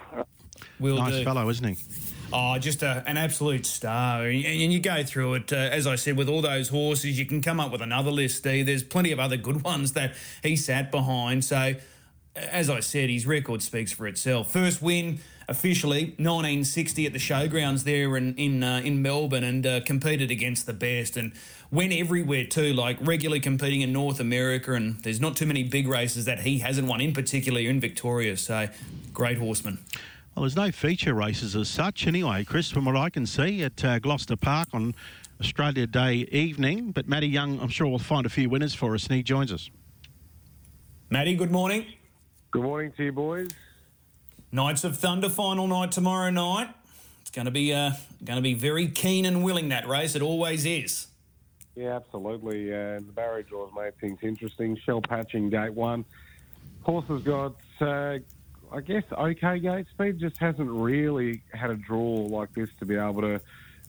Will 0.80 0.98
nice 0.98 1.14
do. 1.14 1.24
fellow, 1.24 1.50
isn't 1.50 1.76
he? 1.76 1.84
Oh, 2.34 2.58
just 2.58 2.84
a, 2.84 3.04
an 3.08 3.18
absolute 3.18 3.66
star. 3.66 4.26
And 4.26 4.74
you 4.74 4.80
go 4.80 5.04
through 5.04 5.36
it, 5.36 5.54
uh, 5.54 5.56
as 5.56 5.88
I 5.88 5.96
said, 5.96 6.18
with 6.18 6.28
all 6.28 6.42
those 6.42 6.70
horses, 6.70 7.18
you 7.18 7.26
can 7.26 7.42
come 7.42 7.60
up 7.60 7.72
with 7.72 7.82
another 7.82 8.12
list, 8.12 8.40
Steve. 8.40 8.66
There's 8.66 8.84
plenty 8.84 9.12
of 9.12 9.20
other 9.20 9.38
good 9.38 9.64
ones 9.64 9.94
that 9.94 10.16
he 10.44 10.56
sat 10.56 10.92
behind. 10.92 11.46
So, 11.46 11.76
as 12.36 12.70
I 12.70 12.82
said, 12.82 13.10
his 13.10 13.26
record 13.26 13.62
speaks 13.62 13.92
for 13.92 14.08
itself. 14.08 14.52
First 14.52 14.82
win 14.82 15.20
officially 15.48 16.06
1960 16.18 17.06
at 17.06 17.14
the 17.14 17.20
showgrounds 17.20 17.84
there 17.84 18.18
in 18.18 18.34
in, 18.36 18.64
uh, 18.64 18.82
in 18.84 19.02
Melbourne 19.02 19.44
and 19.44 19.66
uh, 19.66 19.82
competed 19.82 20.32
against 20.32 20.66
the 20.66 20.74
best 20.74 21.16
and 21.18 21.34
went 21.72 21.94
everywhere 21.94 22.46
too, 22.46 22.74
like 22.74 22.98
regularly 23.00 23.40
competing 23.40 23.82
in 23.82 23.94
North 23.94 24.20
America. 24.20 24.74
And 24.74 25.00
there's 25.04 25.22
not 25.22 25.38
too 25.38 25.46
many 25.46 25.64
big 25.64 25.88
races 25.88 26.26
that 26.26 26.40
he 26.40 26.60
hasn't 26.60 26.88
won, 26.88 27.00
in 27.00 27.14
particular 27.14 27.62
in 27.62 27.80
Victoria. 27.80 28.36
So, 28.38 28.68
great 29.14 29.38
horseman. 29.38 29.80
Well, 30.36 30.42
there's 30.42 30.58
no 30.58 30.70
feature 30.70 31.14
races 31.14 31.56
as 31.56 31.70
such 31.70 32.08
anyway, 32.08 32.44
Chris, 32.44 32.70
from 32.70 32.84
what 32.84 32.98
I 32.98 33.10
can 33.10 33.26
see 33.26 33.64
at 33.64 33.82
uh, 33.86 34.00
Gloucester 34.00 34.36
Park 34.36 34.68
on 34.74 34.94
Australia 35.40 35.88
Day 35.88 36.28
evening. 36.30 36.92
But 36.92 37.08
Matty 37.08 37.28
Young, 37.28 37.58
I'm 37.62 37.70
sure, 37.70 37.88
will 37.88 38.00
find 38.00 38.26
a 38.26 38.30
few 38.30 38.50
winners 38.50 38.74
for 38.74 38.94
us, 38.96 39.08
and 39.08 39.16
he 39.16 39.24
joins 39.24 39.54
us. 39.54 39.70
Matty, 41.10 41.36
good 41.38 41.52
morning. 41.52 41.86
Good 42.52 42.64
morning 42.64 42.92
to 42.98 43.06
you, 43.06 43.14
boys. 43.14 43.48
Nights 44.52 44.84
of 44.84 44.98
Thunder 44.98 45.30
final 45.30 45.68
night 45.68 45.94
tomorrow 45.94 46.30
night. 46.32 46.68
It's 47.22 47.32
going 47.32 47.46
to 47.46 47.52
be 47.52 47.74
uh, 47.74 47.92
going 48.26 48.36
to 48.36 48.44
be 48.44 48.56
very 48.56 48.90
keen 48.90 49.26
and 49.26 49.42
willing 49.42 49.70
that 49.70 49.88
race. 49.88 50.16
It 50.16 50.22
always 50.22 50.66
is. 50.66 51.08
Yeah, 51.76 51.96
absolutely. 51.96 52.74
Uh, 52.74 52.96
the 52.96 53.14
barrier 53.16 53.44
draws 53.44 53.72
made 53.74 53.98
things 54.00 54.20
interesting. 54.22 54.76
Shell 54.76 55.02
patching 55.04 55.50
gate 55.50 55.74
one. 55.74 56.04
Horse 56.82 57.08
has 57.08 57.22
got 57.22 57.56
uh, 57.80 58.18
I 58.72 58.82
guess 58.82 59.04
okay 59.12 59.60
gate 59.60 59.88
speed 59.94 60.20
just 60.20 60.38
hasn't 60.38 60.70
really 60.70 61.42
had 61.54 61.70
a 61.70 61.76
draw 61.76 62.28
like 62.30 62.54
this 62.54 62.70
to 62.80 62.86
be 62.86 62.96
able 62.96 63.22
to 63.22 63.42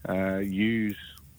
uh, 0.09 0.39
use, 0.39 0.97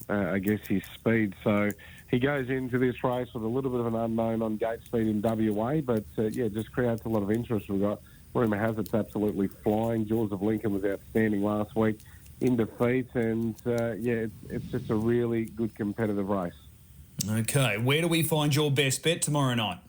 uh, 0.10 0.32
I 0.32 0.40
guess, 0.40 0.66
his 0.68 0.84
speed. 0.96 1.34
So 1.44 1.72
he 2.10 2.20
goes 2.20 2.50
into 2.50 2.78
this 2.78 3.04
race 3.04 3.34
with 3.34 3.44
a 3.44 3.48
little 3.48 3.72
bit 3.72 3.80
of 3.80 3.88
an 3.88 3.96
unknown 3.96 4.42
on 4.42 4.58
gate 4.58 4.84
speed 4.86 5.08
in 5.08 5.22
WA, 5.22 5.82
but 5.82 6.06
uh, 6.18 6.24
yeah, 6.24 6.48
just 6.48 6.72
creates 6.72 7.06
a 7.06 7.10
lot 7.10 7.24
of 7.24 7.32
interest. 7.32 7.70
We've 7.70 7.82
got 7.82 8.02
rumour 8.34 8.58
has 8.58 8.78
it's 8.78 8.94
absolutely 8.94 9.48
flying. 9.48 10.08
Jaws 10.08 10.32
of 10.32 10.42
Lincoln 10.42 10.74
was 10.74 10.84
outstanding 10.86 11.44
last 11.44 11.76
week 11.76 12.00
in 12.42 12.56
defeat, 12.56 13.08
and 13.14 13.56
uh, 13.66 13.94
yeah, 13.94 14.14
it's, 14.14 14.36
it's 14.50 14.66
just 14.66 14.90
a 14.90 14.96
really 14.96 15.46
good 15.46 15.76
competitive 15.76 16.30
race. 16.30 16.54
Okay, 17.30 17.78
where 17.78 18.02
do 18.02 18.08
we 18.08 18.22
find 18.22 18.56
your 18.56 18.70
best 18.70 19.04
bet 19.04 19.22
tomorrow 19.22 19.56
night? 19.56 19.80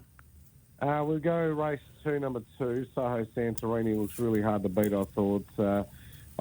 Uh, 0.80 1.04
we'll 1.06 1.18
go 1.18 1.36
race 1.36 1.80
two, 2.08 2.18
number 2.18 2.42
two, 2.56 2.86
Soho 2.94 3.24
Santorini 3.36 3.98
looks 3.98 4.18
really 4.18 4.40
hard 4.40 4.62
to 4.62 4.68
beat. 4.68 4.92
I 4.92 5.04
thought. 5.04 5.46
Uh, 5.58 5.84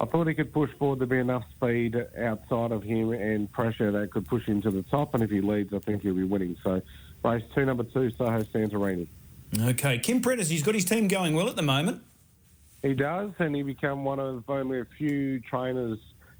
I 0.00 0.04
thought 0.04 0.28
he 0.28 0.34
could 0.34 0.52
push 0.52 0.70
forward. 0.78 1.00
There'd 1.00 1.10
be 1.10 1.18
enough 1.18 1.42
speed 1.56 1.96
outside 2.16 2.70
of 2.70 2.84
him 2.84 3.10
and 3.10 3.50
pressure 3.50 3.90
that 3.90 4.12
could 4.12 4.28
push 4.28 4.44
him 4.44 4.62
to 4.62 4.70
the 4.70 4.82
top. 4.82 5.12
And 5.14 5.24
if 5.24 5.30
he 5.30 5.40
leads, 5.40 5.74
I 5.74 5.80
think 5.80 6.02
he'll 6.02 6.14
be 6.14 6.22
winning. 6.22 6.56
So, 6.62 6.80
race 7.24 7.42
two, 7.52 7.64
number 7.64 7.82
two, 7.82 8.10
Soho 8.12 8.44
Santorini. 8.44 9.08
Okay, 9.60 9.98
Kim 9.98 10.20
Prentice, 10.20 10.48
he's 10.48 10.62
got 10.62 10.76
his 10.76 10.84
team 10.84 11.08
going 11.08 11.34
well 11.34 11.48
at 11.48 11.56
the 11.56 11.62
moment. 11.62 12.02
He 12.82 12.94
does, 12.94 13.32
and 13.40 13.56
he 13.56 13.62
became 13.62 14.04
one 14.04 14.20
of 14.20 14.48
only 14.48 14.78
a 14.78 14.86
few 14.96 15.40
trainers, 15.40 15.98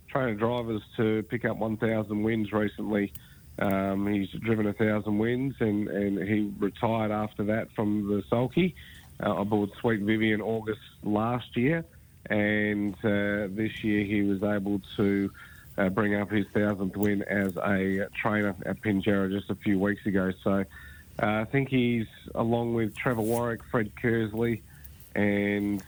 trainer 0.08 0.34
drivers 0.34 0.82
to 0.96 1.24
pick 1.24 1.44
up 1.44 1.56
1,000 1.56 2.22
wins 2.22 2.52
recently. 2.52 3.12
Um, 3.58 4.06
he's 4.06 4.30
driven 4.30 4.68
a 4.68 4.72
thousand 4.72 5.18
wins, 5.18 5.56
and, 5.58 5.88
and 5.88 6.16
he 6.28 6.52
retired 6.60 7.10
after 7.10 7.42
that 7.44 7.72
from 7.74 8.06
the 8.06 8.22
sulky 8.30 8.76
uh, 9.24 9.36
aboard 9.36 9.70
Sweet 9.80 10.00
Vivian 10.00 10.40
August 10.40 10.80
last 11.02 11.56
year, 11.56 11.84
and 12.30 12.94
uh, 13.04 13.48
this 13.50 13.82
year 13.82 14.04
he 14.04 14.22
was 14.22 14.42
able 14.42 14.80
to 14.96 15.30
uh, 15.76 15.88
bring 15.88 16.14
up 16.14 16.30
his 16.30 16.46
thousandth 16.48 16.96
win 16.96 17.22
as 17.22 17.56
a 17.56 18.08
trainer 18.14 18.54
at 18.66 18.80
Pinjarra 18.82 19.30
just 19.30 19.50
a 19.50 19.54
few 19.54 19.78
weeks 19.78 20.04
ago. 20.06 20.32
So 20.42 20.64
uh, 21.22 21.26
I 21.26 21.44
think 21.44 21.68
he's 21.68 22.06
along 22.34 22.74
with 22.74 22.96
Trevor 22.96 23.22
Warwick, 23.22 23.62
Fred 23.70 23.92
Kersley, 23.96 24.60
and 25.14 25.82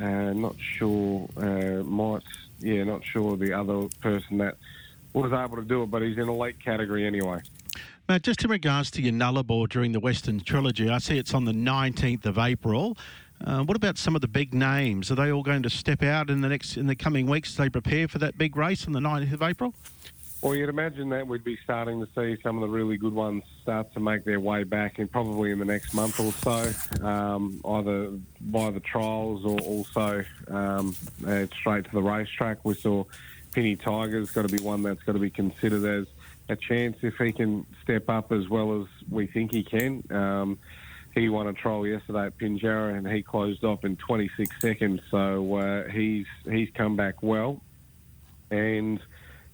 uh, 0.00 0.32
not 0.32 0.56
sure 0.58 1.28
uh, 1.36 1.82
might 1.82 2.22
yeah 2.60 2.84
not 2.84 3.04
sure 3.04 3.36
the 3.36 3.52
other 3.52 3.88
person 4.00 4.38
that 4.38 4.56
was 5.12 5.32
able 5.32 5.56
to 5.56 5.64
do 5.64 5.82
it, 5.82 5.90
but 5.90 6.02
he's 6.02 6.18
in 6.18 6.28
a 6.28 6.36
late 6.36 6.60
category 6.60 7.06
anyway. 7.06 7.40
Matt, 8.08 8.22
just 8.22 8.44
in 8.44 8.50
regards 8.50 8.92
to 8.92 9.02
your 9.02 9.12
Nullarbor 9.12 9.68
during 9.68 9.90
the 9.90 9.98
Western 9.98 10.38
Trilogy, 10.38 10.88
I 10.88 10.98
see 10.98 11.18
it's 11.18 11.34
on 11.34 11.44
the 11.44 11.52
19th 11.52 12.24
of 12.24 12.38
April. 12.38 12.96
Uh, 13.44 13.64
what 13.64 13.76
about 13.76 13.98
some 13.98 14.14
of 14.14 14.20
the 14.20 14.28
big 14.28 14.54
names? 14.54 15.10
Are 15.10 15.16
they 15.16 15.32
all 15.32 15.42
going 15.42 15.64
to 15.64 15.70
step 15.70 16.04
out 16.04 16.30
in 16.30 16.40
the 16.40 16.48
next 16.48 16.76
in 16.76 16.86
the 16.86 16.94
coming 16.94 17.26
weeks 17.26 17.50
as 17.50 17.56
they 17.56 17.68
prepare 17.68 18.06
for 18.06 18.18
that 18.18 18.38
big 18.38 18.56
race 18.56 18.86
on 18.86 18.92
the 18.92 19.00
19th 19.00 19.32
of 19.32 19.42
April? 19.42 19.74
Well, 20.40 20.54
you'd 20.54 20.68
imagine 20.68 21.08
that 21.08 21.26
we'd 21.26 21.42
be 21.42 21.58
starting 21.64 21.98
to 21.98 22.06
see 22.14 22.40
some 22.44 22.54
of 22.54 22.60
the 22.60 22.68
really 22.68 22.96
good 22.96 23.12
ones 23.12 23.42
start 23.60 23.92
to 23.94 24.00
make 24.00 24.24
their 24.24 24.38
way 24.38 24.62
back, 24.62 25.00
and 25.00 25.10
probably 25.10 25.50
in 25.50 25.58
the 25.58 25.64
next 25.64 25.92
month 25.92 26.20
or 26.20 26.30
so, 26.30 27.04
um, 27.04 27.60
either 27.64 28.12
by 28.40 28.70
the 28.70 28.78
trials 28.78 29.44
or 29.44 29.58
also 29.62 30.24
um, 30.46 30.94
uh, 31.26 31.46
straight 31.58 31.86
to 31.86 31.90
the 31.90 32.02
racetrack. 32.02 32.58
We 32.64 32.74
saw 32.74 33.02
Penny 33.52 33.74
Tiger's 33.74 34.30
got 34.30 34.48
to 34.48 34.56
be 34.56 34.62
one 34.62 34.84
that's 34.84 35.02
got 35.02 35.14
to 35.14 35.18
be 35.18 35.30
considered 35.30 35.84
as 35.84 36.06
a 36.48 36.56
chance 36.56 36.96
if 37.02 37.14
he 37.18 37.32
can 37.32 37.66
step 37.82 38.08
up 38.08 38.32
as 38.32 38.48
well 38.48 38.80
as 38.80 38.86
we 39.10 39.26
think 39.26 39.52
he 39.52 39.62
can. 39.62 40.02
Um, 40.10 40.58
he 41.14 41.28
won 41.28 41.46
a 41.46 41.52
trial 41.52 41.86
yesterday 41.86 42.26
at 42.26 42.38
Pinjarra 42.38 42.96
and 42.96 43.08
he 43.08 43.22
closed 43.22 43.64
off 43.64 43.84
in 43.84 43.96
26 43.96 44.54
seconds, 44.60 45.00
so 45.10 45.56
uh, 45.56 45.88
he's 45.88 46.26
he's 46.44 46.68
come 46.74 46.94
back 46.94 47.22
well. 47.22 47.60
And 48.50 49.00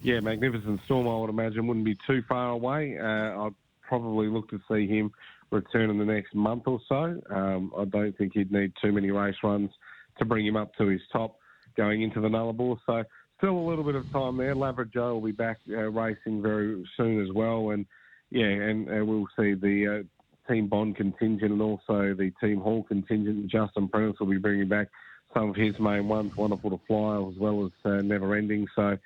yeah, 0.03 0.21
Magnificent 0.21 0.81
Storm, 0.85 1.07
I 1.07 1.17
would 1.17 1.31
imagine, 1.31 1.67
wouldn't 1.69 1.87
be 1.87 1.97
too 2.07 2.23
far 2.29 2.51
away. 2.51 2.99
Uh, 2.99 3.45
I'd 3.45 3.55
probably 3.81 4.27
look 4.27 4.51
to 4.51 4.61
see 4.69 4.89
him 4.89 5.13
return 5.51 5.91
in 5.91 5.99
the 5.99 6.05
next 6.05 6.35
month 6.35 6.65
or 6.67 6.81
so. 6.89 7.21
Um, 7.31 7.73
I 7.79 7.85
don't 7.85 8.17
think 8.19 8.33
he'd 8.35 8.51
need 8.51 8.73
too 8.83 8.91
many 8.91 9.11
race 9.13 9.37
runs 9.45 9.71
to 10.19 10.25
bring 10.25 10.45
him 10.45 10.57
up 10.57 10.75
to 10.77 10.87
his 10.87 11.01
top 11.13 11.39
going 11.77 12.03
into 12.03 12.21
the 12.21 12.29
Nullarbor. 12.29 12.79
So 12.87 13.05
still 13.43 13.59
a 13.59 13.69
little 13.69 13.83
bit 13.83 13.97
of 13.97 14.11
time 14.13 14.37
there. 14.37 14.55
Joe 14.85 15.15
will 15.15 15.21
be 15.21 15.33
back 15.33 15.59
uh, 15.69 15.91
racing 15.91 16.43
very 16.43 16.89
soon 16.97 17.21
as 17.21 17.33
well, 17.33 17.71
and 17.71 17.85
yeah, 18.31 18.47
and 18.47 18.89
uh, 18.89 19.05
we'll 19.05 19.27
see 19.37 19.55
the 19.55 20.05
uh, 20.05 20.53
Team 20.53 20.69
Bond 20.69 20.95
contingent 20.95 21.51
and 21.51 21.61
also 21.61 22.15
the 22.15 22.33
Team 22.41 22.61
Hall 22.61 22.85
contingent. 22.85 23.49
Justin 23.49 23.89
Prentice 23.89 24.21
will 24.21 24.29
be 24.29 24.39
bringing 24.39 24.69
back 24.69 24.89
some 25.35 25.51
of 25.51 25.57
his 25.57 25.77
main 25.81 26.07
ones, 26.07 26.37
Wonderful 26.37 26.71
to 26.71 26.81
Fly 26.87 27.17
as 27.17 27.37
well 27.37 27.67
as 27.67 27.73
uh, 27.85 28.03
Never 28.03 28.35
Ending. 28.37 28.67
So. 28.77 28.97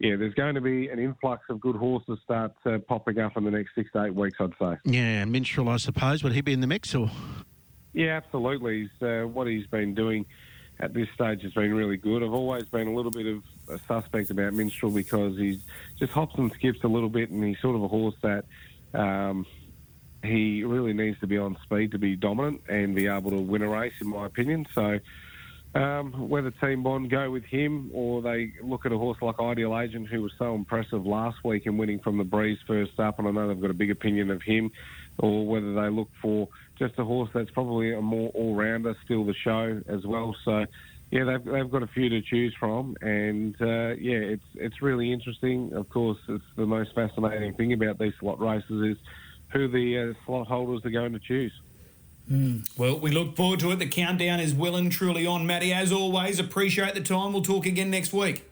Yeah, 0.00 0.16
there's 0.16 0.34
going 0.34 0.56
to 0.56 0.60
be 0.60 0.88
an 0.88 0.98
influx 0.98 1.44
of 1.48 1.60
good 1.60 1.76
horses 1.76 2.18
start 2.24 2.52
uh, 2.66 2.78
popping 2.78 3.20
up 3.20 3.36
in 3.36 3.44
the 3.44 3.50
next 3.52 3.76
six 3.76 3.92
to 3.92 4.04
eight 4.04 4.14
weeks, 4.14 4.36
I'd 4.40 4.50
say. 4.60 4.76
Yeah, 4.84 5.24
Minstrel, 5.24 5.68
I 5.68 5.76
suppose. 5.76 6.24
Would 6.24 6.32
he 6.32 6.40
be 6.40 6.52
in 6.52 6.60
the 6.60 6.66
mix 6.66 6.96
or? 6.96 7.12
Yeah, 7.92 8.16
absolutely. 8.16 8.80
He's, 8.80 9.08
uh, 9.08 9.28
what 9.28 9.46
he's 9.46 9.68
been 9.68 9.94
doing 9.94 10.26
at 10.80 10.94
this 10.94 11.06
stage 11.14 11.42
has 11.42 11.52
been 11.52 11.72
really 11.72 11.96
good. 11.96 12.24
I've 12.24 12.32
always 12.32 12.64
been 12.64 12.88
a 12.88 12.92
little 12.92 13.12
bit 13.12 13.26
of 13.26 13.44
suspect 13.88 14.30
about 14.30 14.52
Minstrel 14.52 14.92
because 14.92 15.36
he 15.36 15.60
just 15.98 16.12
hops 16.12 16.34
and 16.36 16.52
skips 16.52 16.84
a 16.84 16.88
little 16.88 17.08
bit, 17.08 17.30
and 17.30 17.44
he's 17.44 17.60
sort 17.60 17.76
of 17.76 17.82
a 17.82 17.88
horse 17.88 18.14
that 18.22 18.44
um, 18.94 19.46
he 20.22 20.64
really 20.64 20.92
needs 20.92 21.18
to 21.20 21.26
be 21.26 21.38
on 21.38 21.56
speed 21.62 21.92
to 21.92 21.98
be 21.98 22.16
dominant 22.16 22.62
and 22.68 22.94
be 22.94 23.06
able 23.06 23.30
to 23.30 23.40
win 23.40 23.62
a 23.62 23.68
race, 23.68 23.94
in 24.00 24.08
my 24.08 24.26
opinion. 24.26 24.66
So. 24.74 24.98
Um, 25.76 26.28
whether 26.28 26.52
Team 26.52 26.84
Bond 26.84 27.10
go 27.10 27.32
with 27.32 27.42
him 27.42 27.90
or 27.92 28.22
they 28.22 28.52
look 28.62 28.86
at 28.86 28.92
a 28.92 28.96
horse 28.96 29.18
like 29.20 29.40
Ideal 29.40 29.76
Agent, 29.76 30.06
who 30.06 30.22
was 30.22 30.30
so 30.38 30.54
impressive 30.54 31.04
last 31.04 31.42
week 31.42 31.66
in 31.66 31.76
winning 31.76 31.98
from 31.98 32.16
the 32.16 32.22
Breeze 32.22 32.60
first 32.64 33.00
up, 33.00 33.18
and 33.18 33.26
I 33.26 33.32
know 33.32 33.48
they've 33.48 33.60
got 33.60 33.72
a 33.72 33.74
big 33.74 33.90
opinion 33.90 34.30
of 34.30 34.40
him, 34.40 34.70
or 35.18 35.44
whether 35.44 35.74
they 35.74 35.88
look 35.88 36.10
for 36.22 36.48
just 36.78 36.96
a 36.98 37.04
horse 37.04 37.28
that's 37.34 37.50
probably 37.50 37.92
a 37.92 38.00
more 38.00 38.30
all-rounder, 38.34 38.96
still 39.04 39.24
the 39.24 39.34
show 39.34 39.82
as 39.88 40.06
well. 40.06 40.36
So, 40.44 40.64
Yeah, 41.14 41.22
they've, 41.22 41.44
they've 41.44 41.70
got 41.70 41.84
a 41.84 41.86
few 41.86 42.08
to 42.08 42.20
choose 42.22 42.52
from, 42.58 42.96
and 43.00 43.54
uh, 43.60 43.94
yeah, 44.00 44.16
it's 44.16 44.42
it's 44.56 44.82
really 44.82 45.12
interesting. 45.12 45.72
Of 45.72 45.88
course, 45.88 46.18
it's 46.28 46.42
the 46.56 46.66
most 46.66 46.92
fascinating 46.92 47.54
thing 47.54 47.72
about 47.72 48.00
these 48.00 48.14
slot 48.18 48.40
races 48.40 48.96
is 48.96 48.96
who 49.52 49.68
the 49.68 50.10
uh, 50.10 50.26
slot 50.26 50.48
holders 50.48 50.84
are 50.84 50.90
going 50.90 51.12
to 51.12 51.20
choose. 51.20 51.52
Well, 52.76 52.98
we 52.98 53.12
look 53.12 53.36
forward 53.36 53.60
to 53.60 53.70
it. 53.70 53.78
The 53.78 53.86
countdown 53.86 54.40
is 54.40 54.54
well 54.54 54.74
and 54.74 54.90
truly 54.90 55.24
on. 55.24 55.46
Matty, 55.46 55.72
as 55.72 55.92
always, 55.92 56.40
appreciate 56.40 56.94
the 56.94 57.00
time. 57.00 57.32
We'll 57.32 57.42
talk 57.42 57.64
again 57.64 57.90
next 57.90 58.12
week. 58.12 58.50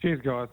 Cheers, 0.00 0.22
guys. 0.22 0.48